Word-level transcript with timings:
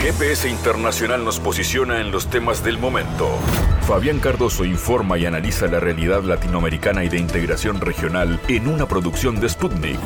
GPS 0.00 0.48
Internacional 0.48 1.22
nos 1.26 1.38
posiciona 1.40 2.00
en 2.00 2.10
los 2.10 2.30
temas 2.30 2.64
del 2.64 2.78
momento. 2.78 3.28
Fabián 3.86 4.18
Cardoso 4.18 4.64
informa 4.64 5.18
y 5.18 5.26
analiza 5.26 5.66
la 5.66 5.78
realidad 5.78 6.22
latinoamericana 6.22 7.04
y 7.04 7.10
de 7.10 7.18
integración 7.18 7.82
regional 7.82 8.40
en 8.48 8.66
una 8.66 8.88
producción 8.88 9.38
de 9.40 9.50
Sputnik. 9.50 10.00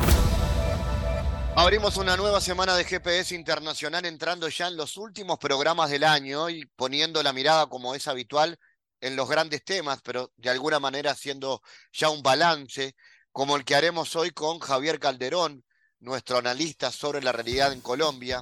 Abrimos 1.55 1.95
una 1.95 2.17
nueva 2.17 2.41
semana 2.41 2.75
de 2.75 2.83
GPS 2.83 3.33
Internacional 3.35 4.05
entrando 4.05 4.49
ya 4.49 4.67
en 4.67 4.75
los 4.75 4.97
últimos 4.97 5.39
programas 5.39 5.89
del 5.89 6.03
año 6.03 6.49
y 6.49 6.65
poniendo 6.75 7.23
la 7.23 7.31
mirada 7.31 7.67
como 7.67 7.95
es 7.95 8.09
habitual 8.09 8.59
en 8.99 9.15
los 9.15 9.29
grandes 9.29 9.63
temas, 9.63 10.01
pero 10.03 10.29
de 10.35 10.49
alguna 10.49 10.81
manera 10.81 11.11
haciendo 11.11 11.61
ya 11.93 12.09
un 12.09 12.21
balance, 12.21 12.95
como 13.31 13.55
el 13.55 13.63
que 13.63 13.75
haremos 13.75 14.17
hoy 14.17 14.31
con 14.31 14.59
Javier 14.59 14.99
Calderón, 14.99 15.63
nuestro 16.01 16.37
analista 16.37 16.91
sobre 16.91 17.21
la 17.21 17.31
realidad 17.31 17.71
en 17.71 17.79
Colombia. 17.79 18.41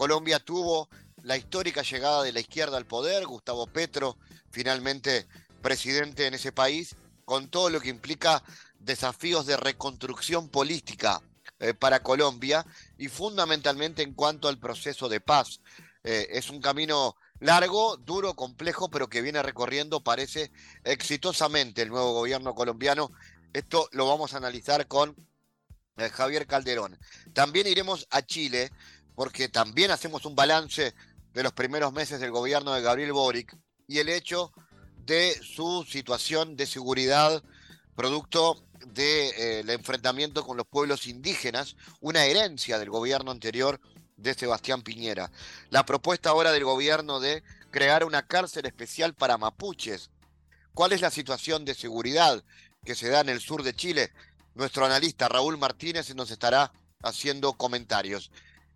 Colombia 0.00 0.38
tuvo 0.38 0.88
la 1.24 1.36
histórica 1.36 1.82
llegada 1.82 2.22
de 2.22 2.32
la 2.32 2.40
izquierda 2.40 2.78
al 2.78 2.86
poder, 2.86 3.26
Gustavo 3.26 3.66
Petro, 3.66 4.16
finalmente 4.50 5.28
presidente 5.60 6.26
en 6.26 6.32
ese 6.32 6.52
país, 6.52 6.96
con 7.26 7.50
todo 7.50 7.68
lo 7.68 7.82
que 7.82 7.90
implica 7.90 8.42
desafíos 8.78 9.44
de 9.44 9.58
reconstrucción 9.58 10.48
política 10.48 11.20
eh, 11.58 11.74
para 11.74 12.02
Colombia 12.02 12.64
y 12.96 13.08
fundamentalmente 13.08 14.00
en 14.00 14.14
cuanto 14.14 14.48
al 14.48 14.58
proceso 14.58 15.10
de 15.10 15.20
paz. 15.20 15.60
Eh, 16.02 16.28
es 16.30 16.48
un 16.48 16.62
camino 16.62 17.16
largo, 17.38 17.98
duro, 17.98 18.34
complejo, 18.34 18.90
pero 18.90 19.10
que 19.10 19.20
viene 19.20 19.42
recorriendo, 19.42 20.02
parece, 20.02 20.50
exitosamente 20.82 21.82
el 21.82 21.90
nuevo 21.90 22.14
gobierno 22.14 22.54
colombiano. 22.54 23.12
Esto 23.52 23.86
lo 23.92 24.06
vamos 24.06 24.32
a 24.32 24.38
analizar 24.38 24.86
con 24.86 25.14
eh, 25.98 26.08
Javier 26.08 26.46
Calderón. 26.46 26.98
También 27.34 27.66
iremos 27.66 28.06
a 28.10 28.22
Chile, 28.22 28.72
porque 29.20 29.50
también 29.50 29.90
hacemos 29.90 30.24
un 30.24 30.34
balance 30.34 30.94
de 31.34 31.42
los 31.42 31.52
primeros 31.52 31.92
meses 31.92 32.20
del 32.20 32.30
gobierno 32.30 32.72
de 32.72 32.80
Gabriel 32.80 33.12
Boric 33.12 33.54
y 33.86 33.98
el 33.98 34.08
hecho 34.08 34.50
de 35.04 35.38
su 35.42 35.84
situación 35.86 36.56
de 36.56 36.64
seguridad 36.66 37.44
producto 37.94 38.64
del 38.78 38.94
de, 38.94 39.60
eh, 39.60 39.74
enfrentamiento 39.74 40.42
con 40.46 40.56
los 40.56 40.66
pueblos 40.66 41.06
indígenas, 41.06 41.76
una 42.00 42.24
herencia 42.24 42.78
del 42.78 42.88
gobierno 42.88 43.30
anterior 43.30 43.78
de 44.16 44.32
Sebastián 44.32 44.80
Piñera. 44.80 45.30
La 45.68 45.84
propuesta 45.84 46.30
ahora 46.30 46.50
del 46.50 46.64
gobierno 46.64 47.20
de 47.20 47.42
crear 47.70 48.04
una 48.04 48.26
cárcel 48.26 48.64
especial 48.64 49.12
para 49.12 49.36
mapuches. 49.36 50.08
¿Cuál 50.72 50.94
es 50.94 51.02
la 51.02 51.10
situación 51.10 51.66
de 51.66 51.74
seguridad 51.74 52.42
que 52.86 52.94
se 52.94 53.10
da 53.10 53.20
en 53.20 53.28
el 53.28 53.42
sur 53.42 53.64
de 53.64 53.74
Chile? 53.74 54.14
Nuestro 54.54 54.86
analista 54.86 55.28
Raúl 55.28 55.58
Martínez 55.58 56.14
nos 56.14 56.30
estará 56.30 56.72
haciendo 57.02 57.52
comentarios. 57.52 58.30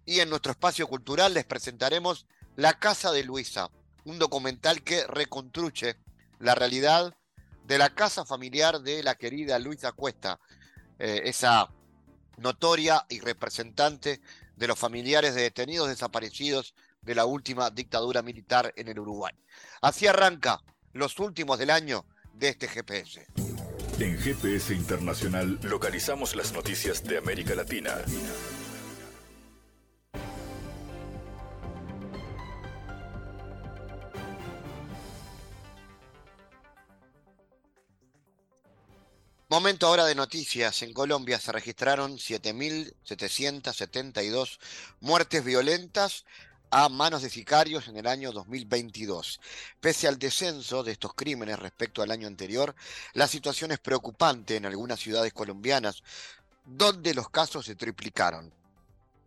Y 0.07 0.21
en 0.21 0.31
nuestro 0.31 0.53
espacio 0.53 0.87
cultural 0.87 1.35
les 1.35 1.45
presentaremos 1.45 2.27
La 2.57 2.79
Casa 2.79 3.11
de 3.13 3.25
Luisa, 3.25 3.71
un 4.05 4.19
documental 4.19 4.83
que 4.83 5.07
reconstruye 5.07 5.97
la 6.39 6.55
realidad 6.55 7.15
de 7.67 7.79
la 7.79 7.95
casa 7.95 8.25
familiar 8.25 8.81
de 8.81 9.03
la 9.03 9.15
querida 9.15 9.59
Luisa 9.59 9.93
Cuesta, 9.93 10.39
eh, 10.99 11.23
esa 11.25 11.71
notoria 12.37 13.07
y 13.09 13.21
representante 13.21 14.21
de 14.57 14.67
los 14.67 14.79
familiares 14.79 15.35
de 15.35 15.43
detenidos 15.43 15.89
desaparecidos 15.89 16.75
de 17.03 17.15
la 17.15 17.25
última 17.27 17.71
dictadura 17.71 18.23
militar 18.23 18.73
en 18.77 18.89
el 18.89 18.99
Uruguay. 18.99 19.35
Así 19.81 20.07
arranca 20.07 20.63
los 20.93 21.19
últimos 21.19 21.59
del 21.59 21.71
año 21.71 22.07
de 22.35 22.51
este 22.51 22.69
GPS. 22.69 23.27
En 23.99 24.19
GPS 24.19 24.75
Internacional 24.75 25.59
localizamos 25.63 26.35
las 26.35 26.53
noticias 26.53 27.05
de 27.05 27.19
América 27.19 27.55
Latina. 27.55 27.95
Momento 39.55 39.87
ahora 39.87 40.05
de 40.05 40.17
noticias. 40.17 40.83
En 40.83 40.93
Colombia 40.93 41.39
se 41.39 41.53
registraron 41.53 42.17
7.772 42.17 44.59
muertes 44.99 45.45
violentas 45.45 46.25
a 46.73 46.89
manos 46.89 47.23
de 47.23 47.31
sicarios 47.31 47.87
en 47.87 47.97
el 47.97 48.09
año 48.09 48.33
2022. 48.33 49.41
Pese 49.81 50.09
al 50.09 50.19
descenso 50.19 50.83
de 50.83 50.91
estos 50.91 51.15
crímenes 51.15 51.61
respecto 51.61 52.03
al 52.03 52.11
año 52.11 52.27
anterior, 52.27 52.75
la 53.13 53.29
situación 53.29 53.71
es 53.71 53.79
preocupante 53.79 54.57
en 54.57 54.67
algunas 54.67 54.99
ciudades 54.99 55.33
colombianas, 55.33 56.03
donde 56.65 57.15
los 57.15 57.31
casos 57.31 57.65
se 57.65 57.77
triplicaron. 57.77 58.53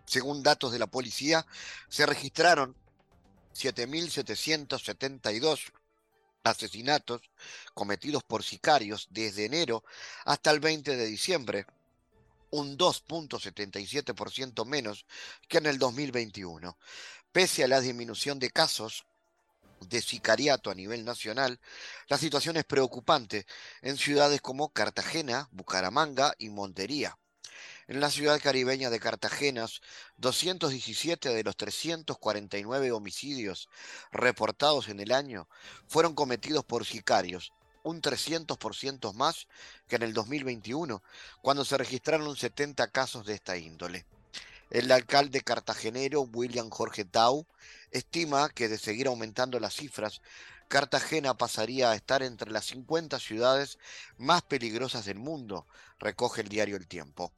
Según 0.05 0.43
datos 0.43 0.73
de 0.73 0.79
la 0.79 0.87
policía, 0.87 1.45
se 1.87 2.05
registraron 2.05 2.75
7.772 3.55 5.71
asesinatos 6.47 7.21
cometidos 7.73 8.23
por 8.23 8.43
sicarios 8.43 9.07
desde 9.09 9.45
enero 9.45 9.83
hasta 10.25 10.51
el 10.51 10.59
20 10.59 10.95
de 10.95 11.05
diciembre, 11.05 11.65
un 12.51 12.77
2.77% 12.77 14.65
menos 14.65 15.05
que 15.47 15.57
en 15.57 15.65
el 15.65 15.77
2021. 15.77 16.77
Pese 17.31 17.63
a 17.63 17.67
la 17.67 17.81
disminución 17.81 18.39
de 18.39 18.49
casos 18.49 19.05
de 19.81 20.01
sicariato 20.01 20.71
a 20.71 20.75
nivel 20.75 21.05
nacional, 21.05 21.59
la 22.07 22.17
situación 22.17 22.57
es 22.57 22.65
preocupante 22.65 23.45
en 23.81 23.97
ciudades 23.97 24.41
como 24.41 24.69
Cartagena, 24.69 25.49
Bucaramanga 25.51 26.33
y 26.37 26.49
Montería. 26.49 27.17
En 27.89 28.01
la 28.01 28.11
ciudad 28.11 28.41
caribeña 28.41 28.89
de 28.89 28.99
Cartagena, 28.99 29.65
217 30.17 31.29
de 31.29 31.43
los 31.43 31.55
349 31.55 32.91
homicidios 32.91 33.69
reportados 34.11 34.89
en 34.89 34.99
el 34.99 35.13
año 35.13 35.47
fueron 35.87 36.13
cometidos 36.13 36.65
por 36.65 36.83
sicarios, 36.83 37.53
un 37.83 38.01
300% 38.01 39.13
más 39.13 39.47
que 39.87 39.95
en 39.95 40.01
el 40.01 40.13
2021, 40.13 41.01
cuando 41.41 41.63
se 41.63 41.77
registraron 41.77 42.35
70 42.35 42.91
casos 42.91 43.25
de 43.25 43.35
esta 43.35 43.55
índole. 43.55 44.05
El 44.69 44.91
alcalde 44.91 45.39
cartagenero 45.39 46.23
William 46.23 46.69
Jorge 46.69 47.05
Tau 47.05 47.47
estima 47.91 48.49
que 48.49 48.67
de 48.67 48.77
seguir 48.77 49.07
aumentando 49.07 49.61
las 49.61 49.75
cifras, 49.75 50.21
Cartagena 50.67 51.37
pasaría 51.37 51.91
a 51.91 51.95
estar 51.95 52.21
entre 52.21 52.51
las 52.51 52.65
50 52.65 53.17
ciudades 53.19 53.79
más 54.17 54.41
peligrosas 54.41 55.05
del 55.05 55.19
mundo, 55.19 55.65
recoge 55.99 56.41
el 56.41 56.49
diario 56.49 56.75
El 56.75 56.85
Tiempo. 56.85 57.31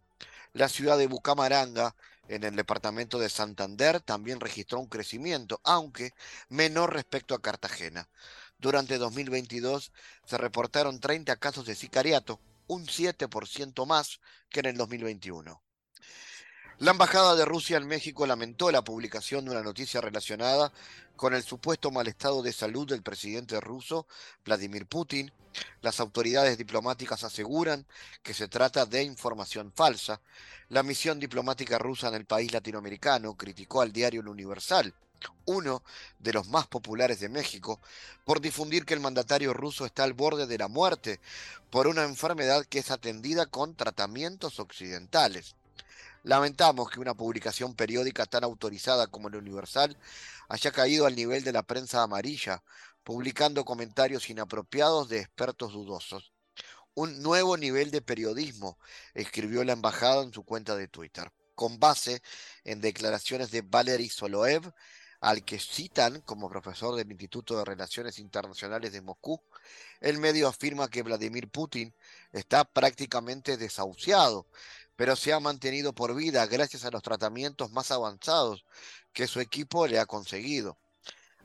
La 0.54 0.68
ciudad 0.68 0.98
de 0.98 1.08
Bucamaranga, 1.08 1.96
en 2.28 2.44
el 2.44 2.56
departamento 2.56 3.20
de 3.20 3.30
Santander, 3.30 4.02
también 4.02 4.40
registró 4.40 4.80
un 4.80 4.88
crecimiento, 4.88 5.62
aunque 5.64 6.14
menor 6.50 6.94
respecto 6.94 7.36
a 7.36 7.42
Cartagena. 7.42 8.10
Durante 8.58 8.98
2022 8.98 9.92
se 10.26 10.38
reportaron 10.38 11.00
30 11.00 11.36
casos 11.38 11.66
de 11.66 11.76
sicariato, 11.76 12.40
un 12.68 12.86
7% 12.88 13.86
más 13.86 14.20
que 14.50 14.60
en 14.62 14.66
el 14.68 14.78
2021. 14.78 15.62
La 16.80 16.92
Embajada 16.92 17.36
de 17.36 17.44
Rusia 17.44 17.76
en 17.76 17.88
México 17.88 18.26
lamentó 18.26 18.72
la 18.72 18.86
publicación 18.86 19.44
de 19.44 19.52
una 19.52 19.62
noticia 19.62 20.00
relacionada 20.00 20.72
con 21.18 21.34
el 21.34 21.44
supuesto 21.44 21.92
mal 21.92 22.08
estado 22.08 22.42
de 22.42 22.54
salud 22.54 22.88
del 22.88 23.04
presidente 23.04 23.60
ruso, 23.60 24.08
Vladimir 24.46 24.86
Putin. 24.86 25.30
Las 25.82 26.00
autoridades 26.00 26.58
diplomáticas 26.58 27.26
aseguran 27.26 27.86
que 28.24 28.34
se 28.34 28.48
trata 28.48 28.86
de 28.86 29.04
información 29.04 29.74
falsa. 29.76 30.22
La 30.70 30.82
misión 30.82 31.20
diplomática 31.20 31.78
rusa 31.80 32.08
en 32.08 32.14
el 32.14 32.24
país 32.24 32.54
latinoamericano 32.54 33.36
criticó 33.36 33.82
al 33.82 33.92
diario 33.92 34.22
El 34.22 34.30
Universal, 34.30 34.94
uno 35.44 35.84
de 36.20 36.32
los 36.32 36.48
más 36.48 36.68
populares 36.68 37.20
de 37.20 37.28
México, 37.28 37.82
por 38.24 38.40
difundir 38.40 38.86
que 38.86 38.94
el 38.94 39.02
mandatario 39.02 39.54
ruso 39.54 39.86
está 39.86 40.06
al 40.06 40.14
borde 40.14 40.48
de 40.48 40.58
la 40.58 40.70
muerte 40.70 41.20
por 41.72 41.88
una 41.88 42.06
enfermedad 42.06 42.66
que 42.66 42.80
es 42.80 42.90
atendida 42.90 43.48
con 43.48 43.76
tratamientos 43.76 44.62
occidentales. 44.62 45.56
Lamentamos 46.24 46.90
que 46.90 47.00
una 47.00 47.14
publicación 47.14 47.76
periódica 47.76 48.26
tan 48.26 48.44
autorizada 48.44 49.08
como 49.08 49.30
el 49.30 49.38
Universal 49.38 49.98
haya 50.50 50.72
caído 50.72 51.06
al 51.06 51.16
nivel 51.16 51.44
de 51.44 51.54
la 51.54 51.64
prensa 51.64 52.04
amarilla, 52.04 52.62
publicando 53.04 53.64
comentarios 53.64 54.30
inapropiados 54.30 55.08
de 55.08 55.20
expertos 55.20 55.72
dudosos. 55.72 56.34
Un 56.94 57.22
nuevo 57.22 57.56
nivel 57.56 57.92
de 57.92 58.02
periodismo, 58.02 58.78
escribió 59.14 59.64
la 59.64 59.74
embajada 59.74 60.24
en 60.24 60.34
su 60.34 60.44
cuenta 60.44 60.76
de 60.76 60.90
Twitter, 60.90 61.32
con 61.56 61.80
base 61.80 62.22
en 62.66 62.82
declaraciones 62.82 63.52
de 63.52 63.62
Valery 63.62 64.10
Soloev, 64.10 64.74
al 65.22 65.44
que 65.44 65.60
citan 65.60 66.22
como 66.22 66.50
profesor 66.50 66.96
del 66.96 67.12
Instituto 67.12 67.58
de 67.58 67.66
Relaciones 67.66 68.20
Internacionales 68.20 68.92
de 68.92 69.02
Moscú. 69.02 69.42
El 70.00 70.18
medio 70.18 70.48
afirma 70.48 70.90
que 70.90 71.04
Vladimir 71.04 71.50
Putin 71.50 71.94
está 72.32 72.64
prácticamente 72.64 73.58
desahuciado 73.58 74.48
pero 75.00 75.16
se 75.16 75.32
ha 75.32 75.40
mantenido 75.40 75.94
por 75.94 76.14
vida 76.14 76.46
gracias 76.46 76.84
a 76.84 76.92
los 76.92 77.02
tratamientos 77.02 77.72
más 77.72 77.90
avanzados 77.90 78.66
que 79.14 79.28
su 79.28 79.40
equipo 79.40 79.88
le 79.88 79.98
ha 79.98 80.06
conseguido. 80.06 80.78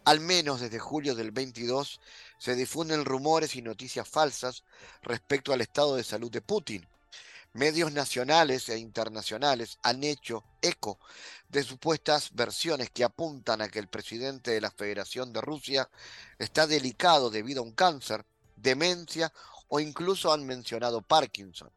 Al 0.05 0.19
menos 0.19 0.61
desde 0.61 0.81
julio 0.81 1.15
del 1.15 1.31
22 1.31 2.01
se 2.37 2.57
difunden 2.57 3.05
rumores 3.05 3.55
y 3.55 3.63
noticias 3.63 4.09
falsas 4.09 4.65
respecto 5.03 5.53
al 5.53 5.61
estado 5.61 5.95
de 5.95 6.03
salud 6.03 6.33
de 6.33 6.41
Putin. 6.41 6.85
Medios 7.53 7.93
nacionales 7.93 8.69
e 8.71 8.77
internacionales 8.77 9.79
han 9.85 10.03
hecho 10.03 10.43
eco 10.61 10.99
de 11.49 11.63
supuestas 11.63 12.35
versiones 12.35 12.91
que 12.91 13.05
apuntan 13.05 13.63
a 13.63 13.69
que 13.69 13.79
el 13.79 13.87
presidente 13.87 14.51
de 14.51 14.63
la 14.63 14.73
Federación 14.73 15.33
de 15.33 15.41
Rusia 15.41 15.89
está 16.41 16.67
delicado 16.67 17.31
debido 17.31 17.61
a 17.61 17.65
un 17.65 17.73
cáncer, 17.73 18.27
demencia 18.57 19.33
o 19.69 19.79
incluso 19.79 20.33
han 20.33 20.45
mencionado 20.45 21.03
Parkinson. 21.03 21.71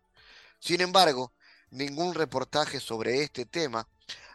Sin 0.60 0.82
embargo, 0.82 1.34
ningún 1.72 2.14
reportaje 2.14 2.80
sobre 2.80 3.24
este 3.24 3.46
tema 3.46 3.88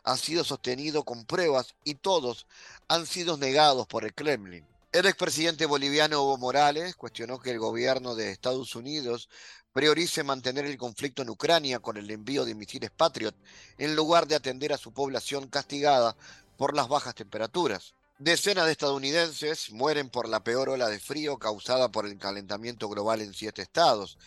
ha 0.05 0.17
sido 0.17 0.45
sostenido 0.45 1.05
con 1.05 1.25
pruebas 1.25 1.75
y 1.85 1.95
todos 1.95 2.47
han 2.89 3.07
sido 3.07 3.37
negados 3.37 3.87
por 3.87 4.05
el 4.05 4.15
Kremlin. 4.15 4.67
El 4.93 5.07
expresidente 5.07 5.65
boliviano 5.65 6.17
Evo 6.17 6.37
Morales 6.37 6.97
cuestionó 6.97 7.41
que 7.41 7.51
el 7.51 7.59
gobierno 7.59 8.15
de 8.15 8.31
Estados 8.31 8.75
Unidos 8.75 9.29
priorice 9.73 10.23
mantener 10.23 10.67
el 10.67 10.77
conflicto 10.77 11.23
en 11.23 11.31
Ucrania 11.31 11.79
con 11.79 11.97
el 11.97 12.11
envío 12.11 12.45
de 12.45 12.55
misiles 12.55 12.91
Patriot 12.91 13.35
en 13.79 13.97
lugar 13.97 14.27
de 14.27 14.35
atender 14.35 14.73
a 14.73 14.79
su 14.79 14.93
población 14.93 15.49
castigada 15.49 16.15
por 16.59 16.77
las 16.77 16.89
bajas 16.89 17.15
temperaturas. 17.15 17.95
Decenas 18.19 18.67
de 18.67 18.73
estadounidenses 18.73 19.73
mueren 19.73 20.11
por 20.11 20.29
la 20.29 20.45
peor 20.45 20.69
ola 20.69 20.89
de 20.89 21.01
frío 21.01 21.39
causada 21.39 21.91
por 21.91 22.07
el 22.07 22.19
calentamiento 22.19 22.89
global 22.89 23.23
en 23.23 23.33
siete 23.33 23.63
estados, 23.63 24.19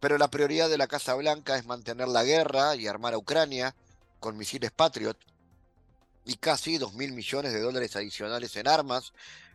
pero 0.00 0.18
la 0.18 0.28
prioridad 0.28 0.68
de 0.68 0.78
la 0.78 0.86
Casa 0.86 1.14
Blanca 1.14 1.56
es 1.56 1.66
mantener 1.66 2.08
la 2.08 2.24
guerra 2.24 2.76
y 2.76 2.86
armar 2.86 3.14
a 3.14 3.18
Ucrania 3.18 3.74
con 4.20 4.36
misiles 4.36 4.70
Patriot 4.70 5.16
y 6.24 6.36
casi 6.36 6.78
dos 6.78 6.94
mil 6.94 7.12
millones 7.12 7.52
de 7.52 7.60
dólares 7.60 7.96
adicionales 7.96 8.56
en 8.56 8.68
armas 8.68 9.12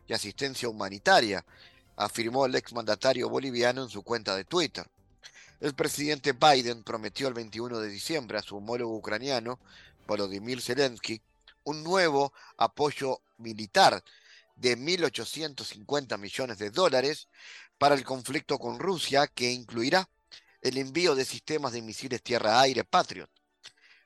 y 0.08 0.14
asistencia 0.14 0.68
humanitaria, 0.68 1.44
afirmó 1.96 2.46
el 2.46 2.54
exmandatario 2.54 3.28
boliviano 3.28 3.82
en 3.82 3.88
su 3.88 4.02
cuenta 4.02 4.34
de 4.34 4.44
Twitter. 4.44 4.88
El 5.60 5.74
presidente 5.74 6.32
Biden 6.32 6.82
prometió 6.82 7.28
el 7.28 7.34
21 7.34 7.78
de 7.78 7.88
diciembre 7.88 8.38
a 8.38 8.42
su 8.42 8.56
homólogo 8.56 8.96
ucraniano, 8.96 9.60
Volodymyr 10.06 10.60
Zelensky, 10.60 11.20
un 11.64 11.84
nuevo 11.84 12.32
apoyo 12.56 13.20
militar 13.38 14.02
de 14.56 14.76
1.850 14.76 16.18
millones 16.18 16.58
de 16.58 16.70
dólares 16.70 17.28
para 17.78 17.94
el 17.94 18.04
conflicto 18.04 18.58
con 18.58 18.78
Rusia, 18.78 19.26
que 19.28 19.52
incluirá 19.52 20.08
el 20.62 20.78
envío 20.78 21.14
de 21.14 21.24
sistemas 21.24 21.72
de 21.72 21.82
misiles 21.82 22.22
tierra-aire 22.22 22.84
Patriot. 22.84 23.28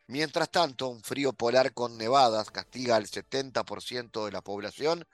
Mientras 0.09 0.51
tanto, 0.51 0.89
un 0.89 1.03
frío 1.03 1.33
polar 1.33 1.75
con 1.75 1.99
nevadas 1.99 2.51
castiga 2.51 2.97
al 2.97 3.07
70% 3.07 4.25
de 4.25 4.33
la 4.33 4.41
población 4.41 5.07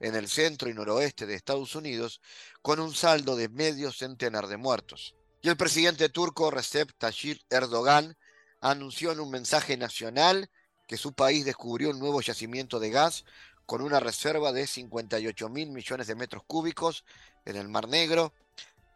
en 0.00 0.14
el 0.14 0.28
centro 0.28 0.68
y 0.68 0.74
noroeste 0.74 1.26
de 1.26 1.34
Estados 1.34 1.74
Unidos, 1.76 2.20
con 2.60 2.80
un 2.80 2.92
saldo 2.92 3.36
de 3.36 3.48
medio 3.48 3.92
centenar 3.92 4.48
de 4.48 4.56
muertos. 4.56 5.14
Y 5.40 5.48
el 5.48 5.56
presidente 5.56 6.08
turco 6.08 6.50
Recep 6.50 6.90
Tayyip 6.98 7.40
Erdogan 7.50 8.16
anunció 8.60 9.12
en 9.12 9.20
un 9.20 9.30
mensaje 9.30 9.76
nacional 9.76 10.50
que 10.88 10.96
su 10.96 11.12
país 11.12 11.44
descubrió 11.44 11.90
un 11.90 12.00
nuevo 12.00 12.20
yacimiento 12.20 12.80
de 12.80 12.90
gas 12.90 13.24
con 13.64 13.80
una 13.80 14.00
reserva 14.00 14.52
de 14.52 14.66
58 14.66 15.48
mil 15.48 15.70
millones 15.70 16.08
de 16.08 16.16
metros 16.16 16.42
cúbicos 16.46 17.04
en 17.44 17.56
el 17.56 17.68
Mar 17.68 17.88
Negro, 17.88 18.34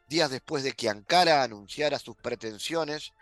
días 0.08 0.30
después 0.30 0.62
de 0.62 0.72
que 0.72 0.88
Ankara 0.88 1.42
anunciara 1.42 1.98
sus 1.98 2.16
pretensiones 2.16 3.12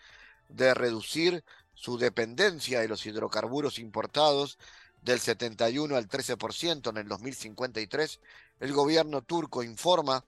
de 0.49 0.75
reducir 0.75 1.45
su 1.75 1.99
dependencia 1.99 2.81
de 2.81 2.89
los 2.89 3.05
hidrocarburos 3.07 3.79
importados 3.79 4.59
del 5.03 5.21
71 5.21 5.97
al 5.97 6.09
13% 6.09 6.91
en 6.91 6.97
el 6.97 7.09
2053, 7.09 8.21
el 8.61 8.73
gobierno 8.73 9.23
turco 9.23 9.63
informa 9.63 10.25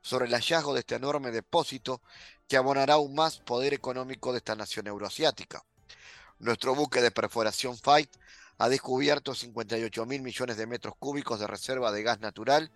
sobre 0.00 0.26
el 0.26 0.32
hallazgo 0.32 0.74
de 0.74 0.80
este 0.80 0.96
enorme 0.96 1.30
depósito 1.30 2.00
que 2.48 2.56
abonará 2.56 2.94
aún 2.94 3.14
más 3.14 3.38
poder 3.38 3.72
económico 3.72 4.32
de 4.32 4.38
esta 4.38 4.54
nación 4.54 4.86
euroasiática. 4.86 5.64
Nuestro 6.38 6.74
buque 6.74 7.00
de 7.00 7.10
perforación 7.10 7.76
Fight 7.76 8.10
ha 8.58 8.68
descubierto 8.68 9.34
58 9.34 10.06
mil 10.06 10.22
millones 10.22 10.56
de 10.56 10.66
metros 10.66 10.94
cúbicos 10.98 11.40
de 11.40 11.46
reserva 11.46 11.90
de 11.92 12.02
gas 12.02 12.20
natural 12.20 12.70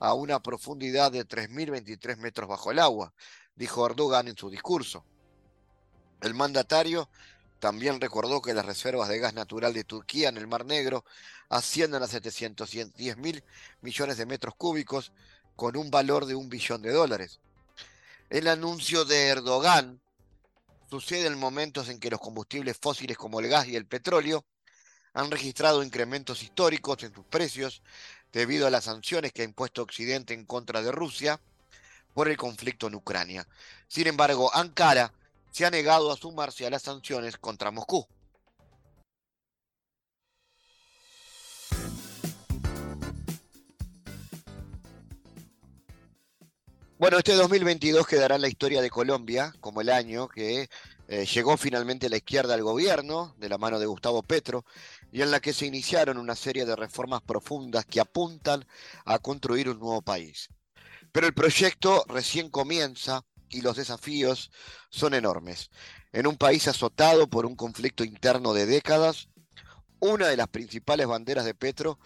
a 0.00 0.14
una 0.14 0.40
profundidad 0.40 1.12
de 1.12 1.26
3.023 1.26 2.16
metros 2.18 2.48
bajo 2.48 2.70
el 2.70 2.78
agua, 2.78 3.12
dijo 3.56 3.84
Erdogan 3.86 4.28
en 4.28 4.36
su 4.36 4.50
discurso. 4.50 5.04
El 6.20 6.34
mandatario 6.34 7.08
también 7.58 8.00
recordó 8.00 8.40
que 8.40 8.54
las 8.54 8.66
reservas 8.66 9.08
de 9.08 9.18
gas 9.18 9.34
natural 9.34 9.74
de 9.74 9.84
Turquía 9.84 10.28
en 10.28 10.36
el 10.36 10.46
Mar 10.46 10.64
Negro 10.64 11.04
ascienden 11.48 12.02
a 12.02 12.06
710 12.06 13.16
mil 13.16 13.42
millones 13.80 14.16
de 14.16 14.26
metros 14.26 14.54
cúbicos 14.56 15.12
con 15.56 15.76
un 15.76 15.90
valor 15.90 16.26
de 16.26 16.34
un 16.34 16.48
billón 16.48 16.82
de 16.82 16.92
dólares. 16.92 17.40
El 18.30 18.46
anuncio 18.46 19.04
de 19.04 19.28
Erdogan 19.28 20.00
sucede 20.88 21.26
en 21.26 21.38
momentos 21.38 21.88
en 21.88 21.98
que 21.98 22.10
los 22.10 22.20
combustibles 22.20 22.76
fósiles 22.80 23.16
como 23.16 23.40
el 23.40 23.48
gas 23.48 23.66
y 23.66 23.74
el 23.74 23.86
petróleo 23.86 24.44
han 25.14 25.30
registrado 25.30 25.82
incrementos 25.82 26.42
históricos 26.42 27.02
en 27.02 27.12
sus 27.12 27.24
precios 27.24 27.82
debido 28.32 28.66
a 28.66 28.70
las 28.70 28.84
sanciones 28.84 29.32
que 29.32 29.42
ha 29.42 29.44
impuesto 29.44 29.82
Occidente 29.82 30.34
en 30.34 30.44
contra 30.44 30.82
de 30.82 30.92
Rusia 30.92 31.40
por 32.14 32.28
el 32.28 32.36
conflicto 32.36 32.88
en 32.88 32.94
Ucrania. 32.94 33.46
Sin 33.86 34.06
embargo, 34.06 34.54
Ankara 34.54 35.12
se 35.50 35.66
ha 35.66 35.70
negado 35.70 36.12
a 36.12 36.16
sumarse 36.16 36.66
a 36.66 36.70
las 36.70 36.82
sanciones 36.82 37.36
contra 37.36 37.70
Moscú. 37.70 38.06
Bueno, 46.98 47.18
este 47.18 47.34
2022 47.34 48.08
quedará 48.08 48.34
en 48.34 48.42
la 48.42 48.48
historia 48.48 48.82
de 48.82 48.90
Colombia 48.90 49.54
como 49.60 49.80
el 49.80 49.88
año 49.88 50.26
que 50.26 50.68
eh, 51.06 51.26
llegó 51.26 51.56
finalmente 51.56 52.08
la 52.08 52.16
izquierda 52.16 52.54
al 52.54 52.64
gobierno 52.64 53.36
de 53.38 53.48
la 53.48 53.56
mano 53.56 53.78
de 53.78 53.86
Gustavo 53.86 54.24
Petro 54.24 54.64
y 55.12 55.22
en 55.22 55.30
la 55.30 55.40
que 55.40 55.52
se 55.52 55.66
iniciaron 55.66 56.18
una 56.18 56.34
serie 56.34 56.66
de 56.66 56.76
reformas 56.76 57.22
profundas 57.22 57.84
que 57.84 58.00
apuntan 58.00 58.66
a 59.04 59.18
construir 59.18 59.68
un 59.68 59.78
nuevo 59.78 60.02
país. 60.02 60.48
Pero 61.12 61.26
el 61.26 61.34
proyecto 61.34 62.04
recién 62.08 62.50
comienza 62.50 63.24
y 63.48 63.62
los 63.62 63.76
desafíos 63.76 64.50
son 64.90 65.14
enormes. 65.14 65.70
En 66.12 66.26
un 66.26 66.36
país 66.36 66.68
azotado 66.68 67.28
por 67.28 67.46
un 67.46 67.56
conflicto 67.56 68.04
interno 68.04 68.52
de 68.52 68.66
décadas, 68.66 69.28
una 70.00 70.28
de 70.28 70.36
las 70.36 70.48
principales 70.48 71.06
banderas 71.06 71.44
de 71.44 71.54
Petro 71.54 71.98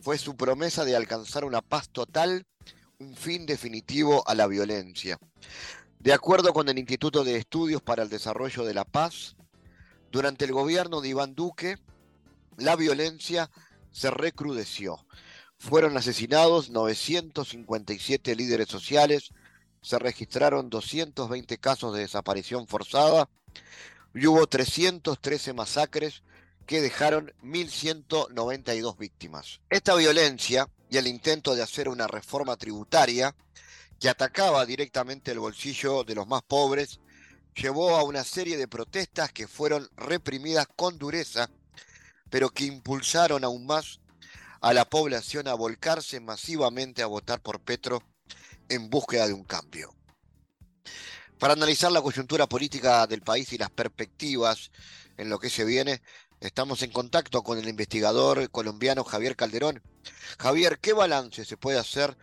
fue 0.00 0.18
su 0.18 0.36
promesa 0.36 0.84
de 0.84 0.96
alcanzar 0.96 1.44
una 1.44 1.62
paz 1.62 1.88
total, 1.88 2.46
un 2.98 3.14
fin 3.14 3.46
definitivo 3.46 4.26
a 4.28 4.34
la 4.34 4.46
violencia. 4.46 5.18
De 5.98 6.12
acuerdo 6.12 6.52
con 6.52 6.68
el 6.68 6.78
Instituto 6.78 7.24
de 7.24 7.36
Estudios 7.36 7.82
para 7.82 8.02
el 8.02 8.08
Desarrollo 8.08 8.64
de 8.64 8.74
la 8.74 8.84
Paz, 8.84 9.36
durante 10.10 10.44
el 10.44 10.52
gobierno 10.52 11.00
de 11.00 11.08
Iván 11.08 11.34
Duque, 11.34 11.76
la 12.58 12.76
violencia 12.76 13.50
se 13.92 14.10
recrudeció. 14.10 15.04
Fueron 15.56 15.96
asesinados 15.96 16.70
957 16.70 18.36
líderes 18.36 18.68
sociales, 18.68 19.30
se 19.80 19.98
registraron 19.98 20.68
220 20.70 21.58
casos 21.58 21.94
de 21.94 22.00
desaparición 22.00 22.66
forzada 22.66 23.28
y 24.14 24.26
hubo 24.26 24.46
313 24.46 25.52
masacres 25.52 26.22
que 26.66 26.80
dejaron 26.82 27.32
1.192 27.42 28.98
víctimas. 28.98 29.60
Esta 29.70 29.94
violencia 29.94 30.68
y 30.90 30.98
el 30.98 31.06
intento 31.06 31.54
de 31.54 31.62
hacer 31.62 31.88
una 31.88 32.06
reforma 32.06 32.56
tributaria 32.56 33.34
que 33.98 34.08
atacaba 34.08 34.66
directamente 34.66 35.32
el 35.32 35.38
bolsillo 35.38 36.04
de 36.04 36.14
los 36.14 36.26
más 36.26 36.42
pobres 36.42 37.00
llevó 37.54 37.96
a 37.96 38.04
una 38.04 38.22
serie 38.22 38.56
de 38.56 38.68
protestas 38.68 39.32
que 39.32 39.48
fueron 39.48 39.88
reprimidas 39.96 40.66
con 40.76 40.98
dureza, 40.98 41.50
pero 42.30 42.50
que 42.50 42.64
impulsaron 42.64 43.44
aún 43.44 43.66
más 43.66 44.00
a 44.60 44.72
la 44.72 44.88
población 44.88 45.48
a 45.48 45.54
volcarse 45.54 46.20
masivamente 46.20 47.02
a 47.02 47.06
votar 47.06 47.40
por 47.40 47.60
Petro 47.60 48.02
en 48.68 48.90
búsqueda 48.90 49.26
de 49.26 49.32
un 49.32 49.44
cambio. 49.44 49.94
Para 51.38 51.52
analizar 51.52 51.92
la 51.92 52.02
coyuntura 52.02 52.48
política 52.48 53.06
del 53.06 53.22
país 53.22 53.52
y 53.52 53.58
las 53.58 53.70
perspectivas 53.70 54.70
en 55.16 55.28
lo 55.28 55.38
que 55.38 55.50
se 55.50 55.64
viene, 55.64 56.02
estamos 56.40 56.82
en 56.82 56.90
contacto 56.90 57.42
con 57.42 57.58
el 57.58 57.68
investigador 57.68 58.50
colombiano 58.50 59.04
Javier 59.04 59.36
Calderón. 59.36 59.82
Javier, 60.38 60.78
¿qué 60.80 60.92
balance 60.92 61.44
se 61.44 61.56
puede 61.56 61.78
hacer 61.78 62.16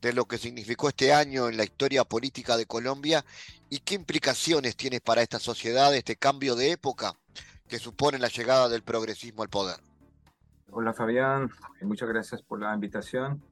de 0.00 0.12
lo 0.14 0.26
que 0.26 0.38
significó 0.38 0.88
este 0.88 1.12
año 1.12 1.48
en 1.48 1.56
la 1.56 1.64
historia 1.64 2.04
política 2.04 2.56
de 2.56 2.66
Colombia 2.66 3.24
y 3.68 3.80
qué 3.80 3.94
implicaciones 3.94 4.76
tiene 4.76 5.00
para 5.00 5.22
esta 5.22 5.38
sociedad 5.38 5.94
este 5.94 6.16
cambio 6.16 6.56
de 6.56 6.72
época 6.72 7.14
que 7.74 7.80
supone 7.80 8.20
la 8.20 8.28
llegada 8.28 8.68
del 8.68 8.84
progresismo 8.84 9.42
al 9.42 9.48
poder? 9.48 9.80
Hola 10.70 10.92
Fabián, 10.92 11.50
muchas 11.82 12.08
gracias 12.08 12.40
por 12.40 12.60
la 12.60 12.72
invitación. 12.72 13.42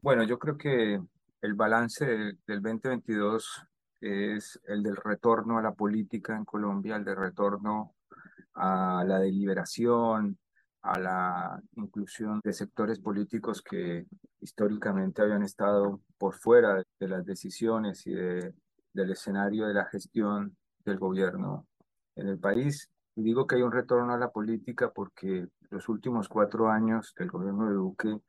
Bueno, 0.00 0.22
yo 0.22 0.38
creo 0.38 0.56
que 0.56 1.02
el 1.42 1.54
balance 1.54 2.06
del, 2.06 2.62
2022 2.62 3.64
es 4.00 4.60
el 4.68 4.84
del 4.84 4.94
retorno 4.94 5.58
a 5.58 5.62
la 5.62 5.72
política 5.72 6.36
en 6.36 6.44
Colombia, 6.44 6.94
el 6.94 7.04
del 7.04 7.16
retorno 7.16 7.96
a 8.54 9.02
la 9.04 9.18
deliberación, 9.18 10.38
a 10.82 11.00
la 11.00 11.60
inclusión 11.74 12.40
de 12.44 12.52
sectores 12.52 13.00
políticos 13.00 13.60
que 13.60 14.06
históricamente 14.38 15.22
habían 15.22 15.42
estado 15.42 16.00
por 16.16 16.36
fuera 16.36 16.80
de 17.00 17.08
las 17.08 17.26
decisiones 17.26 18.06
y 18.06 18.12
de, 18.12 18.54
del 18.92 19.10
escenario 19.10 19.66
de 19.66 19.74
la 19.74 19.86
gestión 19.86 20.56
del 20.84 21.00
gobierno 21.00 21.66
en 22.14 22.28
el 22.28 22.38
país. 22.38 22.88
Y 23.18 23.22
digo 23.24 23.48
que 23.48 23.56
hay 23.56 23.62
un 23.62 23.72
retorno 23.72 24.12
a 24.12 24.16
la 24.16 24.30
política 24.30 24.92
porque 24.94 25.48
los 25.70 25.88
últimos 25.88 26.28
cuatro 26.28 26.70
años 26.70 27.12
del 27.18 27.32
gobierno 27.32 27.68
de 27.68 27.74
Duque 27.74 28.20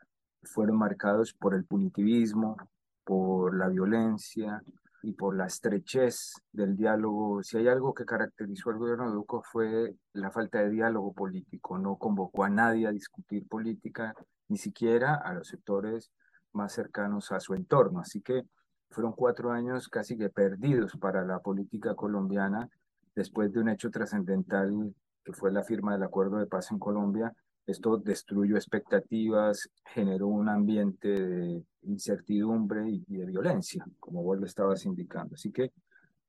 fueron 0.42 0.78
marcados 0.78 1.32
por 1.32 1.54
el 1.54 1.64
punitivismo, 1.64 2.58
por 3.04 3.56
la 3.56 3.68
violencia 3.68 4.64
y 5.04 5.14
por 5.14 5.38
la 5.38 5.46
estrechez 5.46 6.34
del 6.52 6.76
diálogo. 6.76 7.44
Si 7.44 7.58
hay 7.58 7.68
algo 7.68 7.94
que 7.94 8.04
caracterizó 8.04 8.72
al 8.72 8.80
gobierno 8.80 9.10
de 9.10 9.14
Duque 9.14 9.38
fue 9.44 9.96
la 10.14 10.32
falta 10.32 10.58
de 10.58 10.72
diálogo 10.72 11.14
político. 11.14 11.78
No 11.78 11.98
convocó 11.98 12.44
a 12.44 12.50
nadie 12.50 12.88
a 12.88 12.92
discutir 12.92 13.48
política, 13.48 14.16
ni 14.48 14.58
siquiera 14.58 15.14
a 15.14 15.36
los 15.36 15.50
sectores 15.50 16.10
más 16.52 16.74
cercanos 16.74 17.32
a 17.32 17.40
su 17.40 17.54
entorno. 17.54 18.00
Así 18.00 18.22
que 18.22 18.42
fueron 18.90 19.14
cuatro 19.14 19.52
años 19.52 19.88
casi 19.88 20.18
que 20.18 20.32
perdidos 20.32 20.98
para 20.98 21.24
la 21.24 21.42
política 21.42 21.94
colombiana 21.94 22.68
después 23.16 23.52
de 23.52 23.60
un 23.60 23.70
hecho 23.70 23.90
trascendental 23.90 24.94
que 25.24 25.34
fue 25.34 25.52
la 25.52 25.64
firma 25.64 25.94
del 25.94 26.04
acuerdo 26.04 26.38
de 26.38 26.48
paz 26.48 26.72
en 26.72 26.80
Colombia. 26.80 27.34
Esto 27.66 27.98
destruyó 27.98 28.56
expectativas, 28.56 29.70
generó 29.86 30.28
un 30.28 30.50
ambiente 30.50 31.08
de 31.08 31.64
incertidumbre 31.84 32.90
y, 32.90 33.06
de 33.08 33.26
violencia, 33.26 33.86
como 34.00 34.24
vos 34.24 34.40
lo 34.40 34.46
estabas 34.46 34.86
indicando. 34.86 35.36
Así 35.36 35.52
que 35.52 35.72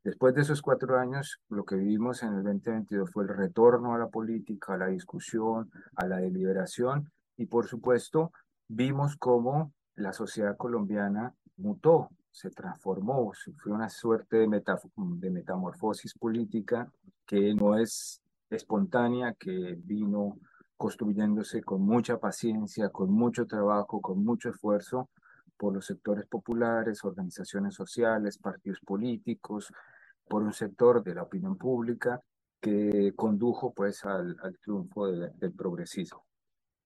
después 0.05 0.35
de 0.35 0.43
esos 0.43 0.61
cuatro 0.61 0.99
años, 0.99 1.41
lo 1.49 1.65
que 1.65 1.77
vivimos 1.77 2.23
en 2.23 2.35
el 2.35 2.45
2022 2.45 3.11
fue 3.11 3.25
el 3.25 3.31
retorno 3.31 3.95
a 3.95 3.99
la 3.99 4.09
política, 4.09 4.75
a 4.75 4.79
la 4.79 4.89
discusión, 4.89 5.71
a 5.97 6.07
la 6.07 6.19
deliberación 6.19 7.11
y 7.37 7.47
por 7.47 7.67
supuesto 7.67 8.33
vimos 8.69 9.17
cómo 9.17 9.73
la 9.95 10.13
sociedad 10.13 10.57
colombiana 10.57 11.35
mutó, 11.57 12.11
se 12.31 12.51
transformó, 12.51 13.33
fue 13.59 13.73
una 13.73 13.89
suerte 13.89 14.39
de, 14.39 14.63
de 14.97 15.31
metamorfosis 15.31 16.15
política 16.15 16.91
que 17.27 17.55
no 17.55 17.77
es 17.77 18.23
espontánea, 18.51 19.35
que 19.35 19.77
vino 19.79 20.39
construyéndose 20.77 21.63
con 21.63 21.83
mucha 21.83 22.19
paciencia, 22.19 22.89
con 22.89 23.11
mucho 23.11 23.47
trabajo, 23.47 24.01
con 24.01 24.25
mucho 24.25 24.49
esfuerzo 24.49 25.11
por 25.57 25.75
los 25.75 25.85
sectores 25.85 26.27
populares, 26.27 27.05
organizaciones 27.05 27.75
sociales, 27.75 28.39
partidos 28.39 28.81
políticos, 28.81 29.71
por 30.27 30.43
un 30.43 30.53
sector 30.53 31.03
de 31.03 31.15
la 31.15 31.25
opinión 31.25 31.59
pública 31.59 32.23
que 32.61 33.13
condujo 33.17 33.73
pues 33.75 34.05
al, 34.05 34.37
al 34.43 34.59
triunfo 34.59 35.09
del 35.09 35.53
progresismo, 35.53 36.25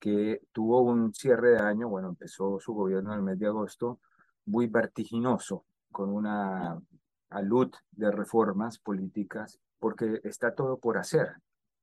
que 0.00 0.40
tuvo 0.52 0.82
un 0.82 1.12
cierre 1.14 1.50
de 1.50 1.58
año, 1.58 1.88
bueno, 1.88 2.08
empezó 2.08 2.58
su 2.58 2.72
gobierno 2.74 3.12
en 3.12 3.18
el 3.18 3.24
mes 3.24 3.38
de 3.38 3.46
agosto, 3.46 4.00
muy 4.46 4.66
vertiginoso, 4.66 5.64
con 5.90 6.10
una 6.10 6.80
alud 7.30 7.72
de 7.92 8.10
reformas 8.10 8.78
políticas, 8.78 9.58
porque 9.78 10.20
está 10.24 10.54
todo 10.54 10.78
por 10.78 10.98
hacer. 10.98 11.34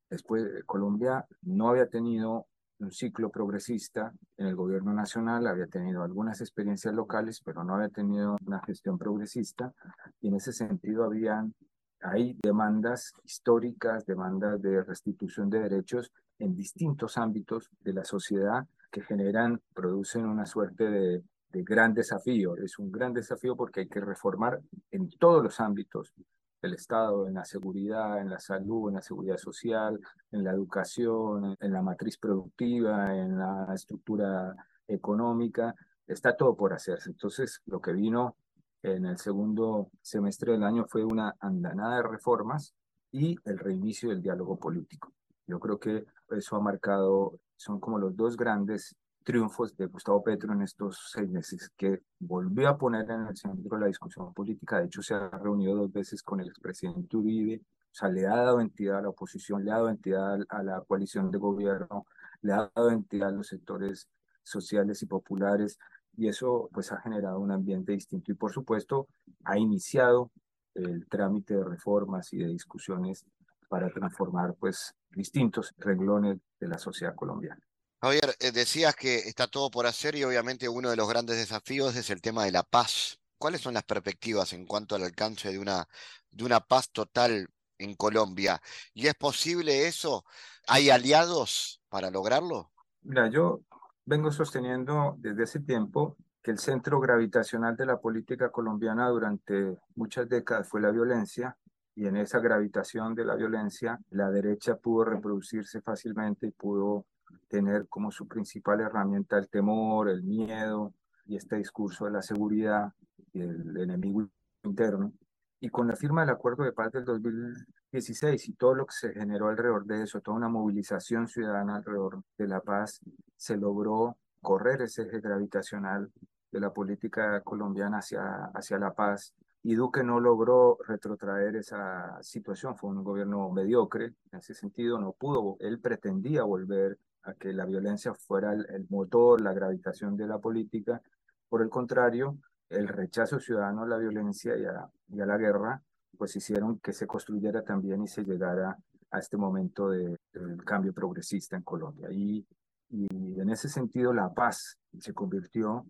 Después, 0.09 0.45
Colombia 0.65 1.25
no 1.41 1.69
había 1.69 1.87
tenido 1.87 2.47
un 2.79 2.91
ciclo 2.91 3.29
progresista 3.29 4.11
en 4.37 4.47
el 4.47 4.55
gobierno 4.55 4.93
nacional, 4.93 5.47
había 5.47 5.67
tenido 5.67 6.03
algunas 6.03 6.41
experiencias 6.41 6.93
locales, 6.93 7.41
pero 7.45 7.63
no 7.63 7.75
había 7.75 7.89
tenido 7.89 8.37
una 8.45 8.59
gestión 8.63 8.97
progresista, 8.97 9.73
y 10.19 10.29
en 10.29 10.35
ese 10.35 10.51
sentido 10.51 11.03
habían, 11.05 11.53
hay 12.01 12.37
demandas 12.41 13.13
históricas, 13.23 14.05
demandas 14.05 14.61
de 14.61 14.83
restitución 14.83 15.49
de 15.49 15.59
derechos 15.59 16.11
en 16.39 16.55
distintos 16.55 17.17
ámbitos 17.17 17.69
de 17.81 17.93
la 17.93 18.03
sociedad 18.03 18.67
que 18.91 19.01
generan, 19.01 19.61
producen 19.73 20.25
una 20.25 20.45
suerte 20.45 20.89
de 20.89 21.23
de 21.51 21.63
gran 21.63 21.93
desafío. 21.93 22.55
Es 22.57 22.79
un 22.79 22.91
gran 22.91 23.13
desafío 23.13 23.55
porque 23.55 23.81
hay 23.81 23.87
que 23.87 23.99
reformar 23.99 24.61
en 24.91 25.09
todos 25.09 25.43
los 25.43 25.59
ámbitos 25.59 26.13
del 26.61 26.73
Estado, 26.73 27.27
en 27.27 27.33
la 27.33 27.45
seguridad, 27.45 28.19
en 28.19 28.29
la 28.29 28.39
salud, 28.39 28.89
en 28.89 28.95
la 28.95 29.01
seguridad 29.01 29.37
social, 29.37 29.99
en 30.31 30.43
la 30.43 30.51
educación, 30.51 31.57
en 31.59 31.73
la 31.73 31.81
matriz 31.81 32.17
productiva, 32.17 33.15
en 33.15 33.37
la 33.37 33.67
estructura 33.73 34.55
económica. 34.87 35.73
Está 36.05 36.35
todo 36.35 36.55
por 36.55 36.73
hacerse. 36.73 37.09
Entonces, 37.09 37.61
lo 37.65 37.81
que 37.81 37.93
vino 37.93 38.35
en 38.83 39.05
el 39.05 39.17
segundo 39.17 39.89
semestre 40.01 40.53
del 40.53 40.63
año 40.63 40.85
fue 40.87 41.03
una 41.03 41.35
andanada 41.39 41.97
de 41.97 42.03
reformas 42.03 42.73
y 43.11 43.35
el 43.45 43.57
reinicio 43.57 44.09
del 44.09 44.21
diálogo 44.21 44.57
político. 44.57 45.11
Yo 45.47 45.59
creo 45.59 45.79
que 45.79 46.05
eso 46.29 46.55
ha 46.55 46.61
marcado, 46.61 47.39
son 47.57 47.79
como 47.79 47.99
los 47.99 48.15
dos 48.15 48.37
grandes 48.37 48.95
triunfos 49.23 49.75
de 49.77 49.85
Gustavo 49.85 50.23
Petro 50.23 50.53
en 50.53 50.61
estos 50.61 51.09
seis 51.11 51.29
meses, 51.29 51.71
que 51.77 52.01
volvió 52.19 52.69
a 52.69 52.77
poner 52.77 53.09
en 53.09 53.27
el 53.27 53.37
centro 53.37 53.77
la 53.77 53.87
discusión 53.87 54.33
política. 54.33 54.79
De 54.79 54.85
hecho, 54.85 55.01
se 55.01 55.13
ha 55.13 55.29
reunido 55.29 55.75
dos 55.75 55.91
veces 55.91 56.23
con 56.23 56.39
el 56.39 56.47
expresidente 56.47 57.17
Uribe, 57.17 57.61
o 57.63 57.93
sea, 57.93 58.09
le 58.09 58.25
ha 58.25 58.35
dado 58.35 58.61
entidad 58.61 58.99
a 58.99 59.01
la 59.01 59.09
oposición, 59.09 59.65
le 59.65 59.71
ha 59.71 59.75
dado 59.75 59.89
entidad 59.89 60.39
a 60.49 60.63
la 60.63 60.81
coalición 60.81 61.29
de 61.29 61.37
gobierno, 61.37 62.05
le 62.41 62.53
ha 62.53 62.71
dado 62.73 62.89
entidad 62.89 63.29
a 63.29 63.33
los 63.33 63.47
sectores 63.47 64.07
sociales 64.43 65.01
y 65.03 65.05
populares, 65.05 65.77
y 66.15 66.27
eso 66.27 66.69
pues 66.73 66.91
ha 66.91 67.01
generado 67.01 67.39
un 67.39 67.51
ambiente 67.51 67.91
distinto. 67.91 68.31
Y 68.31 68.35
por 68.35 68.51
supuesto, 68.51 69.07
ha 69.43 69.57
iniciado 69.57 70.31
el 70.73 71.05
trámite 71.07 71.55
de 71.55 71.63
reformas 71.63 72.31
y 72.33 72.37
de 72.37 72.47
discusiones 72.47 73.25
para 73.67 73.89
transformar 73.89 74.55
pues 74.55 74.95
distintos 75.11 75.73
renglones 75.77 76.39
de 76.59 76.67
la 76.67 76.77
sociedad 76.77 77.15
colombiana. 77.15 77.61
Javier, 78.03 78.35
eh, 78.39 78.51
decías 78.51 78.95
que 78.95 79.19
está 79.19 79.45
todo 79.45 79.69
por 79.69 79.85
hacer 79.85 80.15
y 80.15 80.23
obviamente 80.23 80.67
uno 80.67 80.89
de 80.89 80.95
los 80.95 81.07
grandes 81.07 81.37
desafíos 81.37 81.95
es 81.95 82.09
el 82.09 82.19
tema 82.19 82.45
de 82.45 82.51
la 82.51 82.63
paz. 82.63 83.19
¿Cuáles 83.37 83.61
son 83.61 83.75
las 83.75 83.83
perspectivas 83.83 84.53
en 84.53 84.65
cuanto 84.65 84.95
al 84.95 85.03
alcance 85.03 85.51
de 85.51 85.59
una, 85.59 85.87
de 86.31 86.43
una 86.43 86.61
paz 86.61 86.89
total 86.89 87.47
en 87.77 87.93
Colombia? 87.93 88.59
¿Y 88.95 89.05
es 89.05 89.13
posible 89.13 89.87
eso? 89.87 90.25
¿Hay 90.67 90.89
aliados 90.89 91.79
para 91.89 92.09
lograrlo? 92.09 92.71
Mira, 93.03 93.29
yo 93.29 93.61
vengo 94.03 94.31
sosteniendo 94.31 95.15
desde 95.19 95.43
hace 95.43 95.59
tiempo 95.59 96.17
que 96.41 96.49
el 96.49 96.57
centro 96.57 96.99
gravitacional 96.99 97.75
de 97.77 97.85
la 97.85 97.99
política 97.99 98.49
colombiana 98.49 99.09
durante 99.09 99.77
muchas 99.93 100.27
décadas 100.27 100.67
fue 100.67 100.81
la 100.81 100.89
violencia 100.89 101.55
y 101.93 102.07
en 102.07 102.17
esa 102.17 102.39
gravitación 102.39 103.13
de 103.13 103.25
la 103.25 103.35
violencia 103.35 103.99
la 104.09 104.31
derecha 104.31 104.75
pudo 104.75 105.05
reproducirse 105.05 105.81
fácilmente 105.81 106.47
y 106.47 106.51
pudo 106.51 107.05
tener 107.51 107.87
como 107.89 108.11
su 108.11 108.27
principal 108.27 108.79
herramienta 108.79 109.37
el 109.37 109.49
temor, 109.49 110.09
el 110.09 110.23
miedo 110.23 110.93
y 111.25 111.35
este 111.35 111.57
discurso 111.57 112.05
de 112.05 112.11
la 112.11 112.21
seguridad 112.21 112.93
y 113.33 113.41
el 113.41 113.77
enemigo 113.77 114.25
interno. 114.63 115.11
Y 115.59 115.69
con 115.69 115.87
la 115.87 115.97
firma 115.97 116.21
del 116.21 116.29
acuerdo 116.29 116.63
de 116.63 116.71
paz 116.71 116.93
del 116.93 117.03
2016 117.03 118.47
y 118.47 118.53
todo 118.53 118.73
lo 118.73 118.85
que 118.85 118.93
se 118.93 119.13
generó 119.13 119.49
alrededor 119.49 119.85
de 119.85 120.03
eso, 120.03 120.21
toda 120.21 120.37
una 120.37 120.47
movilización 120.47 121.27
ciudadana 121.27 121.75
alrededor 121.75 122.23
de 122.37 122.47
la 122.47 122.61
paz, 122.61 123.01
se 123.35 123.57
logró 123.57 124.17
correr 124.41 124.81
ese 124.83 125.03
eje 125.03 125.19
gravitacional 125.19 126.09
de 126.51 126.59
la 126.59 126.71
política 126.71 127.41
colombiana 127.41 127.97
hacia, 127.97 128.45
hacia 128.53 128.79
la 128.79 128.93
paz. 128.93 129.33
Y 129.61 129.75
Duque 129.75 130.03
no 130.03 130.21
logró 130.21 130.77
retrotraer 130.87 131.57
esa 131.57 132.17
situación, 132.23 132.77
fue 132.77 132.89
un 132.89 133.03
gobierno 133.03 133.51
mediocre 133.51 134.05
en 134.31 134.39
ese 134.39 134.53
sentido, 134.53 134.97
no 134.99 135.11
pudo, 135.11 135.57
él 135.59 135.79
pretendía 135.79 136.43
volver 136.43 136.97
a 137.23 137.33
que 137.33 137.53
la 137.53 137.65
violencia 137.65 138.13
fuera 138.13 138.53
el, 138.53 138.87
motor, 138.89 139.41
la 139.41 139.53
gravitación 139.53 140.17
de 140.17 140.27
la 140.27 140.39
política. 140.39 141.01
Por 141.49 141.61
el 141.61 141.69
contrario, 141.69 142.39
el 142.69 142.87
rechazo 142.87 143.39
ciudadano 143.39 143.83
a 143.83 143.87
la 143.87 143.97
violencia 143.97 144.57
y 144.57 144.65
a, 144.65 145.25
la 145.25 145.37
guerra, 145.37 145.81
pues 146.17 146.35
hicieron 146.35 146.79
que 146.79 146.93
se 146.93 147.07
construyera 147.07 147.63
también 147.63 148.01
y 148.03 148.07
se 148.07 148.23
llegara 148.23 148.77
a 149.11 149.19
este 149.19 149.37
momento 149.37 149.89
de, 149.89 150.17
cambio 150.65 150.93
progresista 150.93 151.55
en 151.55 151.63
Colombia. 151.63 152.09
Y, 152.11 152.45
en 152.89 153.49
ese 153.49 153.69
sentido, 153.69 154.13
la 154.13 154.33
paz 154.33 154.77
se 154.99 155.13
convirtió 155.13 155.85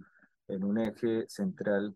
en 0.48 0.64
un 0.64 0.78
eje 0.78 1.26
central 1.28 1.96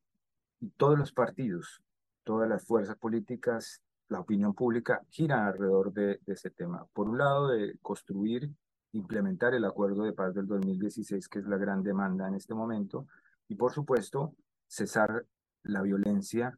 y 0.60 0.70
todos 0.72 0.98
los 0.98 1.12
partidos, 1.12 1.84
todas 2.24 2.50
las 2.50 2.65
fuerzas 2.65 2.98
políticas, 2.98 3.84
la 4.08 4.20
opinión 4.20 4.56
pública 4.56 5.04
giran 5.10 5.46
alrededor 5.46 5.94
de, 5.94 6.20
de 6.25 6.34
ese 6.34 6.50
tema. 6.50 6.88
Por 6.92 7.08
un 7.08 7.20
lado, 7.20 7.50
de 7.50 7.77
construir 7.84 8.51
implementar 8.95 9.53
el 9.53 9.65
acuerdo 9.65 10.03
de 10.03 10.13
paz 10.13 10.33
del 10.33 10.47
2016, 10.47 11.27
que 11.27 11.39
es 11.39 11.45
la 11.45 11.57
gran 11.57 11.83
demanda 11.83 12.27
en 12.27 12.35
este 12.35 12.53
momento, 12.53 13.07
y 13.47 13.55
por 13.55 13.71
supuesto, 13.71 14.33
cesar 14.67 15.25
la 15.63 15.81
violencia 15.81 16.57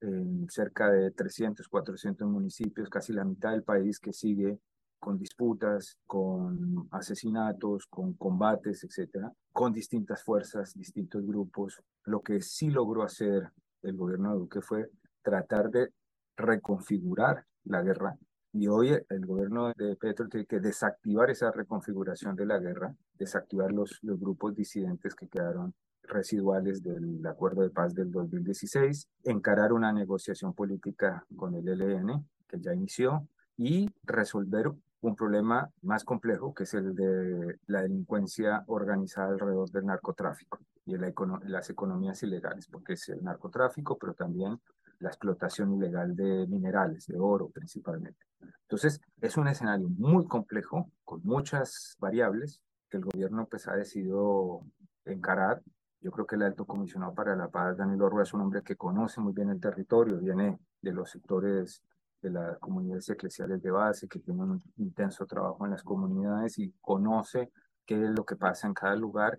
en 0.00 0.48
cerca 0.48 0.90
de 0.90 1.10
300, 1.10 1.68
400 1.68 2.28
municipios, 2.28 2.88
casi 2.88 3.12
la 3.12 3.24
mitad 3.24 3.50
del 3.50 3.62
país 3.62 3.98
que 3.98 4.12
sigue 4.12 4.58
con 4.98 5.18
disputas, 5.18 5.98
con 6.06 6.88
asesinatos, 6.92 7.86
con 7.86 8.14
combates, 8.14 8.84
etcétera, 8.84 9.32
con 9.52 9.72
distintas 9.72 10.22
fuerzas, 10.22 10.74
distintos 10.74 11.26
grupos. 11.26 11.82
Lo 12.04 12.20
que 12.20 12.40
sí 12.40 12.70
logró 12.70 13.02
hacer 13.02 13.50
el 13.82 13.96
gobierno 13.96 14.32
de 14.32 14.38
Duque 14.38 14.60
fue 14.60 14.90
tratar 15.22 15.70
de 15.70 15.92
reconfigurar 16.36 17.44
la 17.64 17.82
guerra 17.82 18.16
y 18.52 18.68
hoy 18.68 18.90
el 19.08 19.26
gobierno 19.26 19.72
de 19.72 19.96
Petro 19.96 20.28
tiene 20.28 20.46
que 20.46 20.60
desactivar 20.60 21.30
esa 21.30 21.50
reconfiguración 21.50 22.36
de 22.36 22.46
la 22.46 22.58
guerra, 22.58 22.94
desactivar 23.18 23.72
los, 23.72 23.98
grupos 24.02 24.54
disidentes 24.54 25.14
que 25.14 25.28
quedaron 25.28 25.74
residuales 26.02 26.82
del 26.82 27.26
acuerdo 27.26 27.62
de 27.62 27.70
paz 27.70 27.94
del 27.94 28.10
2016, 28.10 29.08
encarar 29.24 29.72
una 29.72 29.92
negociación 29.92 30.52
política 30.52 31.24
con 31.34 31.54
el 31.54 31.66
ELN 31.66 32.28
que 32.46 32.60
ya 32.60 32.74
inició, 32.74 33.26
y 33.56 33.88
resolver 34.02 34.70
un 35.00 35.16
problema 35.16 35.70
más 35.82 36.04
complejo, 36.04 36.52
que 36.52 36.64
es 36.64 36.74
el 36.74 36.94
de 36.94 37.58
la 37.66 37.82
delincuencia 37.82 38.64
organizada 38.66 39.28
alrededor 39.28 39.70
del 39.70 39.86
narcotráfico 39.86 40.58
y 40.84 40.96
las 40.96 41.70
economías 41.70 42.22
ilegales, 42.22 42.66
porque 42.66 42.94
es 42.94 43.08
el 43.08 43.22
narcotráfico, 43.22 43.96
pero 43.98 44.14
también 44.14 44.60
la 44.98 45.08
explotación 45.08 45.72
ilegal 45.74 46.14
de 46.14 46.46
minerales, 46.46 47.06
de 47.06 47.18
oro 47.18 47.48
principalmente. 47.48 48.31
Entonces, 48.62 49.00
es 49.20 49.36
un 49.36 49.48
escenario 49.48 49.88
muy 49.88 50.26
complejo, 50.26 50.90
con 51.04 51.20
muchas 51.24 51.96
variables, 51.98 52.60
que 52.88 52.98
el 52.98 53.04
gobierno 53.04 53.46
pues, 53.46 53.68
ha 53.68 53.74
decidido 53.74 54.62
encarar. 55.04 55.62
Yo 56.00 56.10
creo 56.10 56.26
que 56.26 56.36
el 56.36 56.42
alto 56.42 56.64
comisionado 56.64 57.14
para 57.14 57.36
la 57.36 57.48
paz, 57.48 57.76
Danilo 57.76 58.08
Rua, 58.08 58.22
es 58.22 58.34
un 58.34 58.40
hombre 58.40 58.62
que 58.62 58.76
conoce 58.76 59.20
muy 59.20 59.32
bien 59.32 59.50
el 59.50 59.60
territorio, 59.60 60.18
viene 60.18 60.58
de 60.80 60.92
los 60.92 61.10
sectores 61.10 61.82
de 62.22 62.30
las 62.30 62.58
comunidades 62.58 63.08
eclesiales 63.08 63.60
de 63.62 63.70
base, 63.70 64.08
que 64.08 64.20
tiene 64.20 64.42
un 64.42 64.62
intenso 64.76 65.26
trabajo 65.26 65.64
en 65.64 65.72
las 65.72 65.82
comunidades 65.82 66.58
y 66.58 66.72
conoce 66.80 67.50
qué 67.84 68.02
es 68.02 68.10
lo 68.10 68.24
que 68.24 68.36
pasa 68.36 68.68
en 68.68 68.74
cada 68.74 68.94
lugar. 68.94 69.36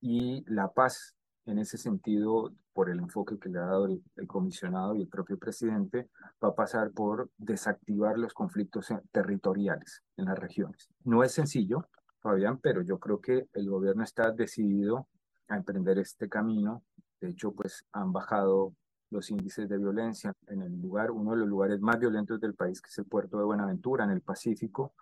Y 0.00 0.44
la 0.46 0.68
paz, 0.68 1.16
en 1.46 1.58
ese 1.58 1.78
sentido, 1.78 2.52
por 2.72 2.90
el 2.90 2.98
enfoque 2.98 3.38
que 3.38 3.48
le 3.48 3.58
ha 3.58 3.66
dado 3.66 3.86
el, 3.86 4.02
el 4.16 4.26
comisionado 4.26 4.94
y 4.94 5.02
el 5.02 5.08
propio 5.08 5.38
presidente, 5.38 6.08
va 6.42 6.48
a 6.48 6.54
pasar 6.54 6.90
por 6.92 7.30
desactivar 7.36 8.18
los 8.18 8.32
conflictos 8.32 8.88
territoriales 9.12 10.02
en 10.16 10.26
las 10.26 10.38
regiones. 10.38 10.88
No 11.04 11.24
es 11.24 11.32
sencillo, 11.32 11.86
Fabián, 12.20 12.58
pero 12.58 12.82
yo 12.82 12.98
creo 12.98 13.20
que 13.20 13.48
el 13.54 13.68
gobierno 13.68 14.04
está 14.04 14.30
decidido 14.30 15.08
a 15.48 15.56
emprender 15.56 15.98
este 15.98 16.28
camino. 16.28 16.82
De 17.20 17.30
hecho, 17.30 17.52
pues 17.52 17.84
han 17.92 18.12
bajado 18.12 18.74
los 19.10 19.30
índices 19.30 19.68
de 19.68 19.76
violencia 19.76 20.32
en 20.46 20.62
el 20.62 20.80
lugar, 20.80 21.10
uno 21.10 21.32
de 21.32 21.38
los 21.38 21.48
lugares 21.48 21.80
más 21.80 21.98
violentos 21.98 22.40
del 22.40 22.54
país, 22.54 22.80
que 22.80 22.88
es 22.88 22.98
el 22.98 23.06
puerto 23.06 23.38
de 23.38 23.44
Buenaventura, 23.44 24.04
en 24.04 24.10
el 24.10 24.20
Pacífico, 24.20 24.94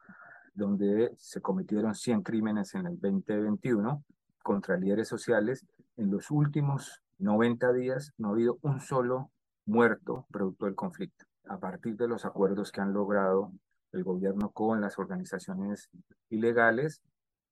donde 0.54 1.12
se 1.18 1.40
cometieron 1.40 1.94
100 1.94 2.22
crímenes 2.22 2.74
en 2.74 2.86
el 2.86 2.98
2021 2.98 4.04
contra 4.42 4.76
líderes 4.76 5.08
sociales. 5.08 5.66
En 5.96 6.10
los 6.10 6.30
últimos 6.30 7.02
90 7.18 7.72
días 7.72 8.12
no 8.18 8.28
ha 8.28 8.32
habido 8.32 8.58
un 8.62 8.80
solo 8.80 9.30
muerto 9.66 10.26
producto 10.30 10.66
del 10.66 10.74
conflicto. 10.74 11.24
A 11.48 11.58
partir 11.58 11.96
de 11.96 12.08
los 12.08 12.24
acuerdos 12.24 12.72
que 12.72 12.80
han 12.80 12.92
logrado 12.92 13.52
el 13.92 14.04
gobierno 14.04 14.50
con 14.50 14.80
las 14.80 14.98
organizaciones 14.98 15.88
ilegales 16.30 17.02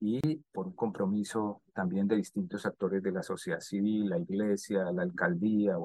y 0.00 0.36
por 0.52 0.66
un 0.66 0.74
compromiso 0.74 1.62
también 1.72 2.06
de 2.06 2.16
distintos 2.16 2.66
actores 2.66 3.02
de 3.02 3.12
la 3.12 3.22
sociedad 3.22 3.60
civil, 3.60 4.10
la 4.10 4.18
iglesia, 4.18 4.90
la 4.92 5.02
alcaldía, 5.02 5.78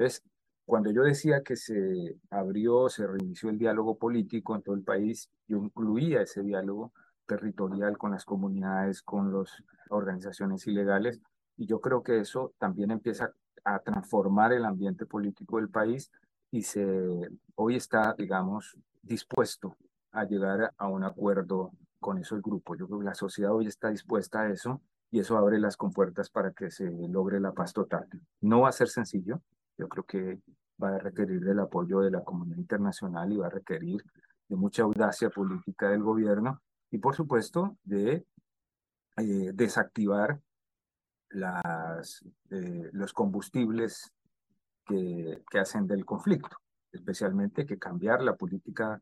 entonces, 0.00 0.22
cuando 0.64 0.90
yo 0.90 1.02
decía 1.02 1.42
que 1.42 1.56
se 1.56 2.16
abrió, 2.30 2.88
se 2.88 3.06
reinició 3.06 3.50
el 3.50 3.58
diálogo 3.58 3.98
político 3.98 4.56
en 4.56 4.62
todo 4.62 4.74
el 4.74 4.82
país, 4.82 5.28
yo 5.46 5.58
incluía 5.58 6.22
ese 6.22 6.42
diálogo 6.42 6.92
territorial 7.26 7.98
con 7.98 8.12
las 8.12 8.24
comunidades, 8.24 9.02
con 9.02 9.30
las 9.30 9.62
organizaciones 9.90 10.66
ilegales, 10.66 11.20
y 11.60 11.66
yo 11.66 11.78
creo 11.78 12.02
que 12.02 12.18
eso 12.18 12.54
también 12.56 12.90
empieza 12.90 13.34
a 13.64 13.80
transformar 13.80 14.54
el 14.54 14.64
ambiente 14.64 15.04
político 15.04 15.58
del 15.58 15.68
país 15.68 16.10
y 16.50 16.62
se 16.62 17.30
hoy 17.54 17.76
está, 17.76 18.14
digamos, 18.16 18.78
dispuesto 19.02 19.76
a 20.10 20.24
llegar 20.24 20.72
a 20.78 20.88
un 20.88 21.04
acuerdo 21.04 21.72
con 21.98 22.16
esos 22.16 22.40
grupos. 22.40 22.78
Yo 22.78 22.86
creo 22.86 23.00
que 23.00 23.04
la 23.04 23.14
sociedad 23.14 23.52
hoy 23.52 23.66
está 23.66 23.90
dispuesta 23.90 24.40
a 24.40 24.48
eso 24.48 24.80
y 25.10 25.20
eso 25.20 25.36
abre 25.36 25.58
las 25.58 25.76
compuertas 25.76 26.30
para 26.30 26.50
que 26.52 26.70
se 26.70 26.90
logre 27.10 27.38
la 27.40 27.52
paz 27.52 27.74
total. 27.74 28.08
No 28.40 28.62
va 28.62 28.70
a 28.70 28.72
ser 28.72 28.88
sencillo, 28.88 29.42
yo 29.76 29.86
creo 29.86 30.04
que 30.04 30.40
va 30.82 30.94
a 30.94 30.98
requerir 30.98 31.40
del 31.40 31.60
apoyo 31.60 32.00
de 32.00 32.10
la 32.10 32.24
comunidad 32.24 32.56
internacional 32.56 33.30
y 33.30 33.36
va 33.36 33.48
a 33.48 33.50
requerir 33.50 34.02
de 34.48 34.56
mucha 34.56 34.84
audacia 34.84 35.28
política 35.28 35.90
del 35.90 36.02
gobierno 36.02 36.62
y, 36.90 36.96
por 36.96 37.14
supuesto, 37.14 37.76
de 37.84 38.24
eh, 39.18 39.50
desactivar 39.52 40.40
las, 41.30 42.24
eh, 42.50 42.90
los 42.92 43.12
combustibles 43.12 44.12
que, 44.84 45.42
que, 45.50 45.58
hacen 45.58 45.86
del 45.86 46.04
conflicto, 46.04 46.56
especialmente 46.92 47.66
que 47.66 47.78
cambiar 47.78 48.22
la 48.22 48.36
política 48.36 49.00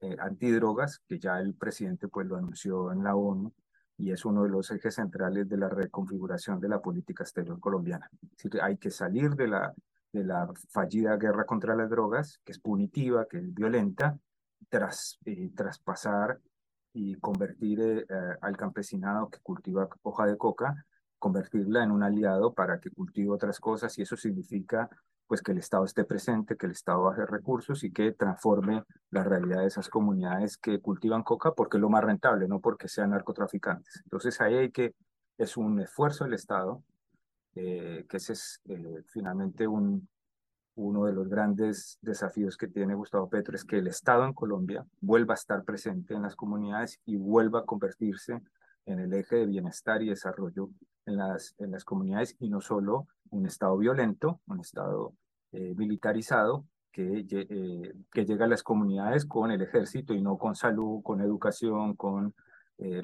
eh, 0.00 0.16
antidrogas, 0.18 1.00
que 1.06 1.18
ya 1.18 1.40
el 1.40 1.54
presidente 1.54 2.08
pues, 2.08 2.26
lo 2.26 2.36
anunció 2.36 2.92
en 2.92 3.04
la 3.04 3.16
ONU, 3.16 3.52
y 3.96 4.10
es 4.10 4.24
uno 4.24 4.42
de 4.42 4.50
los 4.50 4.70
ejes 4.70 4.96
centrales 4.96 5.48
de 5.48 5.56
la 5.56 5.68
reconfiguración 5.68 6.60
de 6.60 6.68
la 6.68 6.80
política 6.80 7.22
exterior 7.22 7.60
colombiana. 7.60 8.08
Es 8.22 8.30
decir, 8.30 8.60
hay 8.60 8.76
que 8.76 8.90
salir 8.90 9.30
de 9.36 9.48
la 9.48 9.74
de 10.14 10.24
la 10.24 10.48
fallida 10.70 11.16
guerra 11.16 11.44
contra 11.44 11.74
las 11.74 11.90
drogas, 11.90 12.40
que 12.44 12.52
es 12.52 12.60
punitiva, 12.60 13.26
que 13.26 13.38
es 13.38 13.52
violenta, 13.52 14.16
tras 14.68 15.18
eh, 15.24 15.50
traspasar 15.54 16.40
y 16.92 17.16
convertir 17.16 17.80
eh, 17.80 18.06
eh, 18.08 18.36
al 18.40 18.56
campesinado 18.56 19.28
que 19.28 19.40
cultiva 19.40 19.88
hoja 20.02 20.26
de 20.26 20.38
coca, 20.38 20.86
convertirla 21.24 21.82
en 21.82 21.90
un 21.90 22.02
aliado 22.02 22.52
para 22.52 22.78
que 22.80 22.90
cultive 22.90 23.30
otras 23.30 23.58
cosas 23.58 23.96
y 23.98 24.02
eso 24.02 24.14
significa 24.14 24.90
pues 25.26 25.40
que 25.40 25.52
el 25.52 25.58
Estado 25.58 25.86
esté 25.86 26.04
presente, 26.04 26.54
que 26.54 26.66
el 26.66 26.72
Estado 26.72 27.04
baje 27.04 27.24
recursos 27.24 27.82
y 27.82 27.90
que 27.90 28.12
transforme 28.12 28.84
la 29.08 29.24
realidad 29.24 29.60
de 29.60 29.68
esas 29.68 29.88
comunidades 29.88 30.58
que 30.58 30.80
cultivan 30.80 31.22
coca 31.22 31.52
porque 31.52 31.78
es 31.78 31.80
lo 31.80 31.88
más 31.88 32.04
rentable, 32.04 32.46
no 32.46 32.60
porque 32.60 32.88
sean 32.88 33.08
narcotraficantes. 33.08 34.02
Entonces 34.04 34.38
ahí 34.42 34.54
hay 34.54 34.70
que, 34.70 34.94
es 35.38 35.56
un 35.56 35.80
esfuerzo 35.80 36.24
del 36.24 36.34
Estado 36.34 36.82
eh, 37.54 38.04
que 38.06 38.18
ese 38.18 38.34
es 38.34 38.60
eh, 38.66 39.02
finalmente 39.06 39.66
un, 39.66 40.06
uno 40.74 41.06
de 41.06 41.14
los 41.14 41.26
grandes 41.26 41.96
desafíos 42.02 42.58
que 42.58 42.68
tiene 42.68 42.94
Gustavo 42.94 43.30
Petro, 43.30 43.56
es 43.56 43.64
que 43.64 43.78
el 43.78 43.86
Estado 43.86 44.26
en 44.26 44.34
Colombia 44.34 44.84
vuelva 45.00 45.32
a 45.32 45.40
estar 45.40 45.64
presente 45.64 46.12
en 46.12 46.20
las 46.20 46.36
comunidades 46.36 47.00
y 47.06 47.16
vuelva 47.16 47.60
a 47.60 47.64
convertirse 47.64 48.42
en 48.84 48.98
el 48.98 49.14
eje 49.14 49.36
de 49.36 49.46
bienestar 49.46 50.02
y 50.02 50.10
desarrollo 50.10 50.68
en 51.06 51.16
las, 51.16 51.54
en 51.58 51.70
las 51.70 51.84
comunidades 51.84 52.36
y 52.40 52.48
no 52.48 52.60
solo 52.60 53.08
un 53.30 53.46
Estado 53.46 53.76
violento, 53.76 54.40
un 54.46 54.60
Estado 54.60 55.14
eh, 55.52 55.74
militarizado 55.76 56.64
que, 56.92 57.26
que 58.12 58.24
llega 58.24 58.44
a 58.44 58.48
las 58.48 58.62
comunidades 58.62 59.26
con 59.26 59.50
el 59.50 59.62
ejército 59.62 60.14
y 60.14 60.22
no 60.22 60.38
con 60.38 60.54
salud, 60.54 61.02
con 61.02 61.20
educación, 61.20 61.96
con 61.96 62.34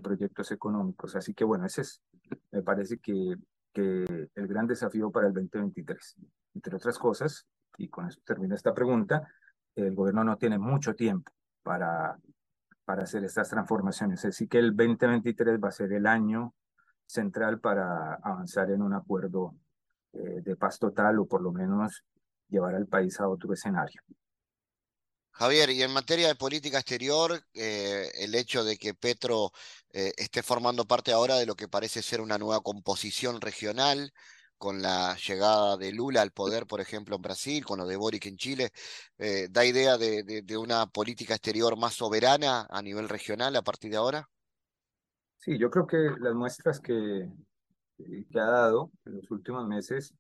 proyectos 0.02 0.50
económicos. 0.52 1.16
Así 1.16 1.34
que 1.34 1.44
bueno, 1.44 1.64
ese 1.66 1.82
es, 1.82 2.02
me 2.52 2.62
parece 2.62 2.98
que 2.98 3.36
que 3.72 4.28
el 4.34 4.46
gran 4.46 4.66
desafío 4.66 5.10
para 5.10 5.28
el 5.28 5.34
2023. 5.34 6.16
Entre 6.54 6.76
otras 6.76 6.98
cosas, 6.98 7.46
y 7.78 7.88
con 7.88 8.06
esto 8.06 8.22
termino 8.24 8.54
esta 8.54 8.74
pregunta, 8.74 9.28
el 9.74 9.94
gobierno 9.94 10.24
no 10.24 10.36
tiene 10.36 10.58
mucho 10.58 10.94
tiempo 10.94 11.32
para, 11.62 12.18
para 12.84 13.04
hacer 13.04 13.24
estas 13.24 13.48
transformaciones. 13.48 14.24
Así 14.24 14.48
que 14.48 14.58
el 14.58 14.76
2023 14.76 15.60
va 15.62 15.68
a 15.68 15.72
ser 15.72 15.92
el 15.92 16.06
año 16.06 16.54
central 17.10 17.60
para 17.60 18.14
avanzar 18.22 18.70
en 18.70 18.82
un 18.82 18.94
acuerdo 18.94 19.54
eh, 20.12 20.40
de 20.42 20.56
paz 20.56 20.78
total 20.78 21.18
o 21.18 21.26
por 21.26 21.42
lo 21.42 21.52
menos 21.52 22.04
llevar 22.48 22.74
al 22.74 22.86
país 22.86 23.18
a 23.20 23.28
otro 23.28 23.52
escenario. 23.52 24.00
Javier, 25.32 25.70
y 25.70 25.82
en 25.82 25.92
materia 25.92 26.28
de 26.28 26.34
política 26.34 26.78
exterior, 26.78 27.40
eh, 27.54 28.10
el 28.14 28.34
hecho 28.34 28.62
de 28.62 28.76
que 28.76 28.94
Petro 28.94 29.52
eh, 29.92 30.12
esté 30.16 30.42
formando 30.42 30.84
parte 30.84 31.12
ahora 31.12 31.36
de 31.36 31.46
lo 31.46 31.54
que 31.54 31.68
parece 31.68 32.02
ser 32.02 32.20
una 32.20 32.38
nueva 32.38 32.60
composición 32.60 33.40
regional, 33.40 34.12
con 34.58 34.82
la 34.82 35.16
llegada 35.16 35.78
de 35.78 35.92
Lula 35.92 36.20
al 36.20 36.32
poder, 36.32 36.66
por 36.66 36.80
ejemplo, 36.80 37.16
en 37.16 37.22
Brasil, 37.22 37.64
con 37.64 37.78
lo 37.78 37.86
de 37.86 37.96
Boric 37.96 38.26
en 38.26 38.36
Chile, 38.36 38.72
¿da 39.48 39.64
idea 39.64 39.96
de, 39.96 40.58
una 40.58 40.86
política 40.86 41.32
exterior 41.34 41.78
más 41.78 41.94
soberana 41.94 42.66
a 42.68 42.82
nivel 42.82 43.08
regional 43.08 43.56
a 43.56 43.62
partir 43.62 43.90
de 43.90 43.96
ahora? 43.96 44.28
Sí, 45.40 45.59
yo 45.59 45.70
creo 45.70 45.87
que 45.87 45.96
las 46.20 46.35
muestras 46.35 46.81
que, 46.81 47.29
que 47.96 48.40
ha 48.40 48.44
dado 48.44 48.90
en 49.05 49.16
los 49.16 49.31
últimos 49.31 49.66
meses 49.66 50.14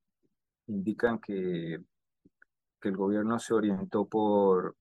indican 0.66 1.18
que 1.18 1.80
que 2.80 2.88
el 2.88 2.96
gobierno 2.96 3.38
se 3.38 3.54
orientó 3.54 4.06
por 4.06 4.76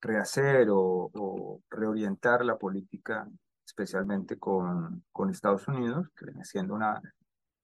rehacer 0.00 0.68
o, 0.70 1.60
reorientar 1.70 2.44
la 2.44 2.56
política, 2.56 3.28
especialmente 3.66 4.38
con, 4.38 5.04
con 5.10 5.30
Estados 5.30 5.66
Unidos, 5.66 6.08
que 6.16 6.26
viene 6.26 6.44
siendo 6.44 6.74
una, 6.74 7.00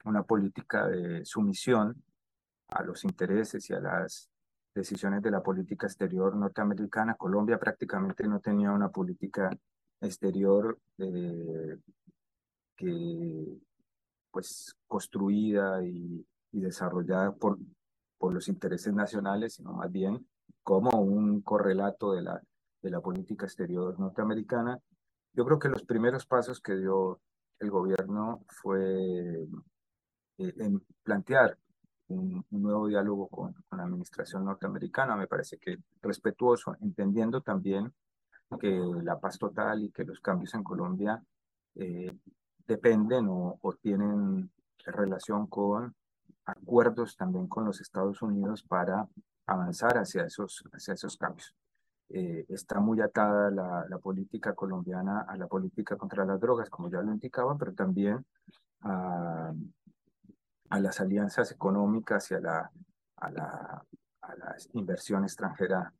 una 0.05 0.25
política 0.25 0.87
de 0.89 1.25
sumisión 1.25 2.03
a 2.69 2.83
los 2.83 3.05
intereses 3.05 3.69
y 3.71 3.75
a 3.75 3.81
las 3.81 4.29
decisiones 4.75 5.23
de 5.23 5.31
la 5.31 5.43
política 5.43 5.87
exterior 5.87 6.35
norteamericana. 6.35 7.15
Colombia 7.15 7.59
prácticamente 7.59 8.27
no 8.27 8.41
tenía 8.41 8.73
una 8.73 8.89
política 8.89 9.51
exterior 10.01 10.79
eh, 10.99 11.79
que 12.77 13.59
pues 14.31 14.75
construida 14.87 15.85
y, 15.85 16.25
y 16.53 16.61
desarrollada 16.61 17.33
por, 17.33 17.59
por 18.19 18.33
los 18.33 18.49
intereses 18.49 18.93
nacionales, 18.93 19.55
sino 19.55 19.73
más 19.73 19.91
bien 19.91 20.27
como 20.63 20.91
un 21.01 21.41
correlato 21.43 22.13
de 22.13 22.23
la, 22.23 22.41
de 22.83 22.91
la 22.91 23.01
política 23.01 23.47
exterior 23.47 23.99
norteamericana. 23.99 24.79
Yo 25.33 25.45
creo 25.45 25.59
que 25.59 25.69
los 25.69 25.85
primeros 25.85 26.27
pasos 26.27 26.61
que 26.61 26.77
dio 26.77 27.21
el 27.59 27.71
gobierno 27.71 28.45
fue 28.49 29.43
eh, 30.39 30.55
en 30.59 30.83
plantear 31.03 31.59
un, 32.09 32.45
nuevo 32.51 32.89
diálogo 32.89 33.29
con, 33.29 33.55
la 33.71 33.85
administración 33.85 34.45
norteamericana, 34.45 35.17
me 35.17 35.27
parece 35.27 35.59
que 35.59 35.79
respetuoso, 36.03 36.77
entendiendo 36.81 37.41
también 37.41 37.93
que 38.59 38.71
la 39.03 39.19
paz 39.19 39.39
total 39.39 39.85
y 39.85 39.91
que 39.91 40.05
los 40.05 40.21
cambios 40.21 40.55
en 40.55 40.65
Colombia 40.65 41.23
eh, 41.77 42.13
dependen 42.67 43.29
o, 43.29 43.59
o, 43.61 43.73
tienen 43.75 44.51
relación 44.85 45.47
con 45.47 45.95
acuerdos 46.45 47.17
también 47.17 47.47
con 47.47 47.65
los 47.65 47.81
Estados 47.81 48.23
Unidos 48.23 48.63
para 48.63 49.09
avanzar 49.47 49.99
hacia 49.99 50.25
esos, 50.25 50.65
hacia 50.73 50.95
esos 50.95 51.17
cambios. 51.17 51.55
Eh, 52.09 52.45
está 52.49 52.81
muy 52.81 53.01
atada 53.01 53.51
la, 53.51 53.87
la, 53.89 53.99
política 53.99 54.53
colombiana 54.53 55.21
a 55.29 55.37
la 55.37 55.47
política 55.47 55.97
contra 55.97 56.25
las 56.25 56.41
drogas, 56.41 56.69
como 56.69 56.91
ya 56.91 57.01
lo 57.03 57.13
indicaba, 57.13 57.57
pero 57.57 57.73
también 57.73 58.25
a, 58.81 59.53
a 60.71 60.81
las 60.81 61.01
alianzas 61.01 61.53
económicas 61.53 62.29
y 62.33 62.35
a 62.35 62.41
la, 62.41 62.71
a 63.17 63.31
la, 63.31 63.85
a 64.23 64.35
la 64.35 64.57
inversión 64.73 65.23
extranjera 65.23 65.93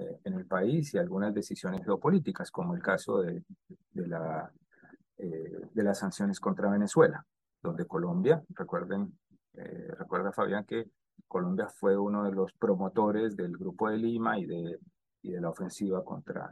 eh, 0.00 0.20
en 0.24 0.34
el 0.34 0.46
país 0.46 0.94
y 0.94 0.98
algunas 0.98 1.34
decisiones 1.34 1.84
geopolíticas, 1.84 2.50
como 2.50 2.74
el 2.74 2.82
caso 2.82 3.20
de, 3.22 3.44
de, 3.92 4.06
la, 4.06 4.50
eh, 5.18 5.68
de 5.72 5.82
las 5.82 5.98
sanciones 5.98 6.40
contra 6.40 6.70
Venezuela, 6.70 7.24
donde 7.62 7.86
Colombia, 7.86 8.42
recuerden, 8.50 9.12
recuerda 9.98 10.32
Fabián 10.32 10.64
que 10.64 10.88
Colombia 11.28 11.68
fue 11.68 11.98
uno 11.98 12.24
de 12.24 12.32
los 12.32 12.52
promotores 12.54 13.36
del 13.36 13.56
Grupo 13.58 13.90
de 13.90 13.98
Lima 13.98 14.38
y 14.38 14.46
de 14.46 14.78
y 15.22 15.32
de 15.32 15.40
la 15.40 15.50
ofensiva 15.50 16.04
contra, 16.04 16.50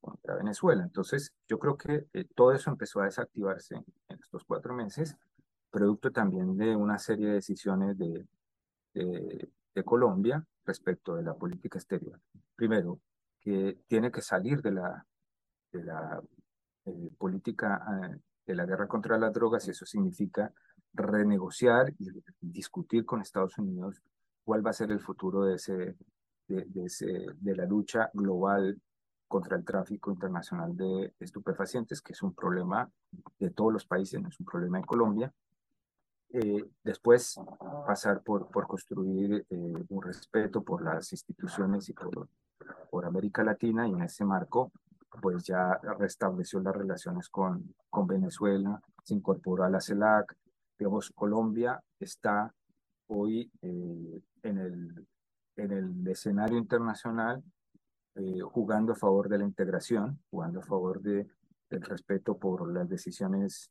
contra 0.00 0.36
Venezuela. 0.36 0.82
Entonces, 0.82 1.32
yo 1.48 1.58
creo 1.58 1.76
que 1.76 2.06
eh, 2.12 2.24
todo 2.34 2.52
eso 2.52 2.70
empezó 2.70 3.00
a 3.00 3.06
desactivarse 3.06 3.76
en 3.76 4.18
estos 4.18 4.44
cuatro 4.44 4.74
meses, 4.74 5.16
producto 5.70 6.10
también 6.10 6.56
de 6.56 6.76
una 6.76 6.98
serie 6.98 7.28
de 7.28 7.34
decisiones 7.34 7.96
de, 7.96 8.26
de, 8.94 9.48
Colombia 9.84 10.44
respecto 10.64 11.16
de 11.16 11.22
la 11.22 11.34
política 11.34 11.78
exterior. 11.78 12.20
Primero, 12.54 13.00
que 13.40 13.80
tiene 13.86 14.10
que 14.10 14.22
salir 14.22 14.60
de 14.60 14.72
la, 14.72 15.06
de 15.72 15.84
la 15.84 16.22
eh, 16.84 17.10
política 17.16 17.82
eh, 18.02 18.18
de 18.46 18.54
la 18.54 18.66
guerra 18.66 18.88
contra 18.88 19.18
las 19.18 19.32
drogas 19.32 19.66
y 19.66 19.70
eso 19.70 19.86
significa 19.86 20.52
renegociar 20.92 21.94
y 21.98 22.10
discutir 22.40 23.04
con 23.04 23.20
Estados 23.20 23.56
Unidos 23.58 24.02
cuál 24.44 24.64
va 24.66 24.70
a 24.70 24.74
ser 24.74 24.90
el 24.90 25.00
futuro 25.00 25.44
de 25.44 25.54
ese 25.54 25.96
de, 26.48 26.66
de, 27.38 27.56
la 27.56 27.64
lucha 27.64 28.10
global 28.12 28.80
contra 29.28 29.56
el 29.56 29.64
tráfico 29.64 30.10
internacional 30.10 30.76
de 30.76 31.14
estupefacientes, 31.20 32.02
que 32.02 32.12
es 32.12 32.22
un 32.22 32.34
problema 32.34 32.90
de 33.38 33.50
todos 33.50 33.72
los 33.72 33.86
países, 33.86 34.20
no 34.20 34.28
es 34.28 34.40
un 34.40 34.46
problema 34.46 34.78
en 34.78 34.84
Colombia. 34.84 35.32
Eh, 36.32 36.64
después 36.84 37.40
pasar 37.86 38.22
por, 38.22 38.46
por 38.48 38.66
construir 38.68 39.44
eh, 39.50 39.84
un 39.88 40.02
respeto 40.02 40.62
por 40.62 40.82
las 40.82 41.12
instituciones 41.12 41.88
y 41.88 41.92
por, 41.92 42.28
por 42.88 43.04
América 43.04 43.42
Latina 43.42 43.88
y 43.88 43.92
en 43.92 44.02
ese 44.02 44.24
marco 44.24 44.70
pues 45.20 45.44
ya 45.44 45.76
restableció 45.98 46.60
las 46.60 46.76
relaciones 46.76 47.28
con, 47.28 47.74
con 47.88 48.06
Venezuela, 48.06 48.80
se 49.02 49.14
incorporó 49.14 49.64
a 49.64 49.70
la 49.70 49.80
CELAC, 49.80 50.36
digamos, 50.78 51.10
Colombia 51.10 51.82
está 51.98 52.54
hoy 53.08 53.50
eh, 53.60 54.22
en 54.44 54.58
el 54.58 55.06
en 55.60 55.72
el 55.72 56.08
escenario 56.08 56.58
internacional 56.58 57.42
eh, 58.16 58.40
jugando 58.40 58.92
a 58.92 58.96
favor 58.96 59.28
de 59.28 59.38
la 59.38 59.44
integración, 59.44 60.18
jugando 60.30 60.60
a 60.60 60.64
favor 60.64 61.00
de, 61.00 61.28
del 61.68 61.82
respeto 61.82 62.36
por 62.36 62.72
las 62.72 62.88
decisiones 62.88 63.70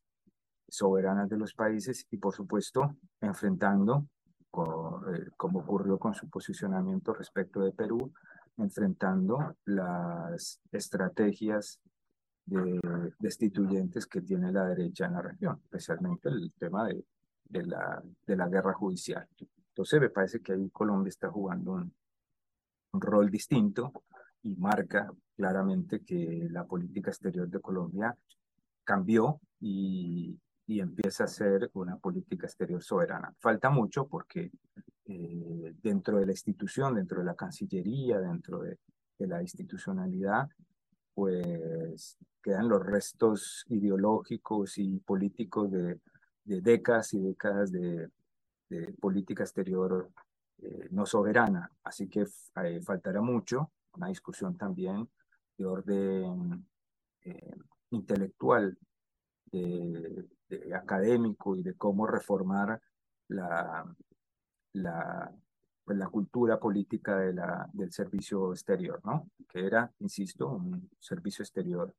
soberanas 0.70 1.30
de 1.30 1.38
los 1.38 1.54
países 1.54 2.06
y, 2.12 2.18
por 2.18 2.34
supuesto, 2.34 2.96
enfrentando, 3.22 4.08
eh, 4.38 5.30
como 5.38 5.60
ocurrió 5.60 5.98
con 5.98 6.14
su 6.14 6.30
posicionamiento 6.30 7.14
respecto 7.14 7.62
de 7.62 7.72
Perú, 7.72 8.14
enfrentando 8.58 9.56
las 9.66 10.60
estrategias 10.72 11.80
de 12.46 12.80
destituyentes 13.20 14.08
que 14.08 14.22
tiene 14.22 14.52
la 14.52 14.66
derecha 14.66 15.06
en 15.06 15.14
la 15.14 15.22
región, 15.22 15.60
especialmente 15.64 16.30
el 16.30 16.52
tema 16.58 16.88
de, 16.88 17.06
de, 17.46 17.66
la, 17.66 18.02
de 18.26 18.36
la 18.36 18.48
guerra 18.48 18.74
judicial. 18.74 19.28
Entonces 19.70 20.02
me 20.02 20.10
parece 20.10 20.42
que 20.42 20.54
ahí 20.54 20.70
Colombia 20.70 21.10
está 21.10 21.30
jugando 21.30 21.74
un, 21.74 21.94
rol 22.92 23.30
distinto 23.30 23.94
y 24.42 24.56
marca 24.56 25.10
claramente 25.36 26.04
que 26.04 26.48
la 26.50 26.66
política 26.66 27.12
exterior 27.12 27.48
de 27.48 27.62
Colombia 27.62 28.18
cambió 28.84 29.40
y, 29.60 30.38
y 30.70 30.82
empieza 30.82 31.24
a 31.24 31.28
ser 31.28 31.72
una 31.74 31.98
política 31.98 32.46
exterior 32.46 32.84
soberana. 32.84 33.34
Falta 33.40 33.72
mucho 33.72 34.08
porque 34.08 34.52
eh, 35.06 35.74
dentro 35.82 36.20
de 36.20 36.28
la 36.28 36.32
institución, 36.32 36.94
dentro 36.94 37.22
de 37.22 37.26
la 37.26 37.34
Cancillería, 37.34 38.20
dentro 38.20 38.60
de, 38.60 38.78
de 39.18 39.28
la 39.28 39.42
institucionalidad, 39.42 40.48
pues 41.16 42.20
quedan 42.44 42.70
los 42.70 42.86
restos 42.86 43.66
ideológicos 43.70 44.78
y 44.78 45.00
políticos 45.00 45.72
de, 45.72 46.00
de 46.44 46.62
décadas 46.62 47.16
y 47.16 47.20
décadas 47.20 47.72
de, 47.72 48.08
de 48.70 48.94
política 49.02 49.42
exterior 49.42 50.12
eh, 50.60 50.88
no 50.92 51.08
soberana. 51.08 51.72
Así 51.84 52.08
que 52.08 52.28
eh, 52.64 52.82
faltará 52.82 53.22
mucho, 53.22 53.72
una 53.96 54.10
discusión 54.10 54.56
también 54.56 55.10
de 55.58 55.66
orden 55.66 56.64
eh, 57.24 57.56
intelectual, 57.90 58.78
de, 59.52 60.28
académico 60.76 61.56
y 61.56 61.64
de 61.64 61.76
cómo 61.76 62.08
reformar 62.08 62.82
la, 63.30 63.86
la, 64.74 65.32
pues, 65.84 65.98
la 65.98 66.08
cultura 66.08 66.60
política 66.60 67.18
de 67.18 67.34
la, 67.34 67.70
del 67.74 67.92
servicio 67.92 68.52
exterior, 68.52 69.02
¿no? 69.04 69.30
Que 69.48 69.66
era, 69.66 69.92
insisto, 70.00 70.50
un 70.50 70.90
servicio 71.00 71.44
exterior 71.44 71.94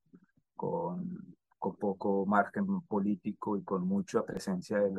con, 0.54 1.36
con 1.58 1.76
poco 1.76 2.26
margen 2.26 2.82
político 2.82 3.56
y 3.56 3.62
con 3.62 3.86
mucha 3.86 4.24
presencia 4.24 4.78
de 4.80 4.92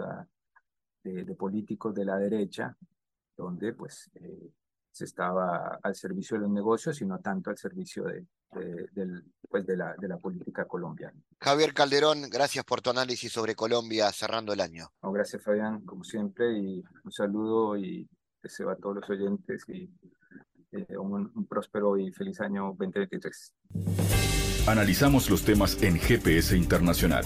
de, 1.04 1.36
políticos 1.36 1.94
de 1.94 2.06
la 2.06 2.18
derecha, 2.18 2.76
donde 3.36 3.74
pues 3.74 4.10
eh, 4.16 4.52
se 4.92 5.06
estaba 5.06 5.80
al 5.82 5.96
servicio 5.96 6.38
de 6.38 6.42
los 6.44 6.52
negocios 6.52 7.02
y 7.02 7.06
no 7.06 7.20
tanto 7.20 7.50
al 7.50 7.58
servicio 7.58 8.04
de, 8.04 8.26
del, 8.60 9.24
pues, 9.50 9.66
de, 9.66 9.78
la, 9.78 9.96
de 9.98 10.08
la 10.08 10.18
política 10.18 10.66
colombiana. 10.66 11.18
Javier 11.40 11.74
Calderón, 11.74 12.30
gracias 12.30 12.66
por 12.66 12.82
tu 12.82 12.90
análisis 12.90 13.32
sobre 13.32 13.56
Colombia 13.56 14.12
cerrando 14.12 14.54
el 14.54 14.62
año. 14.62 14.90
gracias 15.02 15.42
Fabián, 15.42 15.82
como 15.82 16.04
siempre, 16.04 16.58
y 16.58 16.84
un 17.04 17.12
saludo 17.12 17.78
y 17.78 18.08
deseo 18.42 18.70
a 18.70 18.76
todos 18.76 18.96
los 18.96 19.10
oyentes 19.10 19.64
y 19.68 19.90
eh, 20.72 20.98
un, 20.98 21.32
un 21.36 21.46
próspero 21.48 21.98
y 21.98 22.12
feliz 22.12 22.40
año 22.42 22.76
2023. 22.78 23.54
Analizamos 24.68 25.30
los 25.30 25.44
temas 25.44 25.82
en 25.82 25.98
GPS 25.98 26.56
Internacional. 26.56 27.24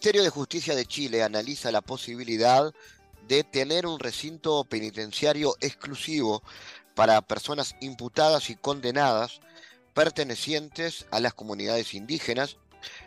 Ministerio 0.00 0.22
de 0.22 0.30
Justicia 0.30 0.74
de 0.74 0.86
Chile 0.86 1.22
analiza 1.22 1.70
la 1.70 1.82
posibilidad 1.82 2.72
de 3.28 3.44
tener 3.44 3.84
un 3.84 4.00
recinto 4.00 4.64
penitenciario 4.64 5.54
exclusivo 5.60 6.42
para 6.94 7.20
personas 7.20 7.76
imputadas 7.82 8.48
y 8.48 8.56
condenadas 8.56 9.42
pertenecientes 9.92 11.04
a 11.10 11.20
las 11.20 11.34
comunidades 11.34 11.92
indígenas. 11.92 12.56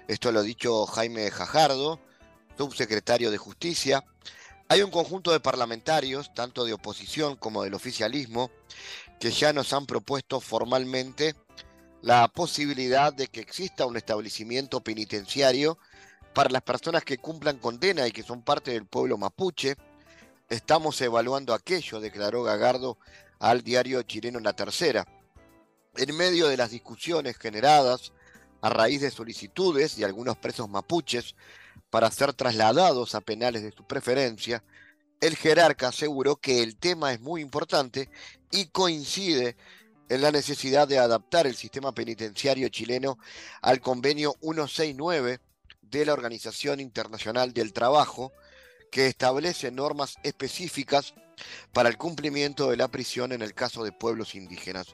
Esto 0.07 0.31
lo 0.31 0.41
ha 0.41 0.43
dicho 0.43 0.85
Jaime 0.85 1.31
Jajardo, 1.31 1.99
subsecretario 2.59 3.31
de 3.31 3.39
Justicia. 3.39 4.05
Hay 4.69 4.83
un 4.83 4.91
conjunto 4.91 5.31
de 5.31 5.39
parlamentarios, 5.39 6.31
tanto 6.35 6.63
de 6.63 6.73
oposición 6.73 7.37
como 7.37 7.63
del 7.63 7.73
oficialismo, 7.73 8.51
que 9.19 9.31
ya 9.31 9.51
nos 9.51 9.73
han 9.73 9.87
propuesto 9.87 10.39
formalmente 10.39 11.33
la 12.03 12.27
posibilidad 12.27 13.11
de 13.11 13.29
que 13.29 13.39
exista 13.41 13.87
un 13.87 13.97
establecimiento 13.97 14.81
penitenciario 14.81 15.79
para 16.33 16.49
las 16.49 16.63
personas 16.63 17.03
que 17.03 17.17
cumplan 17.17 17.57
condena 17.57 18.07
y 18.07 18.11
que 18.11 18.23
son 18.23 18.41
parte 18.41 18.71
del 18.71 18.85
pueblo 18.85 19.17
mapuche. 19.17 19.75
Estamos 20.49 20.99
evaluando 21.01 21.53
aquello, 21.53 21.99
declaró 21.99 22.43
Gagardo 22.43 22.97
al 23.39 23.63
diario 23.63 24.01
chileno 24.03 24.39
La 24.39 24.53
Tercera. 24.53 25.05
En 25.95 26.15
medio 26.17 26.47
de 26.47 26.57
las 26.57 26.71
discusiones 26.71 27.37
generadas 27.37 28.13
a 28.61 28.69
raíz 28.69 29.01
de 29.01 29.11
solicitudes 29.11 29.95
de 29.95 30.05
algunos 30.05 30.37
presos 30.37 30.69
mapuches 30.69 31.35
para 31.89 32.09
ser 32.09 32.33
trasladados 32.33 33.13
a 33.13 33.21
penales 33.21 33.61
de 33.61 33.71
su 33.71 33.85
preferencia, 33.85 34.63
el 35.21 35.35
jerarca 35.35 35.89
aseguró 35.89 36.37
que 36.37 36.63
el 36.63 36.77
tema 36.77 37.13
es 37.13 37.21
muy 37.21 37.41
importante 37.41 38.09
y 38.51 38.65
coincide 38.67 39.55
en 40.09 40.21
la 40.21 40.31
necesidad 40.31 40.87
de 40.87 40.97
adaptar 40.97 41.47
el 41.47 41.55
sistema 41.55 41.93
penitenciario 41.93 42.67
chileno 42.69 43.17
al 43.61 43.79
convenio 43.79 44.35
169 44.41 45.39
de 45.99 46.05
la 46.05 46.13
Organización 46.13 46.79
Internacional 46.79 47.53
del 47.53 47.71
Trabajo, 47.71 48.33
que 48.91 49.07
establece 49.07 49.71
normas 49.71 50.15
específicas 50.23 51.13
para 51.71 51.89
el 51.89 51.97
cumplimiento 51.97 52.69
de 52.69 52.77
la 52.77 52.87
prisión 52.87 53.31
en 53.31 53.41
el 53.41 53.53
caso 53.53 53.83
de 53.83 53.91
pueblos 53.91 54.35
indígenas. 54.35 54.87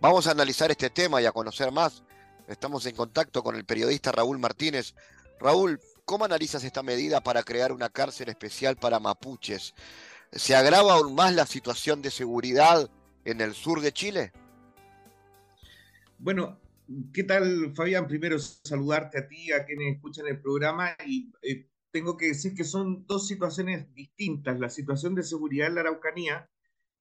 Vamos 0.00 0.26
a 0.26 0.30
analizar 0.30 0.70
este 0.70 0.90
tema 0.90 1.20
y 1.20 1.26
a 1.26 1.32
conocer 1.32 1.72
más. 1.72 2.02
Estamos 2.48 2.86
en 2.86 2.96
contacto 2.96 3.42
con 3.42 3.56
el 3.56 3.64
periodista 3.64 4.12
Raúl 4.12 4.38
Martínez. 4.38 4.94
Raúl, 5.38 5.80
¿cómo 6.04 6.24
analizas 6.24 6.64
esta 6.64 6.82
medida 6.82 7.20
para 7.20 7.42
crear 7.42 7.72
una 7.72 7.88
cárcel 7.88 8.28
especial 8.28 8.76
para 8.76 9.00
mapuches? 9.00 9.74
¿Se 10.32 10.54
agrava 10.54 10.94
aún 10.94 11.14
más 11.14 11.34
la 11.34 11.46
situación 11.46 12.02
de 12.02 12.10
seguridad 12.10 12.88
en 13.24 13.40
el 13.40 13.54
sur 13.54 13.80
de 13.80 13.92
Chile? 13.92 14.32
Bueno, 16.18 16.58
¿qué 17.12 17.24
tal 17.24 17.72
Fabián? 17.74 18.06
Primero 18.06 18.38
saludarte 18.38 19.18
a 19.18 19.28
ti, 19.28 19.52
a 19.52 19.64
quienes 19.64 19.94
escuchan 19.94 20.26
el 20.26 20.40
programa 20.40 20.96
y 21.06 21.32
eh, 21.42 21.68
tengo 21.90 22.16
que 22.16 22.26
decir 22.26 22.54
que 22.54 22.64
son 22.64 23.06
dos 23.06 23.26
situaciones 23.26 23.92
distintas. 23.94 24.58
La 24.58 24.70
situación 24.70 25.14
de 25.14 25.22
seguridad 25.22 25.68
en 25.68 25.74
la 25.76 25.82
Araucanía 25.82 26.50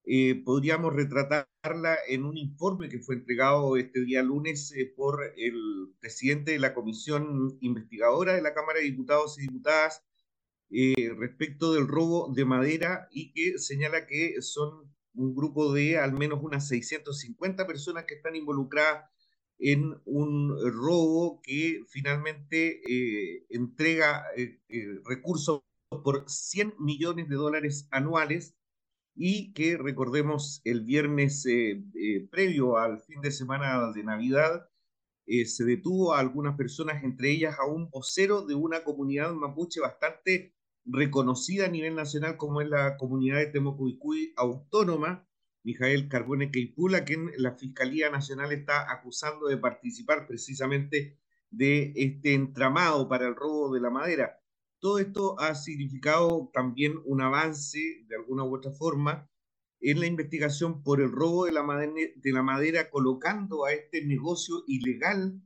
eh, 0.06 0.42
podríamos 0.44 0.94
retratarla 0.94 1.98
en 2.08 2.26
un 2.26 2.38
informe 2.38 2.90
que 2.90 3.00
fue 3.00 3.16
entregado 3.16 3.78
este 3.78 4.04
día 4.04 4.24
lunes 4.24 4.72
eh, 4.76 4.92
por 4.96 5.22
el 5.38 5.94
presidente 6.00 6.52
de 6.52 6.60
la 6.60 6.74
Comisión 6.74 7.58
Investigadora 7.62 8.34
de 8.34 8.42
la 8.42 8.54
Cámara 8.54 8.80
de 8.80 8.86
Diputados 8.86 9.38
y 9.38 9.44
Diputadas 9.44 10.04
eh, 10.72 11.12
respecto 11.18 11.74
del 11.74 11.88
robo 11.88 12.32
de 12.34 12.46
madera 12.46 13.08
y 13.12 13.34
que 13.34 13.60
señala 13.60 14.08
que 14.08 14.42
son 14.42 14.92
un 15.14 15.36
grupo 15.36 15.74
de 15.74 15.98
al 15.98 16.14
menos 16.14 16.40
unas 16.42 16.68
650 16.68 17.68
personas 17.68 18.06
que 18.06 18.16
están 18.16 18.36
involucradas 18.36 19.10
en 19.60 20.02
un 20.06 20.58
robo 20.74 21.42
que 21.44 21.84
finalmente 21.90 22.82
eh, 22.90 23.46
entrega 23.50 24.26
eh, 24.36 24.60
eh, 24.70 25.00
recursos 25.06 25.62
por 26.04 26.24
100 26.28 26.76
millones 26.80 27.28
de 27.28 27.36
dólares 27.36 27.88
anuales 27.92 28.56
y 29.16 29.54
que 29.54 29.78
recordemos 29.78 30.62
el 30.64 30.82
viernes 30.86 31.46
previo 32.32 32.78
al 32.78 33.02
fin 33.02 33.20
de 33.22 33.32
semana 33.32 33.92
de 33.92 34.04
Navidad 34.04 34.70
se 35.46 35.66
detuvo 35.66 36.14
a 36.14 36.20
algunas 36.20 36.56
personas, 36.56 37.04
entre 37.04 37.32
ellas 37.32 37.58
a 37.60 37.66
un 37.66 37.90
vocero 37.90 38.46
de 38.46 38.56
una 38.56 38.84
comunidad 38.84 39.34
mapuche 39.34 39.82
bastante 39.82 40.56
reconocida 40.86 41.66
a 41.66 41.70
nivel 41.70 41.96
nacional 41.96 42.38
como 42.38 42.62
es 42.62 42.70
la 42.70 42.98
comunidad 42.98 43.40
de 43.40 43.48
Temocuicuy 43.48 44.34
Autónoma, 44.38 45.29
Mijael 45.64 46.08
Carbone 46.08 46.52
Queipula, 46.52 47.04
quien 47.04 47.32
la 47.38 47.54
Fiscalía 47.56 48.10
Nacional 48.10 48.52
está 48.52 48.92
acusando 48.92 49.48
de 49.48 49.58
participar 49.58 50.26
precisamente 50.28 51.18
de 51.52 51.94
este 51.96 52.34
entramado 52.34 53.08
para 53.10 53.28
el 53.28 53.36
robo 53.36 53.74
de 53.74 53.82
la 53.82 53.90
madera. 53.90 54.42
Todo 54.80 55.00
esto 55.00 55.40
ha 55.40 55.56
significado 55.56 56.50
también 56.54 56.94
un 57.06 57.22
avance, 57.22 58.06
de 58.08 58.16
alguna 58.16 58.46
u 58.46 58.56
otra 58.56 58.72
forma, 58.72 59.30
en 59.82 60.00
la 60.00 60.06
investigación 60.06 60.84
por 60.84 61.02
el 61.02 61.12
robo 61.12 61.46
de 61.46 61.52
la 61.52 62.44
madera, 62.44 62.90
colocando 62.90 63.66
a 63.66 63.74
este 63.74 64.06
negocio 64.06 64.64
ilegal 64.68 65.42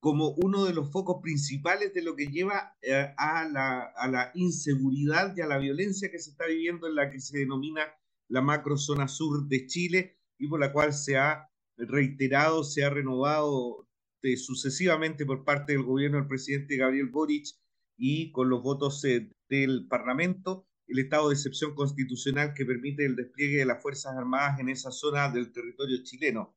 como 0.00 0.30
uno 0.30 0.64
de 0.64 0.74
los 0.74 0.90
focos 0.92 1.20
principales 1.22 1.92
de 1.92 2.02
lo 2.02 2.14
que 2.14 2.26
lleva 2.28 2.76
eh, 2.82 3.12
a 3.16 3.44
la 3.44 4.30
inseguridad 4.34 5.34
y 5.36 5.40
a 5.40 5.46
la 5.46 5.58
violencia 5.58 6.10
que 6.10 6.20
se 6.20 6.30
está 6.30 6.46
viviendo 6.46 6.86
en 6.86 6.94
la 6.94 7.10
que 7.10 7.20
se 7.20 7.38
denomina 7.38 7.82
la 8.28 8.40
macrozona 8.42 9.08
sur 9.08 9.48
de 9.48 9.66
Chile 9.66 10.18
y 10.38 10.48
por 10.48 10.60
la 10.60 10.72
cual 10.72 10.92
se 10.92 11.16
ha 11.16 11.48
reiterado, 11.76 12.64
se 12.64 12.84
ha 12.84 12.90
renovado 12.90 13.88
de, 14.22 14.36
sucesivamente 14.36 15.24
por 15.26 15.44
parte 15.44 15.72
del 15.72 15.82
gobierno 15.82 16.18
del 16.18 16.28
presidente 16.28 16.76
Gabriel 16.76 17.08
Boric 17.08 17.46
y 17.96 18.30
con 18.32 18.48
los 18.48 18.62
votos 18.62 19.04
eh, 19.04 19.30
del 19.48 19.86
Parlamento 19.88 20.68
el 20.88 20.98
estado 20.98 21.28
de 21.28 21.34
excepción 21.34 21.74
constitucional 21.74 22.54
que 22.54 22.64
permite 22.64 23.04
el 23.04 23.14
despliegue 23.14 23.58
de 23.58 23.66
las 23.66 23.82
Fuerzas 23.82 24.16
Armadas 24.16 24.58
en 24.58 24.70
esa 24.70 24.90
zona 24.90 25.30
del 25.30 25.52
territorio 25.52 26.02
chileno. 26.02 26.56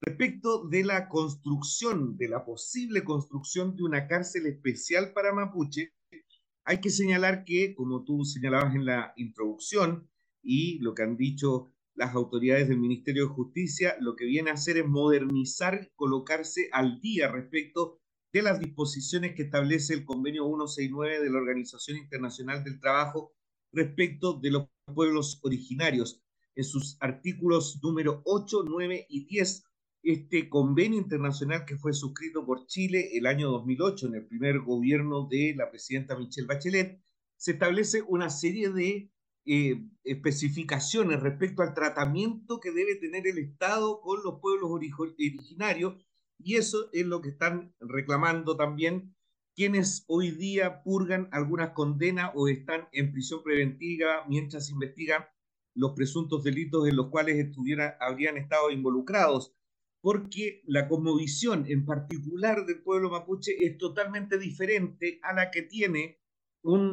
Respecto 0.00 0.66
de 0.68 0.84
la 0.84 1.08
construcción, 1.08 2.16
de 2.16 2.28
la 2.28 2.44
posible 2.44 3.04
construcción 3.04 3.76
de 3.76 3.84
una 3.84 4.06
cárcel 4.06 4.46
especial 4.46 5.12
para 5.12 5.32
Mapuche, 5.32 5.92
hay 6.64 6.80
que 6.80 6.90
señalar 6.90 7.44
que, 7.44 7.74
como 7.74 8.04
tú 8.04 8.24
señalabas 8.24 8.74
en 8.74 8.84
la 8.84 9.12
introducción, 9.16 10.08
y 10.48 10.78
lo 10.78 10.94
que 10.94 11.02
han 11.02 11.18
dicho 11.18 11.74
las 11.94 12.14
autoridades 12.14 12.68
del 12.68 12.78
Ministerio 12.78 13.24
de 13.24 13.34
Justicia, 13.34 13.96
lo 14.00 14.16
que 14.16 14.24
viene 14.24 14.48
a 14.48 14.54
hacer 14.54 14.78
es 14.78 14.86
modernizar, 14.86 15.92
colocarse 15.94 16.70
al 16.72 17.00
día 17.00 17.30
respecto 17.30 18.00
de 18.32 18.40
las 18.40 18.58
disposiciones 18.58 19.34
que 19.34 19.42
establece 19.42 19.92
el 19.92 20.06
convenio 20.06 20.46
169 20.46 21.20
de 21.22 21.30
la 21.30 21.36
Organización 21.36 21.98
Internacional 21.98 22.64
del 22.64 22.80
Trabajo 22.80 23.34
respecto 23.72 24.40
de 24.40 24.52
los 24.52 24.68
pueblos 24.94 25.38
originarios. 25.42 26.22
En 26.54 26.64
sus 26.64 26.96
artículos 27.00 27.78
número 27.82 28.22
8, 28.24 28.64
9 28.66 29.04
y 29.10 29.26
10, 29.26 29.64
este 30.02 30.48
convenio 30.48 30.98
internacional 30.98 31.66
que 31.66 31.76
fue 31.76 31.92
suscrito 31.92 32.46
por 32.46 32.66
Chile 32.66 33.10
el 33.18 33.26
año 33.26 33.50
2008 33.50 34.06
en 34.06 34.14
el 34.14 34.26
primer 34.26 34.60
gobierno 34.60 35.28
de 35.28 35.52
la 35.54 35.70
presidenta 35.70 36.16
Michelle 36.16 36.46
Bachelet, 36.46 37.02
se 37.36 37.52
establece 37.52 38.02
una 38.08 38.30
serie 38.30 38.70
de 38.70 39.10
eh, 39.50 39.82
especificaciones 40.04 41.20
respecto 41.20 41.62
al 41.62 41.72
tratamiento 41.72 42.60
que 42.60 42.70
debe 42.70 42.96
tener 42.96 43.26
el 43.26 43.38
Estado 43.38 44.02
con 44.02 44.22
los 44.22 44.40
pueblos 44.40 44.70
originarios, 44.70 45.94
y 46.38 46.56
eso 46.56 46.90
es 46.92 47.06
lo 47.06 47.22
que 47.22 47.30
están 47.30 47.74
reclamando 47.80 48.56
también 48.56 49.14
quienes 49.56 50.04
hoy 50.06 50.32
día 50.32 50.82
purgan 50.82 51.30
algunas 51.32 51.70
condenas 51.70 52.30
o 52.34 52.46
están 52.46 52.88
en 52.92 53.10
prisión 53.10 53.42
preventiva 53.42 54.24
mientras 54.28 54.70
investigan 54.70 55.24
los 55.74 55.92
presuntos 55.92 56.44
delitos 56.44 56.86
en 56.86 56.96
los 56.96 57.08
cuales 57.08 57.56
habrían 58.00 58.36
estado 58.36 58.70
involucrados, 58.70 59.56
porque 60.02 60.62
la 60.66 60.88
cosmovisión 60.88 61.64
en 61.68 61.86
particular 61.86 62.66
del 62.66 62.82
pueblo 62.82 63.08
mapuche 63.08 63.56
es 63.58 63.78
totalmente 63.78 64.38
diferente 64.38 65.20
a 65.22 65.32
la 65.32 65.50
que 65.50 65.62
tiene 65.62 66.20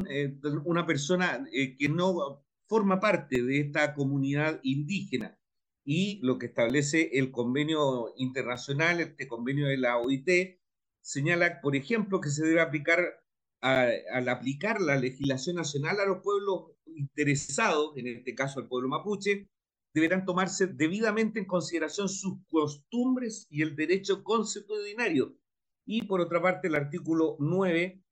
eh, 0.09 0.39
una 0.63 0.85
persona 0.85 1.45
eh, 1.51 1.75
que 1.77 1.89
no 1.89 2.44
forma 2.67 2.99
parte 2.99 3.41
de 3.41 3.59
esta 3.59 3.93
comunidad 3.93 4.59
indígena. 4.63 5.39
Y 5.83 6.19
lo 6.23 6.39
que 6.39 6.47
establece 6.47 7.11
el 7.13 7.31
convenio 7.31 8.13
internacional, 8.17 8.99
este 8.99 9.27
convenio 9.27 9.67
de 9.67 9.77
la 9.77 9.97
OIT, 9.97 10.59
señala, 11.01 11.61
por 11.61 11.75
ejemplo, 11.75 12.19
que 12.19 12.29
se 12.29 12.43
debe 12.43 12.61
aplicar, 12.61 13.23
al 13.61 14.29
aplicar 14.29 14.81
la 14.81 14.95
legislación 14.95 15.57
nacional 15.57 15.99
a 15.99 16.05
los 16.05 16.21
pueblos 16.23 16.71
interesados, 16.85 17.95
en 17.97 18.07
este 18.07 18.33
caso 18.33 18.59
al 18.59 18.67
pueblo 18.67 18.89
mapuche, 18.89 19.47
deberán 19.93 20.25
tomarse 20.25 20.67
debidamente 20.67 21.39
en 21.39 21.45
consideración 21.45 22.09
sus 22.09 22.43
costumbres 22.47 23.47
y 23.49 23.61
el 23.61 23.75
derecho 23.75 24.23
consuetudinario. 24.23 25.37
Y 25.85 26.03
por 26.03 26.19
otra 26.19 26.41
parte, 26.41 26.67
el 26.67 26.75
artículo 26.75 27.37
9 27.39 28.03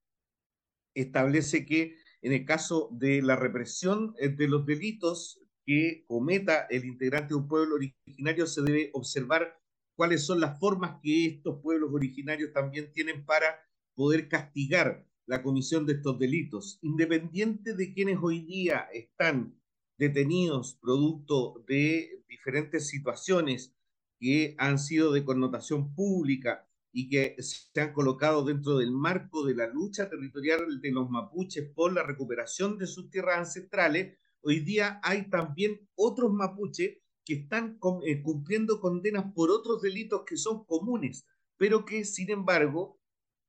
establece 0.95 1.65
que 1.65 1.97
en 2.23 2.31
el 2.31 2.45
caso 2.45 2.89
de 2.91 3.21
la 3.21 3.35
represión 3.35 4.15
eh, 4.17 4.29
de 4.29 4.47
los 4.47 4.65
delitos 4.65 5.41
que 5.65 6.05
cometa 6.07 6.65
el 6.69 6.85
integrante 6.85 7.29
de 7.29 7.35
un 7.35 7.47
pueblo 7.47 7.75
originario, 7.75 8.47
se 8.47 8.61
debe 8.61 8.89
observar 8.93 9.59
cuáles 9.95 10.25
son 10.25 10.39
las 10.39 10.57
formas 10.57 10.99
que 11.01 11.25
estos 11.25 11.61
pueblos 11.61 11.91
originarios 11.93 12.51
también 12.53 12.91
tienen 12.91 13.25
para 13.25 13.59
poder 13.93 14.29
castigar 14.29 15.05
la 15.25 15.43
comisión 15.43 15.85
de 15.85 15.93
estos 15.93 16.17
delitos, 16.17 16.79
independiente 16.81 17.75
de 17.75 17.93
quienes 17.93 18.17
hoy 18.21 18.39
día 18.41 18.87
están 18.93 19.61
detenidos 19.97 20.77
producto 20.81 21.63
de 21.67 22.23
diferentes 22.27 22.87
situaciones 22.87 23.73
que 24.19 24.55
han 24.57 24.79
sido 24.79 25.11
de 25.11 25.23
connotación 25.23 25.93
pública 25.93 26.67
y 26.93 27.09
que 27.09 27.35
se 27.39 27.81
han 27.81 27.91
colocado 27.91 28.45
dentro 28.45 28.77
del 28.77 28.91
marco 28.91 29.43
de 29.43 29.55
la 29.55 29.67
lucha 29.67 30.09
territorial 30.09 30.79
de 30.79 30.91
los 30.91 31.09
mapuches 31.09 31.71
por 31.73 31.91
la 31.91 32.03
recuperación 32.03 32.77
de 32.77 32.85
sus 32.85 33.09
tierras 33.09 33.39
ancestrales, 33.39 34.15
hoy 34.41 34.59
día 34.59 35.01
hay 35.03 35.27
también 35.29 35.89
otros 35.95 36.31
mapuches 36.31 36.99
que 37.25 37.33
están 37.33 37.79
eh, 38.05 38.21
cumpliendo 38.21 38.79
condenas 38.79 39.33
por 39.33 39.49
otros 39.49 39.81
delitos 39.81 40.21
que 40.23 40.37
son 40.37 40.65
comunes, 40.65 41.25
pero 41.57 41.83
que 41.83 42.05
sin 42.05 42.29
embargo, 42.29 42.99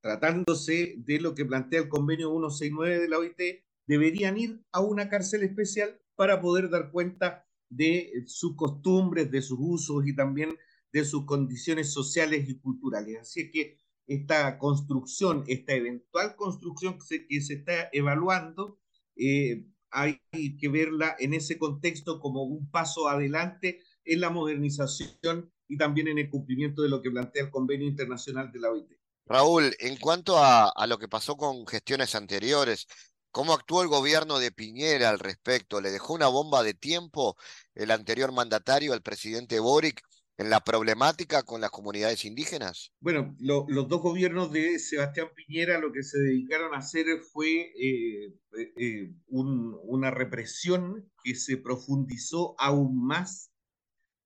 tratándose 0.00 0.94
de 0.98 1.20
lo 1.20 1.34
que 1.34 1.44
plantea 1.44 1.80
el 1.80 1.88
convenio 1.90 2.30
169 2.30 2.98
de 2.98 3.08
la 3.08 3.18
OIT, 3.18 3.40
deberían 3.86 4.38
ir 4.38 4.64
a 4.72 4.80
una 4.80 5.10
cárcel 5.10 5.42
especial 5.42 6.00
para 6.14 6.40
poder 6.40 6.70
dar 6.70 6.90
cuenta 6.90 7.46
de 7.68 8.24
sus 8.26 8.56
costumbres, 8.56 9.30
de 9.30 9.42
sus 9.42 9.58
usos 9.60 10.06
y 10.06 10.14
también 10.14 10.56
de 10.94 11.04
sus 11.04 11.26
condiciones 11.26 11.92
sociales 11.92 12.48
y 12.48 12.56
culturales. 12.60 13.18
Así 13.20 13.50
que 13.50 13.76
esta 14.06 14.56
construcción, 14.58 15.42
esta 15.48 15.72
eventual 15.74 16.36
construcción 16.36 16.98
que 17.28 17.40
se, 17.40 17.54
está 17.54 17.88
evaluando, 17.92 18.78
eh, 19.16 19.66
hay 19.90 20.20
que 20.56 20.68
verla 20.68 21.16
en 21.18 21.34
ese 21.34 21.58
contexto 21.58 22.20
como 22.20 22.44
un 22.44 22.70
paso 22.70 23.08
adelante 23.08 23.82
en 24.04 24.20
la 24.20 24.30
modernización 24.30 25.52
y 25.66 25.76
también 25.76 26.06
en 26.06 26.18
el 26.18 26.30
cumplimiento 26.30 26.82
de 26.82 26.90
lo 26.90 27.02
que 27.02 27.10
plantea 27.10 27.42
el 27.42 27.50
convenio 27.50 27.88
internacional 27.88 28.52
de 28.52 28.60
la 28.60 28.70
OIT. 28.70 28.92
Raúl, 29.26 29.74
en 29.80 29.96
cuanto 29.96 30.38
a, 30.38 30.68
a 30.68 30.86
lo 30.86 30.98
que 30.98 31.08
pasó 31.08 31.36
con 31.36 31.66
gestiones 31.66 32.14
anteriores, 32.14 32.86
¿Cómo 33.32 33.52
actuó 33.52 33.82
el 33.82 33.88
gobierno 33.88 34.38
de 34.38 34.52
Piñera 34.52 35.10
al 35.10 35.18
respecto? 35.18 35.80
¿Le 35.80 35.90
dejó 35.90 36.12
una 36.14 36.28
bomba 36.28 36.62
de 36.62 36.72
tiempo 36.72 37.36
el 37.74 37.90
anterior 37.90 38.30
mandatario, 38.30 38.94
el 38.94 39.02
presidente 39.02 39.58
Boric, 39.58 40.00
en 40.36 40.50
la 40.50 40.60
problemática 40.60 41.42
con 41.42 41.60
las 41.60 41.70
comunidades 41.70 42.24
indígenas? 42.24 42.92
Bueno, 43.00 43.36
los 43.38 43.88
dos 43.88 44.00
gobiernos 44.00 44.52
de 44.52 44.78
Sebastián 44.78 45.28
Piñera 45.34 45.78
lo 45.78 45.92
que 45.92 46.02
se 46.02 46.18
dedicaron 46.18 46.74
a 46.74 46.78
hacer 46.78 47.06
fue 47.32 47.72
eh, 47.78 48.34
eh, 48.58 48.72
eh, 48.76 49.14
una 49.28 50.10
represión 50.10 51.10
que 51.22 51.34
se 51.34 51.56
profundizó 51.56 52.54
aún 52.58 53.06
más 53.06 53.52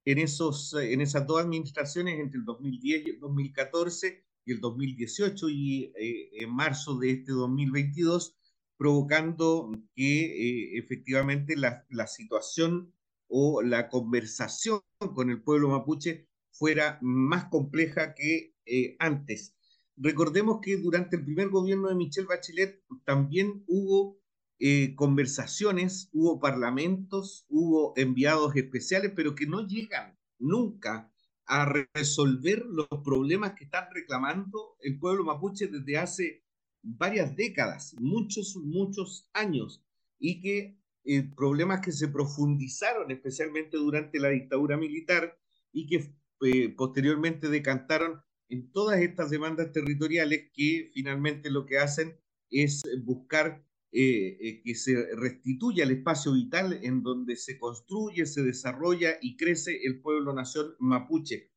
en, 0.05 0.19
esos, 0.19 0.75
en 0.75 1.01
esas 1.03 1.27
dos 1.27 1.43
administraciones 1.43 2.19
entre 2.19 2.39
el 2.39 2.45
2010 2.45 3.07
y 3.07 3.11
el 3.11 3.21
2014 3.21 4.25
y 4.47 4.53
el 4.53 4.61
2018 4.61 5.51
y 5.51 5.93
en 5.95 6.51
marzo 6.51 6.99
de 6.99 7.11
este 7.11 7.33
2022, 7.33 8.35
provocando 8.79 9.71
que 9.95 10.79
efectivamente 10.79 11.55
la, 11.55 11.85
la 11.91 12.07
situación 12.07 12.95
o 13.29 13.63
la 13.63 13.89
conversación 13.89 14.81
con 15.15 15.31
el 15.31 15.43
pueblo 15.43 15.69
mapuche 15.69 16.27
fuera 16.51 16.99
más 17.03 17.47
compleja 17.47 18.15
que 18.15 18.55
eh, 18.67 18.97
antes. 18.99 19.55
Recordemos 19.97 20.61
que 20.63 20.77
durante 20.77 21.17
el 21.17 21.25
primer 21.25 21.49
gobierno 21.49 21.89
de 21.89 21.95
Michelle 21.95 22.27
Bachelet 22.27 22.83
también 23.05 23.65
hubo 23.67 24.19
eh, 24.61 24.95
conversaciones, 24.97 26.09
hubo 26.13 26.41
parlamentos, 26.41 27.47
hubo 27.49 27.93
enviados 27.97 28.57
especiales, 28.57 29.13
pero 29.15 29.35
que 29.35 29.47
no 29.47 29.67
llegan 29.67 30.19
nunca 30.39 31.13
a 31.47 31.65
resolver 31.95 32.65
los 32.67 32.89
problemas 33.05 33.55
que 33.55 33.65
están 33.65 33.89
reclamando 33.93 34.77
el 34.81 34.99
pueblo 34.99 35.25
mapuche 35.25 35.69
desde 35.69 35.99
hace 35.99 36.45
varias 36.83 37.35
décadas, 37.37 37.95
muchos, 37.99 38.57
muchos 38.57 39.29
años, 39.33 39.83
y 40.19 40.41
que 40.41 40.77
eh, 41.11 41.27
problemas 41.35 41.81
que 41.81 41.91
se 41.91 42.09
profundizaron 42.09 43.11
especialmente 43.11 43.79
durante 43.79 44.21
la 44.21 44.29
dictadura 44.29 44.77
militar 44.77 45.39
y 45.73 45.87
que 45.87 46.13
eh, 46.43 46.69
posteriormente 46.77 47.49
decantaron 47.49 48.21
en 48.51 48.71
todas 48.73 49.01
estas 49.01 49.31
demandas 49.31 49.73
territoriales 49.73 50.51
que 50.53 50.91
finalmente 50.93 51.51
lo 51.51 51.65
que 51.65 51.79
hacen 51.79 52.21
es 52.51 52.83
buscar 53.05 53.65
eh, 53.91 54.61
que 54.63 54.75
se 54.75 55.17
restituya 55.17 55.85
el 55.85 55.93
espacio 55.93 56.35
vital 56.35 56.79
en 56.83 57.03
donde 57.03 57.37
se 57.37 57.59
construye, 57.59 58.27
se 58.27 58.43
desarrolla 58.43 59.17
y 59.23 59.39
crece 59.39 59.81
el 59.85 60.03
pueblo-nación 60.03 60.75
mapuche. 60.79 61.51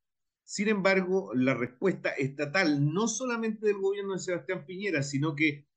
Sin 0.46 0.70
embargo, 0.70 1.34
la 1.36 1.56
respuesta 1.56 2.12
estatal, 2.12 2.94
no 2.94 3.10
solamente 3.10 3.68
del 3.68 3.80
gobierno 3.80 4.14
de 4.14 4.20
Sebastián 4.20 4.66
Piñera, 4.66 5.04
sino 5.04 5.36
que 5.36 5.68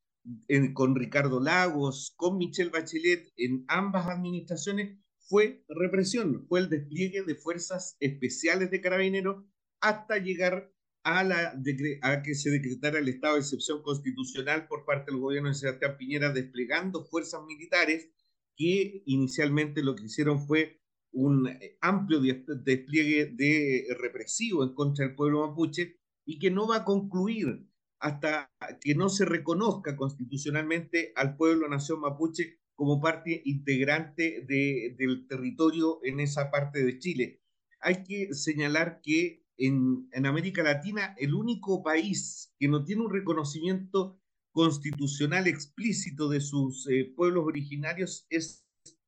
con 0.73 0.95
Ricardo 0.95 1.41
Lagos, 1.41 2.15
con 2.17 2.39
Michelle 2.39 2.71
Bachelet, 2.71 3.33
en 3.37 3.65
ambas 3.69 4.09
administraciones, 4.09 4.99
fue 5.27 5.65
represión, 5.69 6.47
fue 6.49 6.61
el 6.61 6.69
despliegue 6.69 7.23
de 7.23 7.35
fuerzas 7.35 7.97
especiales 8.01 8.71
de 8.71 8.81
carabineros 8.81 9.45
hasta 9.81 10.19
llegar 10.19 10.71
a, 11.03 11.25
la, 11.25 11.55
a 12.03 12.23
que 12.23 12.35
se 12.35 12.51
decretara 12.51 12.99
el 12.99 13.09
estado 13.09 13.35
de 13.35 13.41
excepción 13.41 13.83
constitucional 13.83 14.67
por 14.69 14.85
parte 14.85 15.11
del 15.11 15.21
gobierno 15.21 15.51
de 15.51 15.55
Sebastián 15.55 15.97
Piñera, 15.99 16.33
desplegando 16.33 17.05
fuerzas 17.05 17.43
militares 17.47 18.11
que 18.57 19.03
inicialmente 19.07 19.83
lo 19.83 19.95
que 19.95 20.05
hicieron 20.05 20.47
fue 20.47 20.81
un 21.13 21.49
amplio 21.81 22.21
despliegue 22.21 23.27
de 23.27 23.87
represivo 23.99 24.65
en 24.65 24.75
contra 24.75 25.07
del 25.07 25.15
pueblo 25.15 25.47
mapuche 25.47 26.01
y 26.25 26.39
que 26.39 26.51
no 26.51 26.67
va 26.67 26.79
a 26.79 26.85
concluir 26.85 27.69
hasta 28.05 28.53
que 28.83 28.95
no 28.95 29.09
se 29.09 29.25
reconozca 29.25 29.97
constitucionalmente 29.97 31.15
al 31.17 31.39
pueblo 31.39 31.67
nación 31.71 32.01
mapuche 32.01 32.61
como 32.75 33.01
parte 33.01 33.41
integrante 33.47 34.45
del 34.47 35.27
territorio 35.27 36.01
en 36.05 36.21
esa 36.21 36.51
parte 36.51 36.85
de 36.85 36.99
Chile. 36.99 37.41
Hay 37.81 38.05
que 38.05 38.35
señalar 38.35 39.01
que 39.03 39.47
en, 39.57 40.11
América 40.27 40.63
Latina 40.63 41.15
el 41.17 41.33
único 41.33 41.83
país 41.83 42.53
que 42.59 42.69
no 42.69 42.85
tiene 42.85 43.01
un 43.07 43.11
reconocimiento 43.11 44.21
constitucional 44.53 45.47
explícito 45.47 46.29
de 46.29 46.43
sus 46.43 46.87
eh, 46.89 47.11
pueblos 47.17 47.47
originarios 47.47 48.27
es 48.29 48.67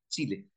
Chile, 0.09 0.49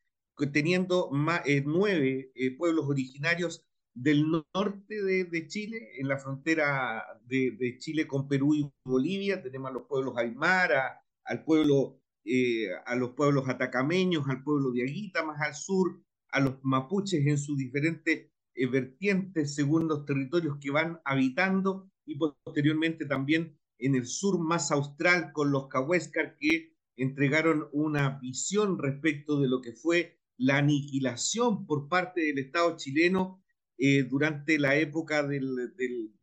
teniendo 0.53 1.11
eh, 1.43 1.61
nueve 1.65 2.31
eh, 2.35 2.55
pueblos 2.55 2.85
originarios 2.87 3.68
del 4.01 4.25
norte 4.53 5.03
de, 5.03 5.47
Chile, 5.47 5.91
en 5.97 6.07
la 6.07 6.17
frontera 6.17 7.03
de, 7.25 7.77
Chile 7.79 8.07
con 8.07 8.29
Perú 8.29 8.55
y 8.55 8.71
Bolivia, 8.85 9.43
tenemos 9.43 9.69
a 9.69 9.73
los 9.73 9.87
pueblos 9.87 10.17
aymara, 10.17 11.01
al 11.25 11.43
pueblo, 11.43 11.99
eh, 12.23 12.69
a 12.85 12.95
los 12.95 13.11
pueblos 13.11 13.49
atacameños, 13.49 14.27
al 14.29 14.41
pueblo 14.41 14.71
de 14.71 14.83
Aguita 14.83 15.25
más 15.25 15.41
al 15.41 15.53
sur, 15.53 16.01
a 16.31 16.39
los 16.39 16.59
mapuches 16.63 17.25
en 17.25 17.37
sus 17.37 17.57
diferentes 17.57 18.31
eh, 18.55 18.67
vertientes 18.67 19.53
según 19.53 19.89
los 19.89 20.05
territorios 20.05 20.57
que 20.61 20.71
van 20.71 21.01
habitando 21.03 21.91
y 22.05 22.15
posteriormente 22.17 23.05
también 23.05 23.59
en 23.79 23.95
el 23.95 24.05
sur 24.05 24.39
más 24.39 24.71
austral 24.71 25.33
con 25.33 25.51
los 25.51 25.67
cahuéscar 25.67 26.37
que 26.39 26.73
entregaron 26.95 27.67
una 27.73 28.19
visión 28.21 28.77
respecto 28.77 29.41
de 29.41 29.49
lo 29.49 29.61
que 29.61 29.73
fue 29.73 30.19
la 30.37 30.57
aniquilación 30.57 31.65
por 31.65 31.89
parte 31.89 32.21
del 32.21 32.39
Estado 32.39 32.77
chileno 32.77 33.43
eh, 33.81 34.03
durante 34.03 34.59
la 34.59 34.75
época 34.75 35.25
de 35.25 35.39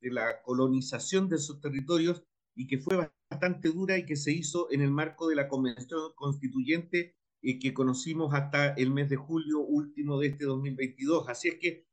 la 0.02 0.42
colonización 0.42 1.28
de 1.30 1.36
esos 1.36 1.58
territorios 1.60 2.22
y 2.54 2.66
que 2.66 2.78
fue 2.78 3.10
bastante 3.30 3.70
dura 3.70 3.96
y 3.96 4.04
que 4.04 4.16
se 4.16 4.32
hizo 4.32 4.70
en 4.70 4.82
el 4.82 4.90
marco 4.90 5.28
de 5.28 5.36
la 5.36 5.48
Convención 5.48 6.12
Constituyente 6.14 7.16
eh, 7.42 7.58
que 7.58 7.72
conocimos 7.72 8.34
hasta 8.34 8.74
el 8.74 8.90
mes 8.90 9.08
de 9.08 9.16
julio 9.16 9.60
último 9.60 10.20
de 10.20 10.28
este 10.28 10.44
2022. 10.44 11.28
Así 11.28 11.48
es 11.48 11.54
que 11.58 11.86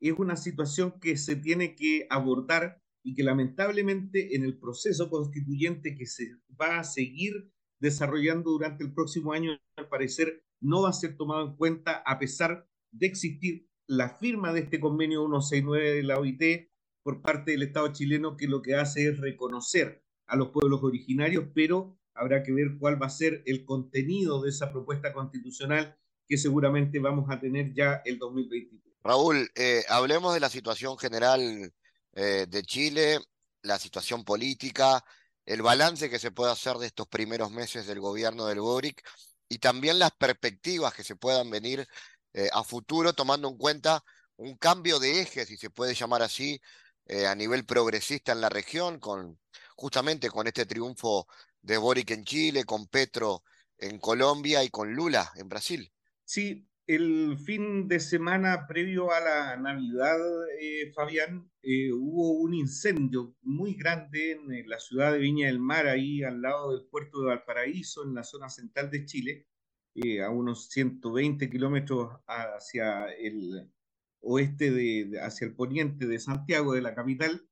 es 0.00 0.12
una 0.16 0.36
situación 0.36 1.00
que 1.00 1.16
se 1.16 1.34
tiene 1.34 1.74
que 1.74 2.06
abordar 2.10 2.80
y 3.02 3.14
que 3.14 3.22
lamentablemente 3.24 4.36
en 4.36 4.44
el 4.44 4.58
proceso 4.58 5.10
constituyente 5.10 5.96
que 5.96 6.06
se 6.06 6.30
va 6.60 6.78
a 6.78 6.84
seguir 6.84 7.50
desarrollando 7.80 8.50
durante 8.50 8.84
el 8.84 8.92
próximo 8.92 9.32
año, 9.32 9.58
al 9.76 9.88
parecer, 9.88 10.44
no 10.60 10.82
va 10.82 10.90
a 10.90 10.92
ser 10.92 11.16
tomado 11.16 11.48
en 11.48 11.56
cuenta 11.56 12.02
a 12.06 12.18
pesar 12.18 12.68
de 12.92 13.06
existir 13.06 13.67
la 13.88 14.10
firma 14.10 14.52
de 14.52 14.60
este 14.60 14.78
convenio 14.78 15.22
169 15.22 15.94
de 15.94 16.02
la 16.02 16.18
OIT 16.18 16.70
por 17.02 17.22
parte 17.22 17.52
del 17.52 17.62
Estado 17.62 17.92
chileno 17.92 18.36
que 18.36 18.46
lo 18.46 18.62
que 18.62 18.74
hace 18.74 19.08
es 19.08 19.18
reconocer 19.18 20.04
a 20.26 20.36
los 20.36 20.50
pueblos 20.50 20.82
originarios, 20.82 21.46
pero 21.54 21.98
habrá 22.14 22.42
que 22.42 22.52
ver 22.52 22.76
cuál 22.78 23.00
va 23.00 23.06
a 23.06 23.10
ser 23.10 23.42
el 23.46 23.64
contenido 23.64 24.42
de 24.42 24.50
esa 24.50 24.70
propuesta 24.70 25.12
constitucional 25.12 25.96
que 26.26 26.36
seguramente 26.36 26.98
vamos 26.98 27.30
a 27.30 27.40
tener 27.40 27.72
ya 27.72 28.02
el 28.04 28.18
2023. 28.18 28.94
Raúl, 29.02 29.50
eh, 29.54 29.84
hablemos 29.88 30.34
de 30.34 30.40
la 30.40 30.50
situación 30.50 30.98
general 30.98 31.72
eh, 32.12 32.46
de 32.46 32.62
Chile, 32.64 33.20
la 33.62 33.78
situación 33.78 34.22
política, 34.22 35.02
el 35.46 35.62
balance 35.62 36.10
que 36.10 36.18
se 36.18 36.30
puede 36.30 36.52
hacer 36.52 36.76
de 36.76 36.86
estos 36.86 37.08
primeros 37.08 37.50
meses 37.50 37.86
del 37.86 38.00
gobierno 38.00 38.44
del 38.46 38.60
Boric 38.60 39.02
y 39.48 39.58
también 39.58 39.98
las 39.98 40.10
perspectivas 40.10 40.92
que 40.92 41.04
se 41.04 41.16
puedan 41.16 41.48
venir 41.48 41.88
eh, 42.34 42.48
a 42.52 42.62
futuro, 42.62 43.12
tomando 43.12 43.48
en 43.48 43.56
cuenta 43.56 44.04
un 44.36 44.56
cambio 44.56 44.98
de 44.98 45.20
eje, 45.20 45.46
si 45.46 45.56
se 45.56 45.70
puede 45.70 45.94
llamar 45.94 46.22
así, 46.22 46.60
eh, 47.06 47.26
a 47.26 47.34
nivel 47.34 47.64
progresista 47.64 48.32
en 48.32 48.40
la 48.40 48.48
región, 48.48 49.00
con 49.00 49.38
justamente 49.76 50.28
con 50.28 50.46
este 50.46 50.66
triunfo 50.66 51.26
de 51.62 51.78
Boric 51.78 52.10
en 52.10 52.24
Chile, 52.24 52.64
con 52.64 52.86
Petro 52.86 53.42
en 53.78 53.98
Colombia 53.98 54.62
y 54.62 54.68
con 54.68 54.92
Lula 54.92 55.30
en 55.36 55.48
Brasil. 55.48 55.92
Sí, 56.24 56.68
el 56.86 57.38
fin 57.38 57.88
de 57.88 58.00
semana 58.00 58.66
previo 58.66 59.12
a 59.12 59.20
la 59.20 59.56
Navidad, 59.56 60.18
eh, 60.60 60.92
Fabián, 60.94 61.50
hubo 61.94 62.32
un 62.32 62.54
incendio 62.54 63.34
muy 63.42 63.74
grande 63.74 64.32
en 64.32 64.68
la 64.68 64.78
ciudad 64.78 65.12
de 65.12 65.18
Viña 65.18 65.46
del 65.46 65.60
Mar, 65.60 65.86
ahí 65.86 66.22
al 66.22 66.40
lado 66.40 66.72
del 66.72 66.86
puerto 66.88 67.20
de 67.20 67.28
Valparaíso, 67.28 68.04
en 68.04 68.14
la 68.14 68.24
zona 68.24 68.48
central 68.48 68.90
de 68.90 69.04
Chile, 69.04 69.46
eh, 70.04 70.22
a 70.22 70.30
unos 70.30 70.68
120 70.68 71.50
kilómetros 71.50 72.20
hacia 72.26 73.06
el 73.12 73.70
oeste, 74.20 74.70
de, 74.70 75.20
hacia 75.20 75.46
el 75.46 75.54
poniente 75.54 76.06
de 76.06 76.18
Santiago, 76.18 76.74
de 76.74 76.82
la 76.82 76.94
capital, 76.94 77.48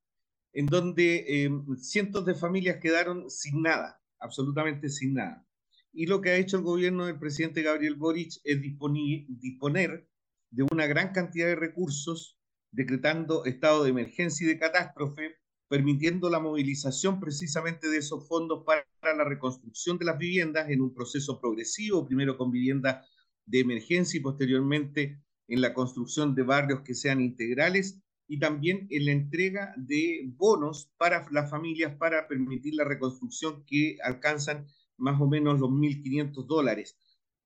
en 0.53 0.67
donde 0.67 1.25
eh, 1.29 1.51
cientos 1.79 2.25
de 2.25 2.35
familias 2.35 2.79
quedaron 2.81 3.31
sin 3.31 3.63
nada, 3.63 4.01
absolutamente 4.19 4.89
sin 4.89 5.15
nada. 5.15 5.47
Y 5.93 6.07
lo 6.07 6.21
que 6.21 6.31
ha 6.31 6.37
hecho 6.37 6.59
el 6.59 6.63
gobierno 6.63 7.07
del 7.07 7.19
presidente 7.19 7.63
Gabriel 7.63 7.95
Boric 7.95 8.41
es 8.45 8.61
disponer 8.61 10.09
de 10.51 10.63
una 10.71 10.87
gran 10.87 11.13
cantidad 11.13 11.47
de 11.47 11.57
recursos, 11.57 12.39
decretando 12.71 13.45
estado 13.45 13.85
de 13.85 13.91
emergencia 13.91 14.45
y 14.45 14.49
de 14.49 14.59
catástrofe, 14.59 15.37
permitiendo 15.69 16.31
la 16.31 16.39
movilización 16.39 17.19
precisamente 17.21 17.89
de 17.89 17.99
esos 17.99 18.27
fondos 18.29 18.65
para 18.65 18.87
la 19.03 19.25
reconstrucción 19.25 19.99
de 19.99 20.05
las 20.05 20.19
viviendas 20.19 20.71
en 20.71 20.81
un 20.81 20.95
proceso 20.95 21.41
progresivo, 21.41 22.07
primero 22.07 22.37
con 22.37 22.51
viviendas 22.51 23.07
de 23.47 23.61
emergencia 23.61 24.19
y 24.19 24.23
posteriormente 24.23 25.23
en 25.49 25.61
la 25.61 25.75
construcción 25.75 26.35
de 26.35 26.43
barrios 26.43 26.81
que 26.83 26.95
sean 26.95 27.21
integrales 27.21 28.01
y 28.29 28.39
también 28.39 28.87
en 28.91 29.05
la 29.07 29.13
entrega 29.13 29.75
de 29.77 30.25
bonos 30.35 30.91
para 30.97 31.27
las 31.31 31.51
familias 31.51 31.97
para 31.97 32.27
permitir 32.27 32.75
la 32.75 32.85
reconstrucción 32.85 33.65
que 33.65 33.99
alcanzan 34.03 34.67
más 34.97 35.21
o 35.21 35.29
menos 35.29 35.61
los 35.61 35.71
1.500 35.71 36.47
dólares. 36.47 36.99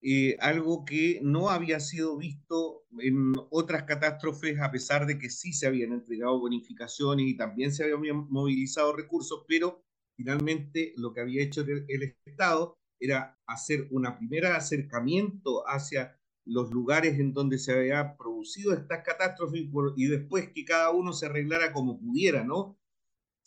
Eh, 0.03 0.37
algo 0.41 0.85
que 0.85 1.21
no 1.23 1.51
había 1.51 1.79
sido 1.79 2.17
visto 2.17 2.85
en 3.01 3.35
otras 3.51 3.83
catástrofes, 3.85 4.59
a 4.61 4.71
pesar 4.71 5.07
de 5.07 5.19
que 5.19 5.29
sí 5.29 5.53
se 5.53 5.67
habían 5.67 5.93
entregado 5.93 6.41
bonificaciones 6.41 7.27
y 7.27 7.37
también 7.37 7.73
se 7.73 7.85
habían 7.85 8.27
movilizado 8.31 8.97
recursos, 8.97 9.45
pero 9.47 9.85
finalmente 10.17 10.95
lo 10.97 11.13
que 11.13 11.21
había 11.21 11.43
hecho 11.43 11.61
el, 11.63 11.85
el 11.89 12.17
Estado 12.25 12.79
era 12.99 13.39
hacer 13.47 13.89
un 13.91 14.07
primer 14.19 14.47
acercamiento 14.47 15.65
hacia 15.67 16.17
los 16.45 16.71
lugares 16.71 17.19
en 17.19 17.33
donde 17.33 17.59
se 17.59 17.73
había 17.73 18.17
producido 18.17 18.73
estas 18.73 19.03
catástrofes 19.05 19.63
y, 19.97 20.07
después 20.07 20.51
que 20.53 20.65
cada 20.65 20.91
uno 20.91 21.13
se 21.13 21.27
arreglara 21.27 21.73
como 21.73 21.99
pudiera, 21.99 22.45
¿no? 22.45 22.80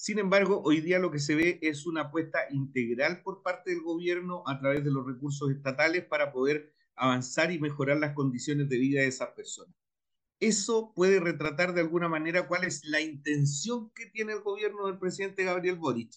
Sin 0.03 0.19
embargo, 0.19 0.61
hoy 0.65 0.81
día 0.81 0.99
lo 0.99 1.11
que 1.11 1.19
se 1.19 1.33
ve 1.33 1.59
es 1.61 1.85
una 1.85 2.01
apuesta 2.01 2.39
integral 2.51 3.21
por 3.23 3.41
parte 3.41 3.69
del 3.69 3.79
gobierno 3.79 4.43
a 4.45 4.59
través 4.59 4.83
de 4.83 4.91
los 4.91 5.05
recursos 5.07 5.49
estatales 5.49 6.03
para 6.03 6.33
poder 6.33 6.73
avanzar 6.97 7.53
y 7.53 7.59
mejorar 7.59 7.99
las 7.99 8.13
condiciones 8.13 8.67
de 8.67 8.79
vida 8.79 8.99
de 8.99 9.07
esas 9.07 9.29
personas. 9.29 9.73
Eso 10.41 10.91
puede 10.93 11.21
retratar 11.21 11.73
de 11.73 11.79
alguna 11.79 12.09
manera 12.09 12.49
cuál 12.49 12.65
es 12.65 12.83
la 12.83 12.99
intención 12.99 13.93
que 13.93 14.07
tiene 14.07 14.33
el 14.33 14.41
gobierno 14.41 14.87
del 14.87 14.99
presidente 14.99 15.45
Gabriel 15.45 15.77
Boric. 15.77 16.11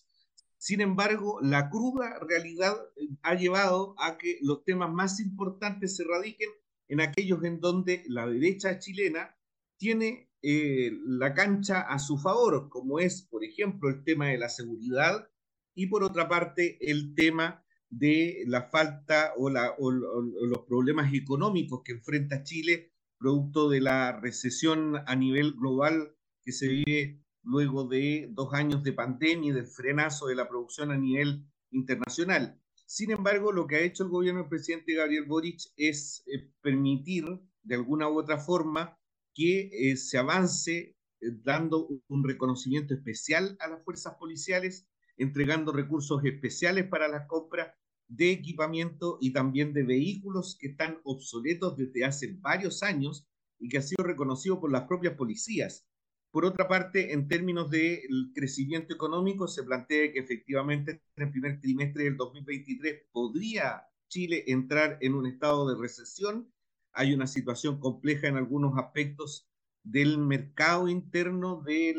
Sin 0.59 0.81
embargo, 0.81 1.39
la 1.41 1.71
cruda 1.71 2.19
realidad 2.29 2.77
eh, 2.97 3.07
ha 3.23 3.37
llevado 3.37 3.95
a 3.99 4.19
que 4.19 4.41
los 4.43 4.65
temas 4.65 4.93
más 4.93 5.21
importantes 5.21 5.95
se 5.95 6.03
radiquen 6.03 6.51
en 6.89 7.03
aquellos 7.03 7.45
en 7.45 7.61
donde 7.61 8.03
la 8.09 8.27
derecha 8.27 8.81
chilena 8.81 9.37
tiene 9.77 10.29
eh, 10.49 10.93
la 11.05 11.35
cancha 11.35 11.81
a 11.81 11.99
su 11.99 12.19
favor, 12.19 12.69
como 12.69 13.01
es, 13.01 13.23
por 13.23 13.43
ejemplo, 13.43 13.89
el 13.89 14.05
tema 14.05 14.29
de 14.29 14.39
la 14.39 14.49
seguridad 14.49 15.29
y 15.75 15.89
por 15.89 16.05
otra 16.05 16.29
parte 16.29 16.79
el 16.81 17.17
tema 17.17 17.65
de 17.91 18.45
la 18.47 18.71
falta 18.71 19.33
o, 19.37 19.51
los 19.51 20.59
problemas 20.69 21.13
económicos 21.13 21.83
que 21.85 21.95
enfrenta 21.95 22.45
Chile 22.45 22.93
producto 23.19 23.69
de 23.69 23.81
la 23.81 24.21
recesión 24.21 24.95
a 25.05 25.17
nivel 25.17 25.55
global 25.55 26.15
que 26.45 26.53
se 26.53 26.69
vive 26.69 27.25
luego 27.43 27.89
de 27.89 28.29
dos 28.31 28.55
años 28.55 28.85
de 28.85 28.93
pandemia 28.93 29.51
y 29.51 29.53
del 29.53 29.67
frenazo 29.67 30.29
de 30.29 30.37
la 30.37 30.49
producción 30.49 30.93
a 30.93 30.97
nivel 30.97 31.45
internacional. 31.73 32.63
Sin 32.87 33.11
embargo, 33.11 33.51
lo 33.51 33.67
que 33.67 33.75
ha 33.75 33.81
hecho 33.81 34.05
el 34.05 34.11
gobierno 34.11 34.43
del 34.43 34.49
presidente 34.49 34.95
Gabriel 34.95 35.25
Boric 35.25 35.59
es 35.77 36.23
eh, 36.27 36.53
permitir, 36.61 37.25
de 37.65 37.75
alguna 37.75 38.09
u 38.09 38.21
otra 38.21 38.39
forma, 38.39 38.97
que 39.37 39.69
eh, 39.71 39.97
se 39.99 40.17
avance 40.17 40.97
eh, 41.21 41.27
dando 41.45 41.89
un 42.09 42.25
reconocimiento 42.25 42.95
especial 42.95 43.57
a 43.61 43.69
las 43.69 43.85
fuerzas 43.85 44.15
policiales, 44.15 44.89
entregando 45.19 45.73
recursos 45.73 46.25
especiales 46.25 46.89
para 46.89 47.07
la 47.07 47.27
compra 47.27 47.77
de 48.09 48.31
equipamiento 48.31 49.19
y 49.21 49.33
también 49.33 49.75
de 49.75 49.83
vehículos 49.83 50.57
que 50.59 50.69
están 50.69 51.01
obsoletos 51.05 51.77
desde 51.77 52.05
hace 52.05 52.37
varios 52.41 52.83
años 52.83 53.27
y 53.59 53.69
que 53.69 53.79
ha 53.79 53.83
sido 53.83 54.05
reconocido 54.05 54.59
por 54.59 54.73
las 54.73 54.85
propias 54.85 55.15
policías. 55.15 55.87
Por 56.31 56.45
otra 56.45 56.69
parte, 56.69 57.13
en 57.13 57.29
términos 57.29 57.71
del 57.71 58.33
crecimiento 58.35 58.95
económico, 58.95 59.49
se 59.49 59.65
plantea 59.65 60.13
que 60.13 60.19
efectivamente 60.19 61.03
en 61.17 61.25
el 61.25 61.31
primer 61.31 61.61
trimestre 61.61 62.05
del 62.05 62.17
2023 62.17 63.07
podría 63.13 63.83
Chile 64.09 64.45
entrar 64.47 64.99
en 65.01 65.15
un 65.15 65.27
estado 65.27 65.69
de 65.69 65.81
recesión 65.81 66.53
hay 66.97 67.13
una 67.13 67.27
situación 67.27 67.79
compleja 67.79 68.27
en 68.27 68.37
algunos 68.37 68.77
aspectos 68.79 69.47
del 69.85 70.19
mercado 70.19 70.89
interno 70.89 71.63
de, 71.63 71.95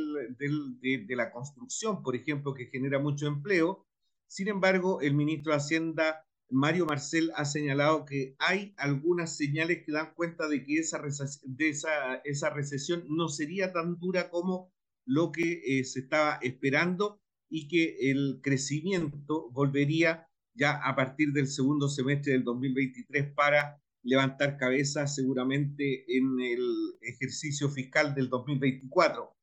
la 1.09 1.31
construcción, 1.31 2.03
por 2.03 2.15
ejemplo, 2.15 2.53
que 2.53 2.65
genera 2.65 2.99
mucho 2.99 3.27
empleo. 3.27 3.85
Sin 4.27 4.49
embargo, 4.49 4.99
el 4.99 5.13
ministro 5.13 5.53
de 5.53 5.57
Hacienda, 5.57 6.25
Mario 6.49 6.85
Marcel, 6.85 7.31
ha 7.35 7.45
señalado 7.45 8.05
que 8.05 8.35
hay 8.39 8.73
algunas 8.77 9.37
señales 9.37 9.83
que 9.85 9.93
dan 9.93 10.13
cuenta 10.15 10.49
de 10.49 10.65
que 10.65 10.79
esa 10.79 12.49
recesión 12.49 13.05
no 13.07 13.29
sería 13.29 13.71
tan 13.71 13.99
dura 13.99 14.29
como 14.29 14.73
lo 15.05 15.31
que 15.31 15.61
eh, 15.65 15.85
se 15.85 16.01
estaba 16.01 16.39
esperando 16.41 17.21
y 17.49 17.69
que 17.69 18.11
el 18.11 18.41
crecimiento 18.43 19.49
volvería 19.51 20.27
ya 20.53 20.71
a 20.71 20.95
partir 20.95 21.31
del 21.31 21.47
segundo 21.47 21.87
semestre 21.87 22.33
del 22.33 22.43
2023 22.43 23.31
para 23.33 23.81
levantar 24.07 24.57
cabeza 24.57 25.05
seguramente 25.05 26.05
en 26.17 26.39
el 26.39 26.63
ejercicio 27.01 27.69
fiscal 27.69 28.15
del 28.15 28.29
2024. 28.29 29.33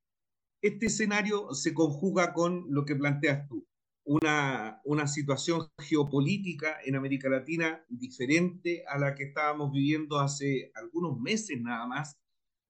Este 0.59 0.87
escenario 0.87 1.53
se 1.53 1.75
conjuga 1.75 2.33
con 2.33 2.65
lo 2.69 2.83
que 2.83 2.95
planteas 2.95 3.47
tú, 3.47 3.67
una, 4.03 4.81
una 4.83 5.05
situación 5.05 5.67
geopolítica 5.79 6.77
en 6.83 6.95
América 6.95 7.29
Latina 7.29 7.85
diferente 7.89 8.83
a 8.87 8.97
la 8.97 9.13
que 9.13 9.25
estábamos 9.25 9.71
viviendo 9.71 10.17
hace 10.17 10.71
algunos 10.73 11.19
meses 11.19 11.61
nada 11.61 11.85
más, 11.85 12.15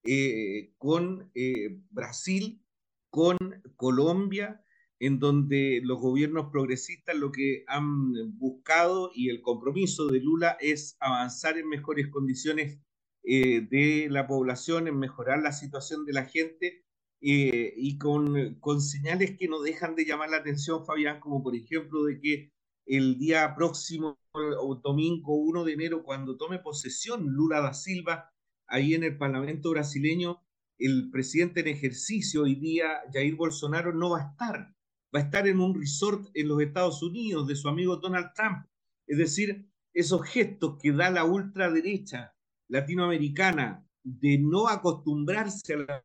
eh, 0.04 0.74
con 0.78 1.32
eh, 1.34 1.80
Brasil, 1.91 2.62
con 3.10 3.38
Colombia, 3.78 4.64
en 5.00 5.20
donde 5.20 5.82
los 5.84 6.00
gobiernos 6.00 6.50
progresistas 6.52 7.16
lo 7.16 7.32
que 7.32 7.64
han 7.68 8.14
buscado 8.38 9.12
y 9.14 9.30
el 9.30 9.41
compromiso 9.41 10.08
de 10.08 10.20
Lula 10.20 10.58
es 10.60 10.96
avanzar 11.00 11.58
en 11.58 11.68
mejores 11.68 12.08
condiciones 12.08 12.80
eh, 13.24 13.62
de 13.70 14.08
la 14.10 14.28
población, 14.28 14.88
en 14.88 14.98
mejorar 14.98 15.39
la 15.41 15.52
situación 15.52 16.06
de 16.06 16.14
la 16.14 16.26
gente 16.26 16.86
eh, 17.22 17.74
y 17.76 17.98
con, 17.98 18.56
con 18.60 18.82
señales 18.82 19.36
que 19.38 19.48
no 19.48 19.62
dejan 19.62 19.96
de 19.96 20.06
llamar 20.06 20.30
la 20.30 20.38
atención, 20.38 20.86
Fabián, 20.86 21.20
como 21.20 21.43
por 21.43 21.56
ejemplo 21.56 22.04
de 22.04 22.20
que 22.20 22.52
el 22.86 23.18
día 23.18 23.56
próximo, 23.56 24.20
o 24.32 24.76
domingo 24.76 25.36
1 25.36 25.64
de 25.64 25.74
enero, 25.74 26.04
cuando 26.04 26.38
tome 26.38 26.60
posesión 26.60 27.26
Lula 27.26 27.62
da 27.62 27.74
Silva, 27.74 28.32
ahí 28.68 28.93
en 28.93 29.04
el 29.04 29.18
Parlamento 29.18 29.72
brasileño, 29.72 30.41
el 30.78 31.10
presidente 31.10 31.62
en 31.62 31.68
ejercicio 31.68 32.43
hoy 32.43 32.56
día, 32.56 33.02
Jair 33.12 33.36
Bolsonaro, 33.36 33.93
no 33.93 34.12
va 34.12 34.20
a 34.20 34.30
estar 34.32 34.74
va 35.16 35.22
a 35.22 35.24
estar 35.24 35.47
en 35.47 35.61
un 35.61 35.74
resort 35.74 36.28
en 36.34 36.49
los 36.49 36.61
Estados 36.61 37.01
Unidos 37.01 37.47
de 37.47 37.55
su 37.55 37.70
amigo 37.70 37.95
Donald 37.95 38.34
Trump. 38.36 38.66
Es 39.07 39.18
decir, 39.18 39.66
esos 39.93 40.28
gestos 40.28 40.78
que 40.82 40.91
da 40.91 41.09
la 41.09 41.24
ultraderecha 41.24 42.36
latinoamericana 42.68 43.88
de 44.03 44.38
no 44.38 44.68
acostumbrarse 44.68 45.74
a 45.74 46.03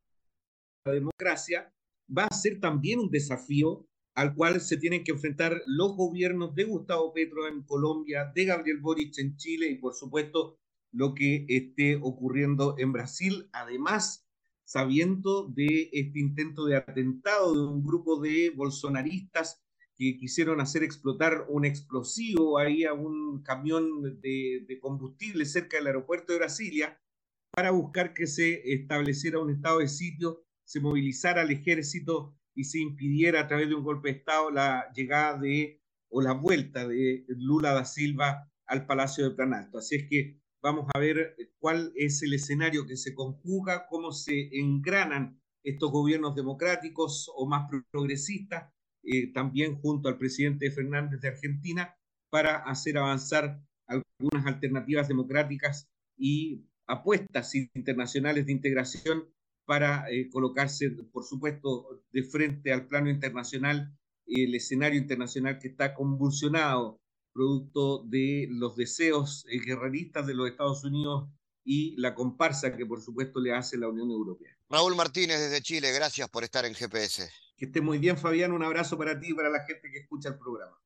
la 0.85 0.93
democracia, 0.93 1.75
va 2.17 2.27
a 2.27 2.35
ser 2.35 2.61
también 2.61 3.01
un 3.01 3.11
desafío 3.11 3.87
al 4.15 4.35
cual 4.35 4.61
se 4.61 4.77
tienen 4.77 5.03
que 5.03 5.13
enfrentar 5.13 5.61
los 5.67 5.97
gobiernos 5.97 6.55
de 6.55 6.65
Gustavo 6.65 7.13
Petro 7.13 7.49
en 7.49 7.63
Colombia, 7.63 8.31
de 8.35 8.45
Gabriel 8.45 8.79
Boric 8.79 9.19
en 9.19 9.37
Chile 9.37 9.69
y 9.69 9.79
por 9.79 9.95
supuesto 9.95 10.59
lo 10.93 11.15
que 11.15 11.47
esté 11.49 11.97
ocurriendo 11.97 12.77
en 12.79 12.93
Brasil. 12.93 13.49
Además, 13.53 14.25
sabiendo 14.71 15.49
de 15.49 15.91
este 15.93 16.21
intento 16.21 16.65
de 16.65 16.77
atentado 16.77 17.53
de 17.55 17.67
un 17.67 17.83
grupo 17.83 18.21
de 18.21 18.51
bolsonaristas 18.51 19.61
que 19.97 20.17
quisieron 20.17 20.61
hacer 20.61 20.85
explotar 20.85 21.45
un 21.49 21.65
explosivo 21.65 22.57
ahí 22.57 22.85
a 22.85 22.93
un 22.93 23.43
camión 23.43 24.21
de, 24.21 24.79
combustible 24.81 25.45
cerca 25.45 25.77
del 25.77 25.89
aeropuerto 25.89 26.33
de 26.33 26.39
Brasilia 26.39 27.03
para 27.51 27.73
buscar 27.73 28.15
que 28.15 28.29
se 28.29 28.63
estableciera 28.73 29.41
un 29.41 29.51
estado 29.51 29.81
de 29.81 29.89
sitio, 29.89 30.45
se 30.65 30.79
movilizara 30.79 31.43
al 31.43 31.51
ejército 31.51 32.39
y 32.55 32.63
se 32.63 32.79
impidiera 32.79 33.41
a 33.41 33.49
través 33.49 33.69
de 33.69 33.75
un 33.75 33.83
golpe 33.83 34.13
de 34.13 34.19
Estado 34.19 34.53
la 34.53 34.93
llegada 34.95 35.37
de 35.37 35.83
o 36.11 36.23
la 36.23 36.33
vuelta 36.33 36.87
de 36.87 37.25
Lula 37.27 37.73
da 37.73 37.85
Silva 37.85 38.49
al 38.67 38.87
Palacio 38.87 39.29
de 39.29 39.35
Planalto. 39.35 39.79
Así 39.79 39.97
es 39.97 40.09
que 40.09 40.41
vamos 40.63 40.87
a 40.95 40.99
ver 40.99 41.37
cuál 41.59 41.93
es 41.95 42.23
el 42.23 42.35
escenario 42.35 42.87
que 42.87 42.97
se 42.97 43.15
conjuga, 43.15 43.87
cómo 43.89 44.13
se 44.13 44.49
engranan 44.59 45.41
estos 45.63 45.91
gobiernos 45.91 46.35
democráticos 46.35 47.31
o 47.35 47.47
más 47.47 47.69
progresistas, 47.91 48.73
eh, 49.03 49.33
también 49.33 49.77
junto 49.81 50.09
al 50.09 50.19
presidente 50.19 50.71
Fernández 50.71 51.21
de 51.21 51.29
Argentina, 51.29 51.97
para 52.31 52.59
hacer 52.59 52.99
avanzar 52.99 53.61
algunas 53.87 54.47
alternativas 54.47 55.09
democráticas 55.09 55.89
y 56.17 56.65
apuestas 56.87 57.55
internacionales 57.55 58.47
de 58.47 58.53
integración 58.53 59.25
para 59.65 60.11
eh, 60.11 60.29
colocarse, 60.31 60.91
por 61.13 61.25
supuesto, 61.25 62.03
de 62.13 62.25
frente 62.25 62.73
al 62.73 62.87
plano 62.87 63.11
internacional, 63.11 63.97
el 64.27 64.55
escenario 64.55 64.99
internacional 64.99 65.59
que 65.59 65.69
está 65.69 65.95
convulsionado 65.95 67.01
producto 67.33 68.05
de 68.05 68.47
los 68.51 68.77
deseos 68.77 69.47
eh, 69.49 69.61
guerreristas 69.61 70.27
de 70.27 70.35
los 70.35 70.49
Estados 70.49 70.85
Unidos 70.85 71.29
y 71.65 71.95
la 71.97 72.15
comparsa 72.15 72.77
que 72.77 72.87
por 72.87 73.01
supuesto 73.01 73.41
le 73.41 73.55
hace 73.55 73.77
la 73.77 73.89
Unión 73.89 74.11
Europea. 74.11 74.57
Raúl 74.69 74.97
Martínez 74.97 75.41
desde 75.41 75.63
Chile, 75.63 75.93
gracias 75.93 76.29
por 76.29 76.45
estar 76.45 76.65
en 76.65 76.75
GPS. 76.75 77.31
Que 77.57 77.67
esté 77.67 77.81
muy 77.81 77.99
bien 77.99 78.17
Fabián, 78.17 78.53
un 78.53 78.63
abrazo 78.63 78.97
para 78.97 79.19
ti 79.19 79.29
y 79.31 79.35
para 79.35 79.51
la 79.51 79.65
gente 79.65 79.91
que 79.91 79.99
escucha 79.99 80.31
el 80.31 80.39
programa. 80.39 80.77